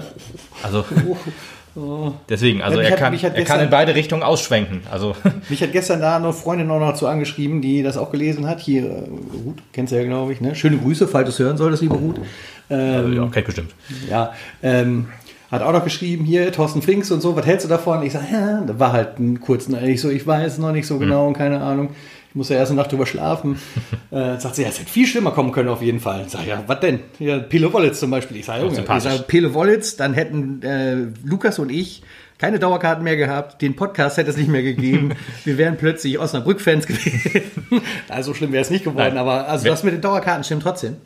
Also 0.62 0.84
deswegen, 2.28 2.62
also 2.62 2.78
Ja, 2.80 2.84
er 2.86 2.92
hat- 2.92 2.98
kann, 3.00 3.14
er 3.34 3.44
kann 3.44 3.60
in 3.60 3.70
beide 3.70 3.94
Richtungen 3.96 4.22
ausschwenken. 4.22 4.82
Also 4.90 5.16
Mich 5.48 5.60
hat 5.60 5.72
gestern 5.72 6.00
da 6.00 6.16
eine 6.16 6.32
Freundin 6.32 6.70
auch 6.70 6.78
noch 6.78 6.94
zu 6.94 7.08
angeschrieben, 7.08 7.60
die 7.60 7.82
das 7.82 7.96
auch 7.96 8.12
gelesen 8.12 8.46
hat. 8.46 8.60
Hier, 8.60 8.84
Ruth, 8.84 9.58
kennst 9.72 9.92
du 9.92 9.96
ja, 9.96 10.04
glaube 10.04 10.32
ich. 10.32 10.40
Ne? 10.40 10.54
Schöne 10.54 10.78
Grüße, 10.78 11.08
falls 11.08 11.24
du 11.26 11.30
es 11.30 11.38
hören 11.40 11.56
solltest, 11.56 11.82
liebe 11.82 11.96
Ruth. 11.96 12.20
also, 12.68 13.08
ja, 13.08 13.26
kennt 13.26 13.46
bestimmt. 13.46 13.74
Ja, 14.08 14.32
ähm, 14.62 15.08
hat 15.54 15.62
auch 15.62 15.72
noch 15.72 15.84
geschrieben, 15.84 16.24
hier, 16.24 16.50
Thorsten 16.52 16.82
Frings 16.82 17.10
und 17.10 17.20
so, 17.20 17.36
was 17.36 17.46
hältst 17.46 17.64
du 17.64 17.68
davon? 17.68 18.02
Ich 18.02 18.12
sage, 18.12 18.26
ja, 18.32 18.60
da 18.60 18.78
war 18.78 18.92
halt 18.92 19.18
ein 19.18 19.40
kurzen, 19.40 19.76
ich 19.84 20.00
so, 20.00 20.10
ich 20.10 20.26
weiß 20.26 20.58
noch 20.58 20.72
nicht 20.72 20.86
so 20.86 20.98
genau, 20.98 21.32
keine 21.32 21.60
Ahnung. 21.60 21.90
Ich 22.30 22.34
muss 22.36 22.48
ja 22.48 22.56
erst 22.56 22.72
eine 22.72 22.80
Nacht 22.80 22.90
drüber 22.90 23.06
schlafen. 23.06 23.60
äh, 24.10 24.38
sagt 24.38 24.56
sie, 24.56 24.62
ja, 24.62 24.68
es 24.68 24.80
hätte 24.80 24.90
viel 24.90 25.06
schlimmer 25.06 25.30
kommen 25.30 25.52
können 25.52 25.68
auf 25.68 25.82
jeden 25.82 26.00
Fall. 26.00 26.24
Ich 26.26 26.32
sage, 26.32 26.48
ja, 26.48 26.64
was 26.66 26.80
denn? 26.80 26.98
Ja, 27.20 27.38
Pele 27.38 27.72
Wollitz 27.72 28.00
zum 28.00 28.10
Beispiel. 28.10 28.38
Ich 28.38 28.46
sage, 28.46 28.64
Junge, 28.64 28.80
ich 28.80 29.02
sage, 29.02 29.22
Pele 29.22 29.54
Wollitz, 29.54 29.94
dann 29.94 30.14
hätten 30.14 30.60
äh, 30.62 30.96
Lukas 31.24 31.60
und 31.60 31.70
ich 31.70 32.02
keine 32.38 32.58
Dauerkarten 32.58 33.04
mehr 33.04 33.16
gehabt, 33.16 33.62
den 33.62 33.76
Podcast 33.76 34.16
hätte 34.16 34.30
es 34.30 34.36
nicht 34.36 34.48
mehr 34.48 34.62
gegeben. 34.62 35.12
Wir 35.44 35.56
wären 35.56 35.76
plötzlich 35.76 36.18
Osnabrück-Fans 36.18 36.86
gewesen. 36.86 37.42
also 38.08 38.34
schlimm 38.34 38.52
wäre 38.52 38.62
es 38.62 38.70
nicht 38.70 38.84
geworden, 38.84 39.14
Nein. 39.14 39.18
aber 39.18 39.48
also 39.48 39.66
das 39.66 39.84
mit 39.84 39.94
den 39.94 40.00
Dauerkarten 40.00 40.42
stimmt 40.42 40.62
trotzdem. 40.62 40.96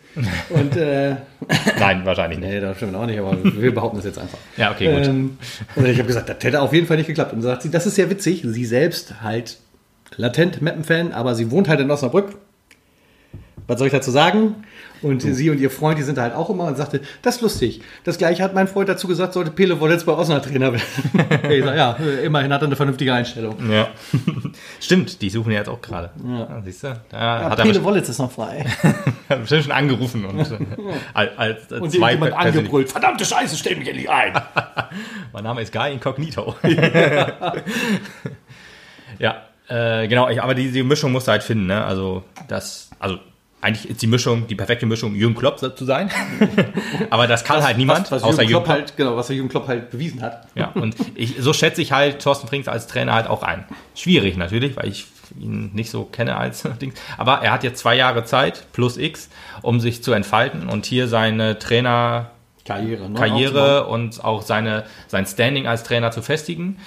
Und 0.48 0.76
äh, 0.76 1.16
Nein, 1.78 2.04
wahrscheinlich 2.04 2.38
nicht. 2.38 2.48
Nee, 2.48 2.60
das 2.60 2.76
stimmt 2.78 2.94
auch 2.94 3.06
nicht, 3.06 3.18
aber 3.18 3.36
wir 3.42 3.74
behaupten 3.74 3.98
das 3.98 4.06
jetzt 4.06 4.18
einfach. 4.18 4.38
Ja, 4.56 4.72
okay, 4.72 4.92
gut. 4.92 5.06
Ähm, 5.06 5.38
und 5.76 5.86
ich 5.86 5.98
habe 5.98 6.06
gesagt, 6.06 6.28
das 6.28 6.38
hätte 6.42 6.62
auf 6.62 6.72
jeden 6.72 6.86
Fall 6.86 6.96
nicht 6.96 7.06
geklappt. 7.06 7.32
Und 7.32 7.42
sagt 7.42 7.62
sie, 7.62 7.70
das 7.70 7.86
ist 7.86 7.98
ja 7.98 8.08
witzig. 8.08 8.42
Sie 8.44 8.64
selbst 8.64 9.20
halt 9.22 9.58
latent 10.16 10.62
Mappen-Fan, 10.62 11.12
aber 11.12 11.34
sie 11.34 11.50
wohnt 11.50 11.68
halt 11.68 11.80
in 11.80 11.90
Osnabrück. 11.90 12.36
Was 13.66 13.78
soll 13.78 13.88
ich 13.88 13.92
dazu 13.92 14.10
sagen? 14.10 14.64
Und 15.02 15.20
sie 15.22 15.50
und 15.50 15.60
ihr 15.60 15.70
Freund, 15.70 15.98
die 15.98 16.02
sind 16.02 16.18
halt 16.18 16.34
auch 16.34 16.50
immer 16.50 16.64
und 16.64 16.76
sagte, 16.76 17.00
das 17.22 17.36
ist 17.36 17.42
lustig. 17.42 17.82
Das 18.04 18.18
gleiche 18.18 18.42
hat 18.42 18.54
mein 18.54 18.66
Freund 18.68 18.88
dazu 18.88 19.06
gesagt, 19.06 19.34
sollte 19.34 19.50
Pele 19.50 19.78
Wollitz 19.80 20.04
bei 20.04 20.12
Osnabrück 20.12 20.48
Trainer 20.48 20.72
werden. 20.72 20.82
ich 21.50 21.64
sag, 21.64 21.76
ja, 21.76 21.92
immerhin 22.22 22.52
hat 22.52 22.62
er 22.62 22.66
eine 22.66 22.76
vernünftige 22.76 23.12
Einstellung. 23.12 23.56
Ja. 23.70 23.88
Stimmt, 24.80 25.20
die 25.22 25.30
suchen 25.30 25.52
ja 25.52 25.58
jetzt 25.58 25.68
auch 25.68 25.80
gerade. 25.80 26.10
Ja. 26.26 26.62
siehst 26.64 26.84
du? 26.84 27.00
Da 27.10 27.18
Ja, 27.18 27.50
hat 27.50 27.62
Pele 27.62 27.82
Wollitz 27.82 28.08
ist 28.08 28.18
noch 28.18 28.30
frei. 28.30 28.64
hat 29.28 29.40
bestimmt 29.40 29.64
schon 29.64 29.72
angerufen 29.72 30.24
und 30.24 30.40
äh, 30.40 30.58
als, 31.14 31.38
als 31.38 31.72
äh, 31.72 31.74
Und 31.76 31.90
zwei 31.90 32.12
jemand 32.12 32.32
angebrüllt, 32.32 32.90
verdammte 32.90 33.24
Scheiße, 33.24 33.56
stell 33.56 33.76
mich 33.76 33.88
endlich 33.88 34.08
ein. 34.10 34.32
Mein 35.32 35.44
Name 35.44 35.62
ist 35.62 35.72
Guy 35.72 35.92
Incognito. 35.92 36.54
ja, 39.18 39.42
äh, 39.68 40.08
genau, 40.08 40.28
ich, 40.28 40.42
aber 40.42 40.54
die, 40.54 40.70
die 40.70 40.82
Mischung 40.82 41.12
musst 41.12 41.28
du 41.28 41.32
halt 41.32 41.42
finden, 41.42 41.66
ne? 41.66 41.84
Also 41.84 42.24
das, 42.48 42.90
also 42.98 43.18
eigentlich 43.60 43.90
ist 43.90 44.02
die 44.02 44.06
Mischung, 44.06 44.46
die 44.46 44.54
perfekte 44.54 44.86
Mischung, 44.86 45.14
Jürgen 45.14 45.34
Klopp 45.34 45.58
zu 45.58 45.84
sein. 45.84 46.10
aber 47.10 47.26
das 47.26 47.44
kann 47.44 47.62
halt 47.62 47.76
niemand, 47.76 48.10
was, 48.10 48.22
was 48.22 48.22
außer 48.22 48.42
Jürgen 48.42 48.52
Klopp 48.52 48.64
Klopp. 48.64 48.76
halt, 48.76 48.96
genau, 48.96 49.16
was 49.16 49.28
Jürgen 49.28 49.48
Klopp 49.48 49.66
halt 49.66 49.90
bewiesen 49.90 50.22
hat. 50.22 50.46
Ja, 50.54 50.68
und 50.74 50.94
ich, 51.14 51.36
so 51.40 51.52
schätze 51.52 51.82
ich 51.82 51.92
halt 51.92 52.22
Thorsten 52.22 52.46
Frings 52.46 52.68
als 52.68 52.86
Trainer 52.86 53.14
halt 53.14 53.26
auch 53.26 53.42
ein. 53.42 53.64
Schwierig 53.94 54.36
natürlich, 54.36 54.76
weil 54.76 54.88
ich 54.88 55.06
ihn 55.38 55.70
nicht 55.74 55.90
so 55.90 56.04
kenne 56.04 56.36
als 56.36 56.62
Dings. 56.80 56.94
Aber 57.16 57.40
er 57.42 57.52
hat 57.52 57.64
jetzt 57.64 57.80
zwei 57.80 57.96
Jahre 57.96 58.24
Zeit, 58.24 58.66
plus 58.72 58.96
X, 58.96 59.28
um 59.62 59.80
sich 59.80 60.02
zu 60.02 60.12
entfalten 60.12 60.68
und 60.68 60.86
hier 60.86 61.08
seine 61.08 61.58
Trainer 61.58 62.30
Karriere, 62.64 63.08
ne? 63.08 63.18
Karriere 63.18 63.86
und 63.86 64.22
auch 64.22 64.42
seine, 64.42 64.84
sein 65.06 65.24
Standing 65.24 65.66
als 65.66 65.84
Trainer 65.84 66.10
zu 66.10 66.20
festigen. 66.20 66.78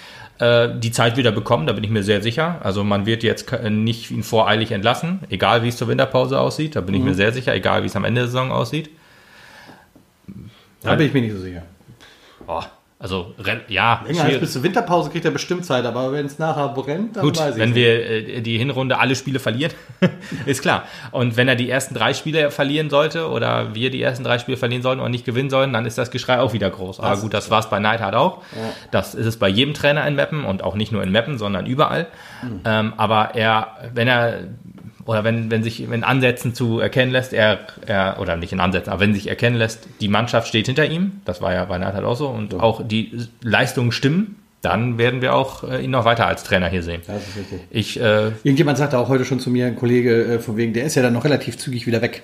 Äh, 0.41 0.79
die 0.79 0.91
Zeit 0.91 1.17
wieder 1.17 1.31
bekommen, 1.31 1.67
da 1.67 1.73
bin 1.73 1.83
ich 1.83 1.91
mir 1.91 2.01
sehr 2.01 2.23
sicher. 2.23 2.59
Also 2.63 2.83
man 2.83 3.05
wird 3.05 3.21
jetzt 3.21 3.53
nicht 3.69 4.09
ihn 4.09 4.23
voreilig 4.23 4.71
entlassen, 4.71 5.19
egal 5.29 5.61
wie 5.61 5.67
es 5.67 5.77
zur 5.77 5.87
Winterpause 5.87 6.39
aussieht, 6.39 6.75
da 6.75 6.81
bin 6.81 6.95
ich 6.95 7.03
mir 7.03 7.13
sehr 7.13 7.31
sicher, 7.31 7.53
egal 7.53 7.83
wie 7.83 7.85
es 7.85 7.95
am 7.95 8.05
Ende 8.05 8.21
der 8.21 8.27
Saison 8.27 8.51
aussieht. 8.51 8.89
Da 10.81 10.95
bin 10.95 11.05
ich 11.05 11.13
mir 11.13 11.21
nicht 11.21 11.33
so 11.33 11.39
sicher. 11.39 11.61
Oh, 12.47 12.63
also, 13.01 13.33
ja, 13.67 14.03
Länger 14.05 14.25
als 14.25 14.39
bis 14.39 14.53
zur 14.53 14.61
Winterpause 14.61 15.09
kriegt 15.09 15.25
er 15.25 15.31
bestimmt 15.31 15.65
Zeit, 15.65 15.85
aber 15.85 16.11
wenn 16.11 16.27
es 16.27 16.37
nachher 16.37 16.69
brennt, 16.69 17.15
dann 17.15 17.23
Gut, 17.23 17.39
weiß 17.39 17.55
ich 17.55 17.59
wenn 17.59 17.69
nicht. 17.69 17.75
wir 17.77 18.09
äh, 18.09 18.41
die 18.41 18.59
Hinrunde 18.59 18.99
alle 18.99 19.15
Spiele 19.15 19.39
verlieren, 19.39 19.73
ist 20.45 20.61
klar. 20.61 20.83
Und 21.09 21.35
wenn 21.35 21.47
er 21.47 21.55
die 21.55 21.67
ersten 21.67 21.95
drei 21.95 22.13
Spiele 22.13 22.51
verlieren 22.51 22.91
sollte 22.91 23.27
oder 23.27 23.73
wir 23.73 23.89
die 23.89 24.03
ersten 24.03 24.23
drei 24.23 24.37
Spiele 24.37 24.55
verlieren 24.55 24.83
sollten 24.83 25.01
und 25.01 25.09
nicht 25.09 25.25
gewinnen 25.25 25.49
sollten, 25.49 25.73
dann 25.73 25.87
ist 25.87 25.97
das 25.97 26.11
Geschrei 26.11 26.39
auch 26.39 26.53
wieder 26.53 26.69
groß. 26.69 26.99
Aber 26.99 27.19
gut, 27.19 27.33
das 27.33 27.49
war 27.49 27.59
es 27.59 27.71
bei 27.71 27.79
Neidhardt 27.79 28.13
auch. 28.13 28.43
Das 28.91 29.15
ist 29.15 29.25
es 29.25 29.37
bei 29.37 29.49
jedem 29.49 29.73
Trainer 29.73 30.05
in 30.05 30.13
Meppen 30.13 30.45
und 30.45 30.63
auch 30.63 30.75
nicht 30.75 30.91
nur 30.91 31.01
in 31.01 31.11
Meppen, 31.11 31.39
sondern 31.39 31.65
überall. 31.65 32.05
Hm. 32.41 32.61
Ähm, 32.65 32.93
aber 32.97 33.33
er, 33.33 33.77
wenn 33.95 34.07
er 34.07 34.43
oder 35.11 35.23
wenn, 35.23 35.51
wenn 35.51 35.63
sich 35.63 35.81
in 35.81 36.03
Ansätzen 36.03 36.53
zu 36.53 36.79
erkennen 36.79 37.11
lässt, 37.11 37.33
er, 37.33 37.59
er, 37.85 38.17
oder 38.19 38.37
nicht 38.37 38.53
in 38.53 38.59
Ansätzen, 38.59 38.91
aber 38.91 39.01
wenn 39.01 39.13
sich 39.13 39.27
erkennen 39.27 39.55
lässt, 39.55 39.87
die 39.99 40.07
Mannschaft 40.07 40.47
steht 40.47 40.65
hinter 40.65 40.85
ihm, 40.85 41.21
das 41.25 41.41
war 41.41 41.53
ja 41.53 41.65
bei 41.65 41.77
Neidhardt 41.77 42.05
auch 42.05 42.15
so, 42.15 42.27
und 42.27 42.53
auch 42.55 42.81
die 42.85 43.11
Leistungen 43.41 43.91
stimmen, 43.91 44.37
dann 44.61 44.97
werden 44.97 45.21
wir 45.21 45.35
auch 45.35 45.63
äh, 45.63 45.83
ihn 45.83 45.91
noch 45.91 46.05
weiter 46.05 46.27
als 46.27 46.43
Trainer 46.43 46.69
hier 46.69 46.83
sehen. 46.83 47.01
Das 47.07 47.27
ist 47.27 47.37
richtig. 47.37 47.59
Ich, 47.71 47.99
äh, 47.99 48.27
Irgendjemand 48.43 48.77
sagte 48.77 48.97
auch 48.97 49.09
heute 49.09 49.25
schon 49.25 49.39
zu 49.39 49.49
mir, 49.49 49.65
ein 49.65 49.75
Kollege, 49.75 50.23
äh, 50.23 50.39
von 50.39 50.55
wegen, 50.57 50.73
der 50.73 50.85
ist 50.85 50.95
ja 50.95 51.01
dann 51.01 51.13
noch 51.13 51.25
relativ 51.25 51.57
zügig 51.57 51.87
wieder 51.87 52.01
weg. 52.01 52.23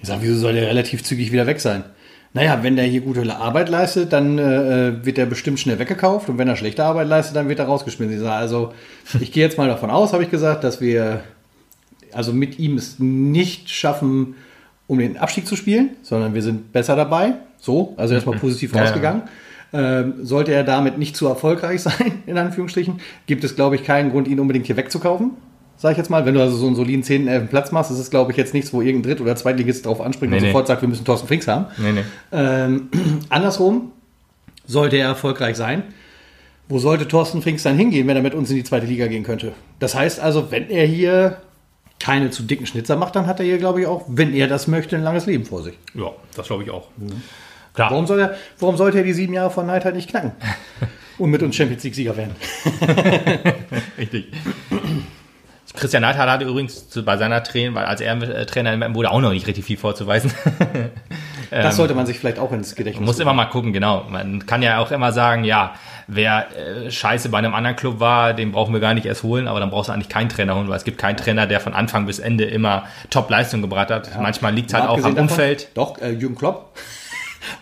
Ich 0.00 0.08
sage, 0.08 0.22
wieso 0.22 0.36
soll 0.36 0.52
der 0.52 0.68
relativ 0.68 1.02
zügig 1.02 1.32
wieder 1.32 1.46
weg 1.46 1.60
sein? 1.60 1.84
Naja, 2.32 2.58
wenn 2.62 2.76
der 2.76 2.84
hier 2.84 3.00
gute 3.00 3.34
Arbeit 3.34 3.68
leistet, 3.68 4.12
dann 4.12 4.38
äh, 4.38 5.04
wird 5.04 5.16
er 5.16 5.26
bestimmt 5.26 5.58
schnell 5.58 5.78
weggekauft 5.78 6.28
und 6.28 6.38
wenn 6.38 6.48
er 6.48 6.56
schlechte 6.56 6.84
Arbeit 6.84 7.08
leistet, 7.08 7.34
dann 7.34 7.48
wird 7.48 7.58
er 7.58 7.64
rausgeschmissen. 7.64 8.14
Ich 8.14 8.20
sage, 8.20 8.34
also, 8.34 8.72
ich 9.20 9.32
gehe 9.32 9.42
jetzt 9.42 9.56
mal 9.56 9.68
davon 9.68 9.90
aus, 9.90 10.12
habe 10.12 10.22
ich 10.22 10.30
gesagt, 10.30 10.62
dass 10.62 10.80
wir 10.80 11.22
also 12.16 12.32
mit 12.32 12.58
ihm 12.58 12.76
es 12.76 12.98
nicht 12.98 13.70
schaffen, 13.70 14.34
um 14.86 14.98
den 14.98 15.16
Abstieg 15.16 15.46
zu 15.46 15.56
spielen, 15.56 15.90
sondern 16.02 16.34
wir 16.34 16.42
sind 16.42 16.72
besser 16.72 16.96
dabei. 16.96 17.34
So, 17.58 17.94
also 17.96 18.14
erstmal 18.14 18.38
positiv 18.38 18.72
Ja, 18.72 18.78
ja. 18.78 18.84
rausgegangen. 18.84 19.22
Ähm, 19.72 20.14
sollte 20.22 20.52
er 20.52 20.62
damit 20.64 20.96
nicht 20.98 21.16
zu 21.16 21.26
erfolgreich 21.26 21.82
sein, 21.82 22.22
in 22.26 22.38
Anführungsstrichen, 22.38 23.00
gibt 23.26 23.42
es, 23.44 23.56
glaube 23.56 23.74
ich, 23.76 23.84
keinen 23.84 24.10
Grund, 24.10 24.28
ihn 24.28 24.38
unbedingt 24.40 24.66
hier 24.66 24.76
wegzukaufen. 24.76 25.32
Sag 25.78 25.90
ich 25.92 25.98
jetzt 25.98 26.08
mal, 26.08 26.24
wenn 26.24 26.34
du 26.34 26.40
also 26.40 26.56
so 26.56 26.66
einen 26.66 26.76
soliden 26.76 27.02
10, 27.02 27.28
11 27.28 27.50
Platz 27.50 27.70
machst, 27.72 27.90
ist 27.90 27.98
es, 27.98 28.08
glaube 28.08 28.30
ich, 28.30 28.38
jetzt 28.38 28.54
nichts, 28.54 28.72
wo 28.72 28.80
irgendein 28.80 29.10
Dritt- 29.10 29.20
oder 29.20 29.36
Zweitligist 29.36 29.84
drauf 29.84 30.00
anspringt 30.00 30.30
Nee, 30.30 30.38
und 30.38 30.42
nee. 30.44 30.48
sofort 30.50 30.66
sagt, 30.68 30.80
wir 30.82 30.88
müssen 30.88 31.04
Thorsten 31.04 31.26
Frings 31.26 31.46
haben. 31.48 31.66
nee. 31.78 32.02
Ähm, 32.32 32.88
andersrum, 33.28 33.90
sollte 34.66 34.96
er 34.96 35.08
erfolgreich 35.08 35.56
sein, 35.56 35.82
wo 36.68 36.78
sollte 36.78 37.06
Thorsten 37.08 37.42
Frings 37.42 37.62
dann 37.62 37.76
hingehen, 37.76 38.06
wenn 38.06 38.16
er 38.16 38.22
mit 38.22 38.34
uns 38.34 38.48
in 38.50 38.56
die 38.56 38.64
zweite 38.64 38.86
Liga 38.86 39.06
gehen 39.08 39.22
könnte? 39.24 39.52
Das 39.78 39.94
heißt 39.94 40.18
also, 40.20 40.50
wenn 40.50 40.70
er 40.70 40.86
hier 40.86 41.36
keine 41.98 42.30
zu 42.30 42.42
dicken 42.42 42.66
Schnitzer 42.66 42.96
macht, 42.96 43.16
dann 43.16 43.26
hat 43.26 43.40
er 43.40 43.46
hier, 43.46 43.58
glaube 43.58 43.80
ich, 43.80 43.86
auch, 43.86 44.04
wenn 44.08 44.34
er 44.34 44.48
das 44.48 44.66
möchte, 44.66 44.96
ein 44.96 45.02
langes 45.02 45.26
Leben 45.26 45.44
vor 45.44 45.62
sich. 45.62 45.74
Ja, 45.94 46.12
das 46.34 46.46
glaube 46.46 46.62
ich 46.62 46.70
auch. 46.70 46.88
Klar. 47.74 47.90
Warum, 47.90 48.06
soll 48.06 48.20
er, 48.20 48.36
warum 48.58 48.76
sollte 48.76 48.98
er 48.98 49.04
die 49.04 49.12
sieben 49.12 49.34
Jahre 49.34 49.50
von 49.50 49.66
Neidheit 49.66 49.94
nicht 49.94 50.10
knacken? 50.10 50.32
Und 51.18 51.30
mit 51.30 51.42
uns 51.42 51.56
Champions 51.56 51.82
League-Sieger 51.82 52.16
werden. 52.16 52.36
Richtig. 53.98 54.26
Christian 55.76 56.02
Neidhardt 56.02 56.30
hatte 56.30 56.44
übrigens 56.44 56.86
bei 57.04 57.16
seiner 57.16 57.42
Trainer, 57.42 57.74
weil 57.74 57.84
als 57.84 58.00
er 58.00 58.20
äh, 58.22 58.46
Trainer 58.46 58.94
wurde, 58.94 59.10
auch 59.10 59.20
noch 59.20 59.32
nicht 59.32 59.46
richtig 59.46 59.64
viel 59.64 59.76
vorzuweisen. 59.76 60.32
Das 61.48 61.76
sollte 61.76 61.94
man 61.94 62.06
sich 62.06 62.18
vielleicht 62.18 62.40
auch 62.40 62.50
ins 62.50 62.74
Gedächtnis 62.74 62.98
Man 62.98 63.06
muss 63.06 63.20
immer 63.20 63.32
mal 63.32 63.44
gucken, 63.44 63.72
genau. 63.72 64.04
Man 64.10 64.44
kann 64.46 64.62
ja 64.62 64.78
auch 64.78 64.90
immer 64.90 65.12
sagen, 65.12 65.44
ja, 65.44 65.76
wer 66.08 66.46
äh, 66.56 66.90
scheiße 66.90 67.28
bei 67.28 67.38
einem 67.38 67.54
anderen 67.54 67.76
Club 67.76 68.00
war, 68.00 68.32
den 68.34 68.52
brauchen 68.52 68.72
wir 68.72 68.80
gar 68.80 68.94
nicht 68.94 69.06
erst 69.06 69.22
holen, 69.22 69.48
aber 69.48 69.60
dann 69.60 69.70
brauchst 69.70 69.88
du 69.88 69.92
eigentlich 69.92 70.08
keinen 70.08 70.28
Trainer 70.28 70.54
holen, 70.54 70.68
weil 70.68 70.76
es 70.76 70.84
gibt 70.84 70.98
keinen 70.98 71.16
Trainer, 71.16 71.46
der 71.46 71.60
von 71.60 71.74
Anfang 71.74 72.06
bis 72.06 72.18
Ende 72.18 72.44
immer 72.44 72.84
Top-Leistung 73.10 73.60
gebracht 73.62 73.90
hat. 73.90 74.10
Manchmal 74.20 74.54
liegt 74.54 74.68
es 74.70 74.74
halt 74.74 74.84
auch 74.88 74.96
am 74.96 75.02
davon- 75.02 75.18
Umfeld. 75.18 75.68
Doch, 75.74 75.98
äh, 76.00 76.10
Jürgen 76.10 76.36
Klopp. 76.36 76.76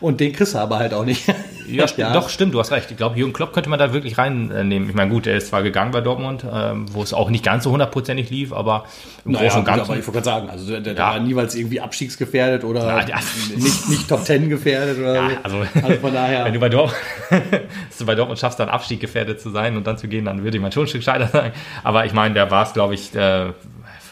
Und 0.01 0.21
den 0.21 0.33
kriegst 0.33 0.55
du 0.55 0.59
aber 0.59 0.79
halt 0.79 0.95
auch 0.95 1.05
nicht. 1.05 1.25
Ja, 1.69 1.87
st 1.89 1.99
doch, 1.99 2.29
stimmt, 2.29 2.55
du 2.55 2.61
hast 2.61 2.71
recht. 2.73 2.91
Ich 2.91 2.97
glaube, 2.97 3.19
Jürgen 3.19 3.33
Klopp 3.33 3.53
könnte 3.53 3.71
man 3.71 3.79
da 3.79 3.93
wirklich 3.93 4.19
reinnehmen. 4.19 4.89
Ich 4.89 4.95
meine, 4.95 5.11
gut, 5.11 5.27
er 5.27 5.37
ist 5.37 5.49
zwar 5.49 5.63
gegangen 5.63 5.91
bei 5.93 6.01
Dortmund, 6.01 6.45
ähm, 6.53 6.87
wo 6.93 7.03
es 7.03 7.13
auch 7.15 7.31
nicht 7.31 7.45
ganz 7.45 7.65
so 7.65 7.71
hundertprozentig 7.71 8.31
lief, 8.31 8.53
aber 8.53 8.85
im 9.25 9.33
Naja, 9.33 9.45
Großen 9.45 9.59
und 9.61 9.65
gut, 9.67 9.75
Ganzen. 9.77 9.91
aber 9.93 9.99
ich 10.01 10.07
wollte 10.07 10.21
gerade 10.21 10.25
sagen, 10.25 10.51
also 10.51 10.67
der, 10.71 10.81
der 10.81 10.95
Ja. 10.95 11.11
war 11.13 11.21
niemals 11.21 11.55
irgendwie 11.55 11.81
abstiegsgefährdet 11.81 12.65
oder 12.65 12.81
Ja, 12.87 13.07
ja. 13.07 13.17
nicht, 13.57 13.89
nicht 13.89 14.09
Top 14.09 14.25
Ten 14.25 14.49
gefährdet 14.49 14.99
oder 14.99 15.15
Ja, 15.15 15.29
so. 15.31 15.37
also, 15.43 15.59
Also 15.83 16.01
von 16.01 16.13
daher. 16.13 16.45
wenn 16.45 16.53
du 16.55 16.61
bei 16.61 16.69
Dortmund, 16.69 16.97
du 17.99 18.07
bei 18.07 18.15
Dortmund 18.15 18.39
schaffst, 18.39 18.61
dann 18.61 18.69
Abstieg 18.69 19.01
gefährdet 19.01 19.41
zu 19.41 19.51
sein 19.51 19.77
und 19.77 19.87
dann 19.87 19.99
zu 19.99 20.09
gehen, 20.09 20.25
dann 20.25 20.43
würde 20.45 20.57
ich 20.57 20.63
mal 20.63 20.73
schon 20.73 20.85
ein 20.85 20.89
Stück 20.89 21.03
scheiter 21.03 21.29
sagen. 21.29 21.53
Aber 21.83 22.05
ich 22.05 22.13
meine, 22.13 22.35
der 22.35 22.51
war 22.51 22.63
es, 22.65 22.73
glaube 22.73 22.95
ich, 22.95 23.15
äh, 23.15 23.47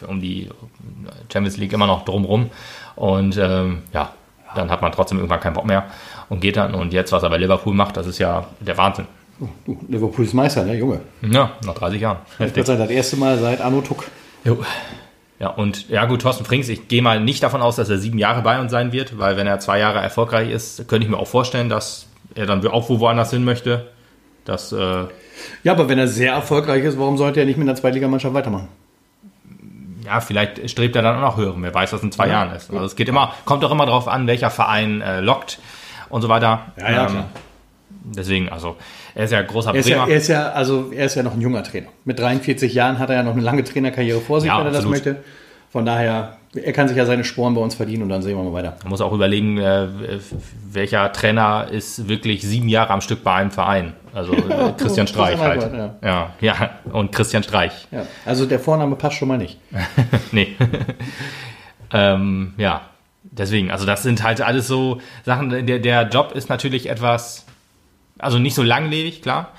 um 0.07 0.19
die 0.19 0.49
Champions 1.31 1.57
League 1.57 1.73
immer 1.73 1.87
noch 1.87 2.03
drumrum. 2.05 2.49
Und 2.95 3.37
ähm, 3.37 3.83
ja, 3.93 4.11
dann 4.55 4.69
hat 4.69 4.81
man 4.81 4.91
trotzdem 4.91 5.17
irgendwann 5.17 5.39
keinen 5.39 5.53
Bock 5.53 5.65
mehr 5.65 5.85
und 6.29 6.41
geht 6.41 6.57
dann. 6.57 6.73
Und 6.73 6.93
jetzt, 6.93 7.11
was 7.11 7.23
er 7.23 7.29
bei 7.29 7.37
Liverpool 7.37 7.73
macht, 7.73 7.97
das 7.97 8.07
ist 8.07 8.19
ja 8.19 8.47
der 8.59 8.77
Wahnsinn. 8.77 9.07
Du, 9.65 9.77
Liverpool 9.89 10.25
ist 10.25 10.33
Meister, 10.33 10.63
ne, 10.63 10.75
Junge. 10.75 11.01
Ja, 11.21 11.51
nach 11.65 11.73
30 11.73 12.01
Jahren. 12.01 12.17
Ich 12.39 12.55
würde 12.55 12.65
sagen, 12.65 12.79
das 12.79 12.89
erste 12.89 13.17
Mal 13.17 13.37
seit 13.37 13.61
Arno 13.61 13.81
Tuck. 13.81 14.05
Jo. 14.43 14.57
Ja, 15.39 15.49
und 15.49 15.89
ja 15.89 16.05
gut, 16.05 16.21
Thorsten 16.21 16.45
Frings, 16.45 16.69
ich 16.69 16.87
gehe 16.87 17.01
mal 17.01 17.19
nicht 17.19 17.43
davon 17.43 17.61
aus, 17.61 17.75
dass 17.75 17.89
er 17.89 17.97
sieben 17.97 18.17
Jahre 18.17 18.41
bei 18.43 18.59
uns 18.59 18.71
sein 18.71 18.93
wird, 18.93 19.17
weil 19.19 19.35
wenn 19.35 19.47
er 19.47 19.59
zwei 19.59 19.79
Jahre 19.79 19.99
erfolgreich 19.99 20.49
ist, 20.49 20.87
könnte 20.87 21.05
ich 21.05 21.11
mir 21.11 21.17
auch 21.17 21.27
vorstellen, 21.27 21.69
dass 21.69 22.07
er 22.35 22.45
dann 22.45 22.65
auch 22.67 22.89
wo 22.89 22.99
woanders 22.99 23.31
hin 23.31 23.43
möchte. 23.43 23.87
Das, 24.45 24.71
äh, 24.71 25.05
Ja, 25.63 25.71
aber 25.73 25.89
wenn 25.89 25.99
er 25.99 26.07
sehr 26.07 26.33
erfolgreich 26.33 26.83
ist, 26.83 26.97
warum 26.99 27.17
sollte 27.17 27.39
er 27.39 27.45
nicht 27.45 27.57
mit 27.57 27.67
einer 27.67 27.75
Zweitligamannschaft 27.75 28.33
weitermachen? 28.33 28.67
Ja, 30.13 30.21
vielleicht 30.21 30.69
strebt 30.69 30.95
er 30.95 31.01
dann 31.01 31.17
auch 31.17 31.21
noch 31.21 31.37
höher. 31.37 31.53
Wer 31.57 31.73
weiß, 31.73 31.93
was 31.93 32.03
in 32.03 32.11
zwei 32.11 32.27
Jahren 32.27 32.51
ist. 32.55 32.71
Also 32.71 32.85
es 32.85 32.95
geht 32.95 33.09
immer, 33.09 33.33
kommt 33.45 33.63
doch 33.63 33.71
immer 33.71 33.85
darauf 33.85 34.07
an, 34.07 34.27
welcher 34.27 34.49
Verein 34.49 35.01
äh, 35.01 35.19
lockt 35.21 35.59
und 36.09 36.21
so 36.21 36.29
weiter. 36.29 36.61
Ja, 36.79 36.91
ja, 36.91 37.01
Ähm, 37.05 37.09
klar. 37.11 37.25
Deswegen, 38.15 38.49
also 38.49 38.75
er 39.15 39.25
ist 39.25 39.31
ja 39.31 39.41
großer 39.41 39.73
Er 39.73 39.79
ist 39.79 39.87
ja, 39.87 39.97
Bremer. 39.99 40.11
er 40.11 40.17
ist 40.17 40.27
ja, 40.27 40.49
also 40.51 40.91
er 40.91 41.05
ist 41.05 41.15
ja 41.15 41.23
noch 41.23 41.33
ein 41.33 41.41
junger 41.41 41.63
Trainer. 41.63 41.87
Mit 42.03 42.19
43 42.19 42.73
Jahren 42.73 42.99
hat 42.99 43.09
er 43.09 43.15
ja 43.17 43.23
noch 43.23 43.31
eine 43.33 43.41
lange 43.41 43.63
Trainerkarriere 43.63 44.19
vor 44.19 44.41
sich, 44.41 44.49
Ja, 44.49 44.57
wenn 44.59 44.65
er 44.65 44.71
das 44.71 44.79
absolut. 44.85 45.05
möchte. 45.05 45.23
Von 45.71 45.85
daher, 45.85 46.37
er 46.55 46.73
kann 46.73 46.87
sich 46.87 46.97
ja 46.97 47.05
seine 47.05 47.23
Sporen 47.23 47.55
bei 47.55 47.61
uns 47.61 47.75
verdienen 47.75 48.03
und 48.03 48.09
dann 48.09 48.21
sehen 48.21 48.37
wir 48.37 48.43
mal 48.43 48.53
weiter. 48.53 48.77
Man 48.83 48.89
muss 48.89 49.01
auch 49.01 49.13
überlegen, 49.13 49.57
äh, 49.57 49.87
welcher 50.71 51.11
Trainer 51.11 51.67
ist 51.71 52.07
wirklich 52.07 52.43
sieben 52.43 52.69
Jahre 52.69 52.91
am 52.91 53.01
Stück 53.01 53.23
bei 53.23 53.33
einem 53.33 53.51
Verein. 53.51 53.93
Also 54.13 54.33
äh, 54.33 54.73
Christian 54.77 55.07
Streich 55.07 55.39
halt. 55.39 55.71
Neidhardt, 55.71 56.03
Ja, 56.03 56.33
ja, 56.41 56.69
und 56.91 57.11
Christian 57.11 57.43
Streich. 57.43 57.87
Ja, 57.91 58.05
also 58.25 58.45
der 58.45 58.59
Vorname 58.59 58.95
passt 58.95 59.17
schon 59.17 59.27
mal 59.27 59.37
nicht. 59.37 59.59
nee. 60.31 60.55
ähm, 61.91 62.53
ja, 62.57 62.81
deswegen, 63.23 63.71
also 63.71 63.85
das 63.85 64.03
sind 64.03 64.21
halt 64.23 64.41
alles 64.41 64.67
so 64.67 65.01
Sachen, 65.25 65.65
der, 65.65 65.79
der 65.79 66.07
Job 66.09 66.33
ist 66.35 66.49
natürlich 66.49 66.87
etwas, 66.89 67.45
also 68.19 68.37
nicht 68.37 68.53
so 68.53 68.61
langlebig, 68.61 69.23
klar. 69.23 69.49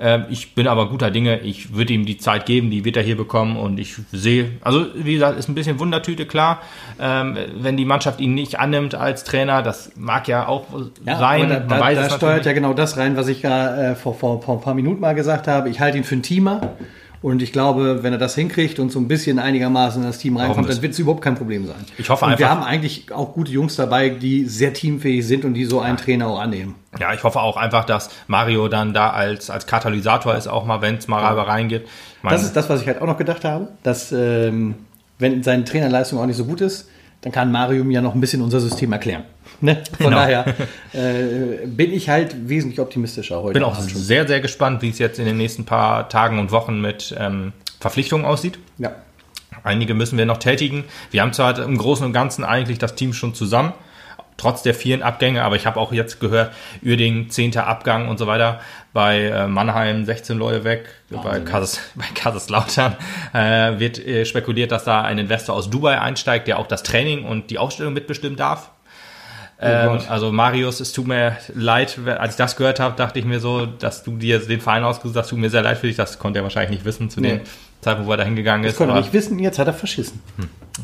Ähm, 0.00 0.24
ich 0.30 0.54
bin 0.54 0.66
aber 0.66 0.88
guter 0.88 1.10
Dinge, 1.10 1.40
ich 1.40 1.74
würde 1.74 1.92
ihm 1.92 2.06
die 2.06 2.16
Zeit 2.16 2.46
geben, 2.46 2.70
die 2.70 2.86
wird 2.86 2.96
er 2.96 3.02
hier 3.02 3.18
bekommen 3.18 3.56
und 3.58 3.78
ich 3.78 3.96
sehe, 4.12 4.52
also 4.62 4.86
wie 4.94 5.14
gesagt, 5.14 5.38
ist 5.38 5.48
ein 5.48 5.54
bisschen 5.54 5.78
Wundertüte, 5.78 6.24
klar. 6.24 6.62
Ähm, 6.98 7.36
wenn 7.54 7.76
die 7.76 7.84
Mannschaft 7.84 8.18
ihn 8.20 8.32
nicht 8.32 8.58
annimmt 8.58 8.94
als 8.94 9.24
Trainer, 9.24 9.62
das 9.62 9.92
mag 9.96 10.26
ja 10.26 10.48
auch 10.48 10.64
sein, 11.04 11.52
aber 11.52 11.64
da, 11.66 11.78
da, 11.78 11.94
da 11.94 12.10
steuert 12.10 12.46
ja 12.46 12.52
genau 12.52 12.72
das 12.72 12.96
rein, 12.96 13.16
was 13.16 13.28
ich 13.28 13.42
ja 13.42 13.90
äh, 13.90 13.94
vor, 13.94 14.14
vor, 14.14 14.40
vor 14.40 14.56
ein 14.56 14.62
paar 14.62 14.74
Minuten 14.74 15.00
mal 15.00 15.14
gesagt 15.14 15.46
habe. 15.46 15.68
Ich 15.68 15.80
halte 15.80 15.98
ihn 15.98 16.04
für 16.04 16.16
ein 16.16 16.22
Teamer. 16.22 16.76
Und 17.22 17.42
ich 17.42 17.52
glaube, 17.52 18.02
wenn 18.02 18.14
er 18.14 18.18
das 18.18 18.34
hinkriegt 18.34 18.78
und 18.78 18.90
so 18.90 18.98
ein 18.98 19.06
bisschen 19.06 19.38
einigermaßen 19.38 20.00
in 20.00 20.08
das 20.08 20.16
Team 20.18 20.38
reinkommt, 20.38 20.70
dann 20.70 20.80
wird 20.80 20.94
es 20.94 20.98
überhaupt 20.98 21.22
kein 21.22 21.34
Problem 21.34 21.66
sein. 21.66 21.76
Ich 21.98 22.08
hoffe 22.08 22.24
und 22.24 22.38
wir 22.38 22.46
einfach- 22.50 22.60
haben 22.62 22.66
eigentlich 22.66 23.12
auch 23.12 23.34
gute 23.34 23.52
Jungs 23.52 23.76
dabei, 23.76 24.08
die 24.08 24.46
sehr 24.46 24.72
teamfähig 24.72 25.26
sind 25.26 25.44
und 25.44 25.52
die 25.52 25.66
so 25.66 25.80
einen 25.80 25.98
Trainer 25.98 26.28
auch 26.28 26.40
annehmen. 26.40 26.76
Ja, 26.98 27.12
ich 27.12 27.22
hoffe 27.22 27.40
auch 27.40 27.58
einfach, 27.58 27.84
dass 27.84 28.08
Mario 28.26 28.68
dann 28.68 28.94
da 28.94 29.10
als, 29.10 29.50
als 29.50 29.66
Katalysator 29.66 30.34
ist, 30.34 30.46
auch 30.48 30.64
mal, 30.64 30.80
wenn 30.80 30.96
es 30.96 31.08
mal. 31.08 31.20
Ich 31.36 31.76
meine, 32.22 32.36
Das 32.36 32.42
ist 32.42 32.56
das, 32.56 32.70
was 32.70 32.80
ich 32.80 32.86
halt 32.86 33.02
auch 33.02 33.06
noch 33.06 33.18
gedacht 33.18 33.44
habe, 33.44 33.68
dass 33.82 34.12
ähm, 34.12 34.76
wenn 35.18 35.42
seine 35.42 35.64
Trainerleistung 35.64 36.18
auch 36.18 36.26
nicht 36.26 36.36
so 36.38 36.46
gut 36.46 36.62
ist, 36.62 36.88
dann 37.22 37.32
kann 37.32 37.52
Mario 37.52 37.84
mir 37.84 37.94
ja 37.94 38.00
noch 38.00 38.14
ein 38.14 38.20
bisschen 38.20 38.40
unser 38.42 38.60
System 38.60 38.92
erklären. 38.92 39.24
Ne? 39.60 39.82
Von 39.98 40.06
Genau. 40.06 40.16
daher 40.16 40.46
äh, 40.94 41.66
bin 41.66 41.92
ich 41.92 42.08
halt 42.08 42.48
wesentlich 42.48 42.80
optimistischer 42.80 43.42
heute. 43.42 43.54
bin 43.54 43.62
auch 43.62 43.74
schon. 43.76 43.88
sehr, 43.88 44.26
sehr 44.26 44.40
gespannt, 44.40 44.80
wie 44.82 44.88
es 44.88 44.98
jetzt 44.98 45.18
in 45.18 45.26
den 45.26 45.36
nächsten 45.36 45.64
paar 45.64 46.08
Tagen 46.08 46.38
und 46.38 46.50
Wochen 46.50 46.80
mit 46.80 47.14
ähm, 47.18 47.52
Verpflichtungen 47.78 48.24
aussieht. 48.24 48.58
Ja. 48.78 48.92
Einige 49.62 49.92
müssen 49.92 50.16
wir 50.16 50.24
noch 50.24 50.38
tätigen. 50.38 50.84
Wir 51.10 51.20
haben 51.20 51.34
zwar 51.34 51.58
im 51.58 51.76
Großen 51.76 52.06
und 52.06 52.12
Ganzen 52.14 52.44
eigentlich 52.44 52.78
das 52.78 52.94
Team 52.94 53.12
schon 53.12 53.34
zusammen. 53.34 53.72
trotz 54.38 54.62
der 54.62 54.72
vielen 54.74 55.02
Abgänge. 55.02 55.42
Aber 55.44 55.56
ich 55.56 55.66
habe 55.66 55.78
auch 55.78 55.92
jetzt 55.92 56.18
gehört, 56.20 56.54
Uerding, 56.82 57.28
10. 57.28 57.58
Abgang 57.58 58.08
und 58.08 58.18
so 58.18 58.26
weiter. 58.26 58.60
Bei 58.92 59.22
äh, 59.26 59.46
Mannheim 59.46 60.04
16 60.04 60.36
Leute 60.36 60.64
weg. 60.64 60.88
Bei, 61.10 61.38
Kaiser, 61.40 61.78
bei 61.94 62.04
Kaiserslautern 62.14 62.96
äh, 63.32 63.78
wird 63.78 64.04
äh, 64.04 64.24
spekuliert, 64.24 64.72
dass 64.72 64.84
da 64.84 65.02
ein 65.02 65.18
Investor 65.18 65.54
aus 65.54 65.70
Dubai 65.70 66.00
einsteigt, 66.00 66.48
der 66.48 66.58
auch 66.58 66.66
das 66.66 66.82
Training 66.82 67.24
und 67.24 67.50
die 67.50 67.58
Ausstellung 67.58 67.92
mitbestimmen 67.92 68.36
darf. 68.36 68.70
Ähm, 69.62 69.88
Gott. 69.98 70.10
also 70.10 70.32
Marius, 70.32 70.80
es 70.80 70.92
tut 70.92 71.06
mir 71.06 71.36
leid, 71.54 71.98
als 72.18 72.32
ich 72.32 72.36
das 72.38 72.56
gehört 72.56 72.80
habe, 72.80 72.96
dachte 72.96 73.18
ich 73.18 73.26
mir 73.26 73.40
so, 73.40 73.66
dass 73.66 74.02
du 74.02 74.16
dir 74.16 74.38
den 74.38 74.60
Verein 74.60 74.82
ausgesucht 74.84 75.16
hast, 75.18 75.28
tut 75.28 75.38
mir 75.38 75.50
sehr 75.50 75.62
leid 75.62 75.76
für 75.78 75.86
dich. 75.86 75.96
Das 75.96 76.18
konnte 76.18 76.38
er 76.40 76.42
wahrscheinlich 76.42 76.70
nicht 76.70 76.84
wissen 76.86 77.10
zu 77.10 77.20
Nee. 77.20 77.28
dem 77.36 77.40
Zeitpunkt, 77.82 78.08
wo 78.08 78.12
er 78.12 78.16
da 78.16 78.24
hingegangen 78.24 78.62
Das 78.64 78.72
ist. 78.72 78.78
konnte 78.78 78.94
er 78.94 79.00
nicht 79.00 79.12
wissen, 79.12 79.38
jetzt 79.38 79.58
hat 79.58 79.66
er 79.66 79.74
verschissen. 79.74 80.20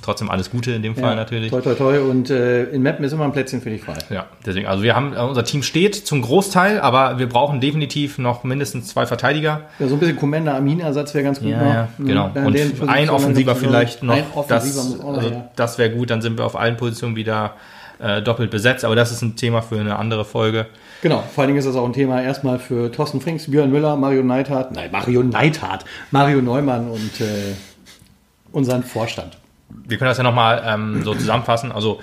Trotzdem 0.02 0.30
alles 0.30 0.50
Gute 0.50 0.72
in 0.72 0.82
dem 0.82 0.94
Fall 0.96 1.16
natürlich. 1.16 1.50
Toi, 1.50 1.60
toi, 1.60 1.74
toi. 1.74 1.98
Und 2.00 2.30
äh, 2.30 2.64
in 2.64 2.82
Mappen 2.82 3.04
ist 3.04 3.12
immer 3.12 3.24
ein 3.24 3.32
Plätzchen 3.32 3.60
für 3.60 3.70
dich 3.70 3.82
frei. 3.82 3.94
Ja, 4.10 4.26
deswegen, 4.44 4.66
also 4.66 4.82
wir 4.82 4.94
haben, 4.96 5.14
äh, 5.14 5.20
unser 5.20 5.44
Team 5.44 5.62
steht 5.62 5.94
zum 5.94 6.22
Großteil, 6.22 6.80
aber 6.80 7.18
wir 7.18 7.28
brauchen 7.28 7.60
definitiv 7.60 8.18
noch 8.18 8.44
mindestens 8.44 8.88
zwei 8.88 9.06
Verteidiger. 9.06 9.62
Ja, 9.78 9.88
so 9.88 9.94
ein 9.94 10.00
bisschen 10.00 10.16
Commander 10.16 10.54
Amin-Ersatz 10.56 11.14
wäre 11.14 11.24
ganz 11.24 11.40
gut. 11.40 11.48
Ja, 11.48 11.62
noch. 11.62 11.74
ja, 11.74 11.88
Mhm. 11.98 12.06
genau. 12.06 12.24
An 12.34 12.46
Und 12.46 12.88
ein 12.88 13.10
Offensiver 13.10 13.52
dann- 13.52 13.60
vielleicht 13.60 14.02
noch. 14.02 14.14
Ein 14.14 14.24
Offensiver 14.34 14.54
das, 14.76 14.88
muss 14.88 15.00
auch 15.00 15.04
noch 15.12 15.18
also, 15.18 15.30
her. 15.30 15.50
das 15.56 15.78
wäre 15.78 15.90
gut, 15.90 16.10
dann 16.10 16.22
sind 16.22 16.38
wir 16.38 16.44
auf 16.44 16.56
allen 16.56 16.76
Positionen 16.76 17.16
wieder 17.16 17.54
äh, 17.98 18.20
doppelt 18.20 18.50
besetzt, 18.50 18.84
aber 18.84 18.94
das 18.94 19.10
ist 19.10 19.22
ein 19.22 19.36
Thema 19.36 19.62
für 19.62 19.80
eine 19.80 19.96
andere 19.98 20.26
Folge. 20.26 20.66
Genau, 21.00 21.22
vor 21.34 21.40
allen 21.42 21.48
Dingen 21.48 21.58
ist 21.58 21.64
das 21.66 21.76
auch 21.76 21.86
ein 21.86 21.94
Thema 21.94 22.22
erstmal 22.22 22.58
für 22.58 22.92
Thorsten 22.92 23.22
Frings, 23.22 23.50
Björn 23.50 23.70
Müller, 23.70 23.96
Mario 23.96 24.22
Neidhardt, 24.22 24.72
nein, 24.72 24.90
Mario 24.92 25.22
Neidhardt, 25.22 25.86
Mario 26.10 26.42
Neumann 26.42 26.88
und 26.90 27.20
äh, 27.22 27.54
unseren 28.52 28.82
Vorstand. 28.82 29.38
Wir 29.68 29.98
können 29.98 30.08
das 30.08 30.18
ja 30.18 30.24
nochmal 30.24 30.62
ähm, 30.66 31.02
so 31.04 31.14
zusammenfassen. 31.14 31.72
Also 31.72 32.00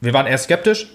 wir 0.00 0.12
waren 0.14 0.26
erst 0.26 0.44
skeptisch, 0.44 0.88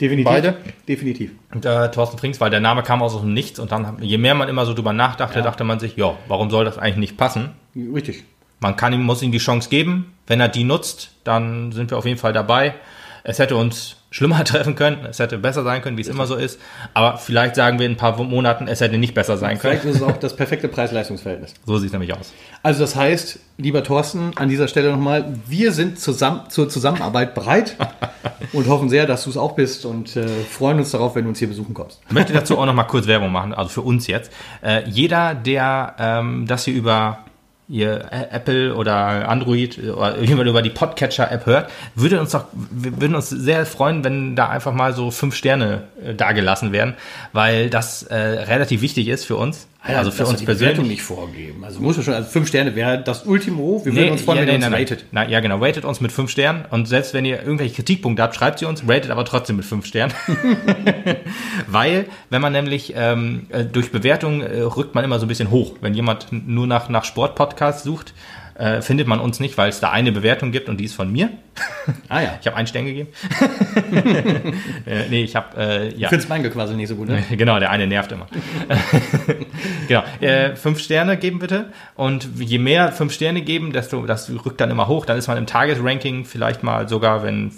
Definitiv. 0.00 0.24
Beide? 0.24 0.56
Definitiv. 0.88 1.30
Und, 1.54 1.64
äh, 1.64 1.88
Thorsten 1.90 2.18
Frings, 2.18 2.40
weil 2.40 2.50
der 2.50 2.58
Name 2.60 2.82
kam 2.82 3.00
aus 3.00 3.18
dem 3.20 3.32
Nichts 3.32 3.60
und 3.60 3.70
dann, 3.70 3.96
je 4.00 4.18
mehr 4.18 4.34
man 4.34 4.48
immer 4.48 4.66
so 4.66 4.74
drüber 4.74 4.92
nachdachte, 4.92 5.38
Ja. 5.38 5.44
dachte 5.44 5.62
man 5.62 5.78
sich, 5.78 5.96
ja, 5.96 6.16
warum 6.26 6.50
soll 6.50 6.64
das 6.64 6.78
eigentlich 6.78 6.96
nicht 6.96 7.16
passen? 7.16 7.50
Richtig. 7.76 8.24
Man 8.58 8.74
kann 8.74 8.92
ihm, 8.92 9.04
muss 9.04 9.22
ihm 9.22 9.30
die 9.30 9.38
Chance 9.38 9.68
geben. 9.68 10.12
Wenn 10.26 10.40
er 10.40 10.48
die 10.48 10.64
nutzt, 10.64 11.10
dann 11.22 11.70
sind 11.70 11.90
wir 11.92 11.98
auf 11.98 12.06
jeden 12.06 12.18
Fall 12.18 12.32
dabei. 12.32 12.74
Es 13.22 13.38
hätte 13.38 13.54
uns 13.56 13.96
schlimmer 14.14 14.44
treffen 14.44 14.76
können, 14.76 15.04
es 15.10 15.18
hätte 15.18 15.38
besser 15.38 15.64
sein 15.64 15.82
können, 15.82 15.96
wie 15.96 16.02
es 16.02 16.08
immer 16.08 16.26
so 16.26 16.36
ist. 16.36 16.60
Aber 16.94 17.18
vielleicht 17.18 17.56
sagen 17.56 17.80
wir 17.80 17.86
in 17.86 17.92
ein 17.92 17.96
paar 17.96 18.16
Monaten, 18.22 18.68
es 18.68 18.80
hätte 18.80 18.96
nicht 18.96 19.12
besser 19.12 19.36
sein 19.36 19.58
können. 19.58 19.80
Vielleicht 19.80 19.96
ist 19.96 19.96
es 19.96 20.02
auch 20.02 20.16
das 20.18 20.36
perfekte 20.36 20.68
Preis-Leistungs-Verhältnis. 20.68 21.54
So 21.66 21.78
sieht 21.78 21.88
es 21.88 21.92
nämlich 21.92 22.14
aus. 22.14 22.32
Also 22.62 22.80
das 22.80 22.94
heißt, 22.94 23.38
lieber 23.56 23.82
Thorsten, 23.82 24.32
an 24.36 24.48
dieser 24.48 24.68
Stelle 24.68 24.92
nochmal, 24.92 25.34
wir 25.48 25.72
sind 25.72 25.98
zusammen, 25.98 26.42
zur 26.50 26.68
Zusammenarbeit 26.68 27.34
bereit 27.34 27.76
und 28.52 28.68
hoffen 28.68 28.88
sehr, 28.88 29.06
dass 29.06 29.24
du 29.24 29.30
es 29.30 29.36
auch 29.36 29.52
bist 29.52 29.84
und 29.84 30.14
äh, 30.14 30.28
freuen 30.28 30.78
uns 30.78 30.92
darauf, 30.92 31.16
wenn 31.16 31.24
du 31.24 31.30
uns 31.30 31.38
hier 31.38 31.48
besuchen 31.48 31.74
kommst. 31.74 32.00
Ich 32.06 32.12
möchte 32.12 32.32
dazu 32.32 32.58
auch 32.58 32.66
noch 32.66 32.74
mal 32.74 32.84
kurz 32.84 33.06
Werbung 33.06 33.32
machen, 33.32 33.54
also 33.54 33.70
für 33.70 33.80
uns 33.80 34.06
jetzt. 34.06 34.30
Äh, 34.62 34.88
jeder, 34.88 35.34
der 35.34 35.96
ähm, 35.98 36.46
das 36.46 36.64
hier 36.64 36.74
über 36.74 37.18
ihr 37.74 38.04
Ä- 38.12 38.30
Apple 38.30 38.74
oder 38.74 39.28
Android 39.28 39.78
oder 39.78 40.20
jemand 40.20 40.48
über 40.48 40.62
die 40.62 40.70
Podcatcher-App 40.70 41.44
hört, 41.46 41.70
würde 41.96 42.20
uns 42.20 42.30
doch, 42.30 42.44
wir 42.52 43.00
würden 43.00 43.14
uns 43.16 43.28
sehr 43.30 43.66
freuen, 43.66 44.04
wenn 44.04 44.36
da 44.36 44.48
einfach 44.48 44.72
mal 44.72 44.92
so 44.92 45.10
fünf 45.10 45.34
Sterne 45.34 45.82
äh, 46.04 46.14
dagelassen 46.14 46.70
werden, 46.72 46.94
weil 47.32 47.70
das 47.70 48.04
äh, 48.04 48.14
relativ 48.16 48.80
wichtig 48.80 49.08
ist 49.08 49.24
für 49.24 49.36
uns. 49.36 49.66
Also 49.84 50.10
für 50.10 50.24
uns 50.26 50.38
die 50.38 50.46
Bewertung 50.46 50.66
persönlich. 50.66 50.92
nicht 50.92 51.02
vorgeben. 51.02 51.64
Also 51.64 51.80
muss 51.80 51.96
man 51.96 52.04
schon, 52.04 52.14
also 52.14 52.28
fünf 52.28 52.48
Sterne 52.48 52.74
wäre 52.74 53.02
das 53.02 53.26
Ultimo. 53.26 53.84
Wir 53.84 53.92
würden 53.92 54.04
Nee, 54.06 54.10
uns 54.10 54.22
freuen, 54.22 54.38
ja, 54.38 54.46
wenn 54.46 54.60
nee, 54.60 54.64
ihr 54.64 54.70
uns 54.70 54.76
ratet. 54.90 55.04
Na, 55.12 55.28
ja, 55.28 55.40
genau. 55.40 55.58
Ratet 55.58 55.84
uns 55.84 56.00
mit 56.00 56.10
fünf 56.10 56.30
Sternen. 56.30 56.64
Und 56.70 56.88
selbst 56.88 57.12
wenn 57.12 57.24
ihr 57.24 57.42
irgendwelche 57.42 57.74
Kritikpunkte 57.74 58.22
habt, 58.22 58.34
schreibt 58.34 58.58
sie 58.60 58.64
uns. 58.64 58.82
Ratet 58.88 59.10
aber 59.10 59.24
trotzdem 59.24 59.56
mit 59.56 59.64
fünf 59.66 59.84
Sternen. 59.86 60.14
Weil, 61.66 62.06
wenn 62.30 62.40
man 62.40 62.52
nämlich 62.52 62.94
ähm, 62.96 63.46
äh, 63.50 63.64
durch 63.64 63.92
Bewertung 63.92 64.40
äh, 64.42 64.60
rückt 64.60 64.94
man 64.94 65.04
immer 65.04 65.18
so 65.18 65.26
ein 65.26 65.28
bisschen 65.28 65.50
hoch. 65.50 65.74
Wenn 65.80 65.94
jemand 65.94 66.28
nur 66.30 66.66
nach, 66.66 66.88
nach 66.88 67.04
Sportpodcasts 67.04 67.84
sucht, 67.84 68.14
äh, 68.54 68.82
findet 68.82 69.08
man 69.08 69.20
uns 69.20 69.40
nicht, 69.40 69.58
weil 69.58 69.68
es 69.68 69.80
da 69.80 69.90
eine 69.90 70.12
Bewertung 70.12 70.52
gibt 70.52 70.68
und 70.68 70.78
die 70.78 70.84
ist 70.84 70.94
von 70.94 71.10
mir. 71.10 71.30
Ah 72.08 72.20
ja. 72.22 72.38
Ich 72.40 72.46
habe 72.46 72.56
einen 72.56 72.66
Stern 72.66 72.86
gegeben. 72.86 73.08
äh, 74.86 75.08
nee, 75.10 75.22
ich 75.22 75.36
habe, 75.36 75.56
äh, 75.56 75.88
ja. 75.94 76.04
Ich 76.04 76.08
finde 76.08 76.26
mein 76.28 76.50
quasi 76.50 76.74
nicht 76.74 76.88
so 76.88 76.96
gut. 76.96 77.08
Ne? 77.08 77.22
Genau, 77.36 77.58
der 77.58 77.70
eine 77.70 77.86
nervt 77.86 78.10
immer. 78.12 78.26
genau. 79.86 80.02
Äh, 80.20 80.56
fünf 80.56 80.80
Sterne 80.80 81.16
geben 81.16 81.40
bitte. 81.40 81.72
Und 81.94 82.28
je 82.38 82.58
mehr 82.58 82.90
fünf 82.92 83.12
Sterne 83.12 83.42
geben, 83.42 83.72
desto 83.72 84.06
das 84.06 84.30
rückt 84.44 84.60
dann 84.60 84.70
immer 84.70 84.88
hoch. 84.88 85.04
Dann 85.04 85.18
ist 85.18 85.28
man 85.28 85.36
im 85.36 85.46
Tagesranking 85.46 86.24
vielleicht 86.24 86.62
mal 86.62 86.88
sogar, 86.88 87.22
wenn 87.22 87.52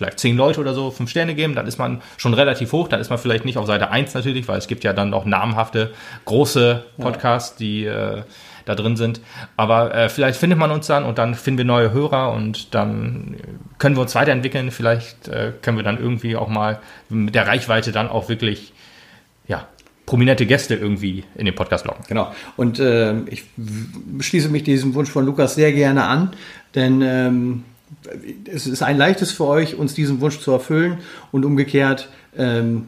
vielleicht 0.00 0.18
zehn 0.18 0.36
Leute 0.36 0.60
oder 0.60 0.72
so 0.72 0.90
fünf 0.90 1.10
Sterne 1.10 1.34
geben, 1.34 1.54
dann 1.54 1.66
ist 1.66 1.78
man 1.78 2.00
schon 2.16 2.32
relativ 2.32 2.72
hoch. 2.72 2.88
Dann 2.88 3.00
ist 3.00 3.10
man 3.10 3.18
vielleicht 3.18 3.44
nicht 3.44 3.58
auf 3.58 3.66
Seite 3.66 3.90
1 3.90 4.14
natürlich, 4.14 4.48
weil 4.48 4.56
es 4.56 4.66
gibt 4.66 4.82
ja 4.82 4.94
dann 4.94 5.10
noch 5.10 5.26
namhafte, 5.26 5.92
große 6.24 6.84
Podcasts, 6.96 7.56
die 7.56 7.84
äh, 7.84 8.22
da 8.70 8.82
drin 8.82 8.96
sind. 8.96 9.20
Aber 9.56 9.94
äh, 9.94 10.08
vielleicht 10.08 10.38
findet 10.38 10.58
man 10.58 10.70
uns 10.70 10.86
dann 10.86 11.04
und 11.04 11.18
dann 11.18 11.34
finden 11.34 11.58
wir 11.58 11.64
neue 11.64 11.92
Hörer 11.92 12.32
und 12.32 12.74
dann 12.74 13.36
können 13.78 13.96
wir 13.96 14.02
uns 14.02 14.14
weiterentwickeln. 14.14 14.70
Vielleicht 14.70 15.28
äh, 15.28 15.52
können 15.60 15.76
wir 15.76 15.84
dann 15.84 15.98
irgendwie 15.98 16.36
auch 16.36 16.48
mal 16.48 16.80
mit 17.08 17.34
der 17.34 17.46
Reichweite 17.46 17.92
dann 17.92 18.08
auch 18.08 18.28
wirklich 18.28 18.72
ja, 19.48 19.66
prominente 20.06 20.46
Gäste 20.46 20.74
irgendwie 20.74 21.24
in 21.34 21.44
den 21.44 21.54
Podcast 21.54 21.84
locken. 21.84 22.04
Genau. 22.08 22.32
Und 22.56 22.80
ähm, 22.80 23.26
ich 23.28 23.44
schließe 24.20 24.48
mich 24.48 24.62
diesem 24.62 24.94
Wunsch 24.94 25.10
von 25.10 25.26
Lukas 25.26 25.54
sehr 25.54 25.72
gerne 25.72 26.04
an, 26.04 26.32
denn 26.74 27.02
ähm, 27.02 27.64
es 28.52 28.66
ist 28.66 28.82
ein 28.82 28.96
leichtes 28.96 29.32
für 29.32 29.46
euch, 29.46 29.76
uns 29.76 29.94
diesen 29.94 30.20
Wunsch 30.20 30.38
zu 30.40 30.52
erfüllen 30.52 30.98
und 31.32 31.44
umgekehrt 31.44 32.08
ähm, 32.36 32.86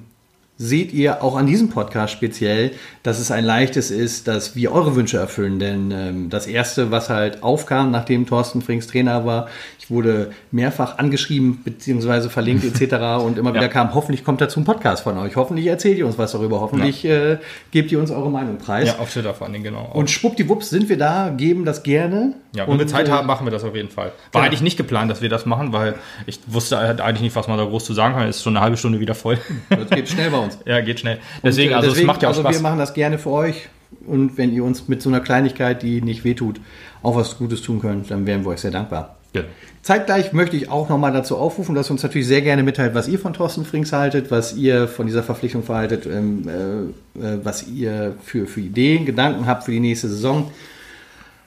seht 0.62 0.92
ihr 0.92 1.24
auch 1.24 1.36
an 1.36 1.46
diesem 1.46 1.68
Podcast 1.70 2.12
speziell, 2.12 2.70
dass 3.02 3.18
es 3.18 3.32
ein 3.32 3.44
leichtes 3.44 3.90
ist, 3.90 4.28
dass 4.28 4.54
wir 4.54 4.72
eure 4.72 4.94
Wünsche 4.94 5.18
erfüllen. 5.18 5.58
Denn 5.58 5.90
ähm, 5.90 6.30
das 6.30 6.46
Erste, 6.46 6.90
was 6.92 7.10
halt 7.10 7.42
aufkam, 7.42 7.90
nachdem 7.90 8.26
Thorsten 8.26 8.62
Frings 8.62 8.86
Trainer 8.86 9.24
war, 9.24 9.48
ich 9.80 9.90
wurde 9.90 10.30
mehrfach 10.52 10.98
angeschrieben 10.98 11.56
bzw. 11.64 12.28
verlinkt 12.28 12.64
etc. 12.64 12.94
und 13.24 13.38
immer 13.38 13.52
wieder 13.52 13.62
Ja. 13.62 13.68
kam, 13.68 13.94
hoffentlich 13.94 14.24
kommt 14.24 14.40
dazu 14.40 14.60
ein 14.60 14.64
Podcast 14.64 15.02
von 15.02 15.18
euch. 15.18 15.34
Hoffentlich 15.34 15.66
erzählt 15.66 15.98
ihr 15.98 16.06
uns 16.06 16.16
was 16.16 16.30
darüber. 16.30 16.60
Hoffentlich 16.60 17.04
äh, 17.04 17.38
gebt 17.72 17.90
ihr 17.90 17.98
uns 17.98 18.12
eure 18.12 18.30
Meinung 18.30 18.58
preis. 18.58 18.88
Ja, 18.88 18.98
auf 19.00 19.12
Twitter 19.12 19.34
vor 19.34 19.46
allen 19.46 19.54
Dingen, 19.54 19.64
genau. 19.64 19.90
Und 19.92 20.10
schwuppdiwupps 20.10 20.70
sind 20.70 20.88
wir 20.88 20.96
da, 20.98 21.30
geben 21.36 21.64
das 21.64 21.82
gerne. 21.82 22.34
ja, 22.54 22.68
wenn 22.68 22.78
wir 22.78 22.86
Zeit 22.86 23.08
äh, 23.08 23.10
haben, 23.10 23.26
machen 23.26 23.44
wir 23.46 23.50
das 23.50 23.64
auf 23.64 23.74
jeden 23.74 23.90
Fall. 23.90 24.06
War 24.06 24.12
genau. 24.32 24.44
eigentlich 24.44 24.62
nicht 24.62 24.76
geplant, 24.76 25.10
dass 25.10 25.20
wir 25.22 25.28
das 25.28 25.44
machen, 25.44 25.72
weil 25.72 25.96
ich 26.26 26.38
wusste 26.46 26.78
eigentlich 26.78 27.20
nicht, 27.20 27.34
was 27.34 27.48
man 27.48 27.58
da 27.58 27.64
groß 27.64 27.84
zu 27.84 27.94
sagen 27.94 28.14
kann. 28.14 28.28
Ist 28.28 28.42
schon 28.44 28.56
eine 28.56 28.64
halbe 28.64 28.76
Stunde 28.76 29.00
wieder 29.00 29.14
voll. 29.16 29.38
Das 29.68 29.90
geht 29.90 30.08
schnell 30.08 30.30
bei 30.30 30.38
uns. 30.38 30.51
Ja, 30.64 30.80
geht 30.80 31.00
schnell. 31.00 31.18
Deswegen, 31.42 31.72
Und, 31.74 31.82
äh, 31.82 31.86
also 31.86 31.98
es 31.98 32.04
macht 32.04 32.22
ja 32.22 32.28
auch 32.28 32.32
also 32.32 32.42
Spaß. 32.42 32.54
wir 32.54 32.62
machen 32.62 32.78
das 32.78 32.94
gerne 32.94 33.18
für 33.18 33.30
euch. 33.30 33.68
Und 34.06 34.38
wenn 34.38 34.52
ihr 34.52 34.64
uns 34.64 34.88
mit 34.88 35.02
so 35.02 35.10
einer 35.10 35.20
Kleinigkeit, 35.20 35.82
die 35.82 36.00
nicht 36.00 36.24
wehtut, 36.24 36.60
auch 37.02 37.16
was 37.16 37.36
Gutes 37.38 37.62
tun 37.62 37.80
könnt, 37.80 38.10
dann 38.10 38.26
wären 38.26 38.44
wir 38.44 38.50
euch 38.50 38.60
sehr 38.60 38.70
dankbar. 38.70 39.16
Genau. 39.32 39.48
Zeitgleich 39.82 40.32
möchte 40.32 40.56
ich 40.56 40.70
auch 40.70 40.88
nochmal 40.88 41.12
dazu 41.12 41.36
aufrufen, 41.36 41.74
dass 41.74 41.90
ihr 41.90 41.92
uns 41.92 42.02
natürlich 42.02 42.28
sehr 42.28 42.42
gerne 42.42 42.62
mitteilt, 42.62 42.94
was 42.94 43.08
ihr 43.08 43.18
von 43.18 43.32
Thorsten 43.32 43.64
Frings 43.64 43.92
haltet, 43.92 44.30
was 44.30 44.54
ihr 44.54 44.86
von 44.86 45.06
dieser 45.06 45.22
Verpflichtung 45.22 45.62
verhaltet, 45.64 46.06
ähm, 46.06 46.48
äh, 46.48 47.20
äh, 47.20 47.38
was 47.42 47.66
ihr 47.66 48.14
für, 48.22 48.46
für 48.46 48.60
Ideen, 48.60 49.06
Gedanken 49.06 49.46
habt 49.46 49.64
für 49.64 49.72
die 49.72 49.80
nächste 49.80 50.08
Saison. 50.08 50.50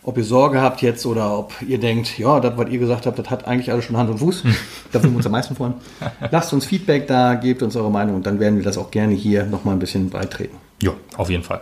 Ob 0.07 0.19
ihr 0.19 0.23
Sorge 0.23 0.61
habt 0.61 0.83
jetzt 0.83 1.03
oder 1.07 1.35
ob 1.35 1.53
ihr 1.67 1.79
denkt, 1.79 2.19
ja, 2.19 2.39
das, 2.39 2.55
was 2.55 2.69
ihr 2.69 2.77
gesagt 2.77 3.07
habt, 3.07 3.17
das 3.17 3.27
hat 3.31 3.47
eigentlich 3.47 3.71
alles 3.71 3.85
schon 3.85 3.97
Hand 3.97 4.07
und 4.11 4.19
Fuß. 4.19 4.43
da 4.91 5.01
würden 5.01 5.13
wir 5.13 5.17
uns 5.17 5.25
am 5.25 5.31
meisten 5.31 5.55
freuen. 5.55 5.73
Lasst 6.31 6.53
uns 6.53 6.63
Feedback 6.65 7.07
da, 7.07 7.33
gebt 7.33 7.63
uns 7.63 7.75
eure 7.75 7.89
Meinung 7.89 8.15
und 8.15 8.25
dann 8.27 8.39
werden 8.39 8.57
wir 8.57 8.63
das 8.63 8.77
auch 8.77 8.91
gerne 8.91 9.15
hier 9.15 9.45
nochmal 9.45 9.75
ein 9.75 9.79
bisschen 9.79 10.11
beitreten. 10.11 10.57
Ja, 10.83 10.91
auf 11.17 11.31
jeden 11.31 11.41
Fall. 11.41 11.61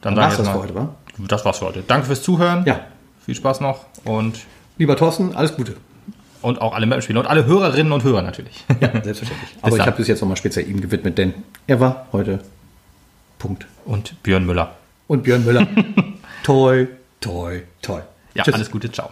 Dann 0.00 0.16
War's 0.16 0.36
sagen 0.36 0.46
das 0.46 0.54
für 0.54 0.62
heute, 0.62 0.74
wa? 0.74 0.94
das 1.28 1.44
war's 1.44 1.58
für 1.58 1.66
heute. 1.66 1.82
Danke 1.86 2.06
fürs 2.06 2.22
Zuhören. 2.22 2.64
Ja. 2.64 2.80
Viel 3.26 3.34
Spaß 3.34 3.60
noch 3.60 3.84
und, 4.04 4.38
Lieber 4.78 4.96
Thorsten, 4.96 5.34
alles 5.36 5.54
Gute. 5.54 5.76
und 6.40 6.60
auch 6.62 6.74
alle 6.74 6.86
Mappenspieler 6.86 7.20
und 7.20 7.26
alle 7.26 7.44
Hörerinnen 7.44 7.92
und 7.92 8.04
Hörer 8.04 8.22
natürlich. 8.22 8.64
Ja, 8.80 8.90
selbstverständlich. 8.90 9.50
Aber 9.62 9.72
ich 9.72 9.78
dann. 9.78 9.86
habe 9.86 9.98
das 9.98 10.08
jetzt 10.08 10.20
nochmal 10.22 10.38
speziell 10.38 10.66
ihm 10.68 10.80
gewidmet, 10.80 11.18
denn 11.18 11.34
er 11.66 11.78
war 11.78 12.06
heute 12.12 12.40
Punkt. 13.38 13.66
Und 13.84 14.22
Björn 14.22 14.46
Müller. 14.46 14.76
Und 15.08 15.24
Björn 15.24 15.44
Müller. 15.44 15.66
toi, 16.42 16.86
toi, 17.24 17.62
toi. 17.80 18.02
Ja, 18.34 18.44
Tschüss. 18.44 18.54
alles 18.54 18.70
Gute, 18.70 18.90
ciao. 18.92 19.10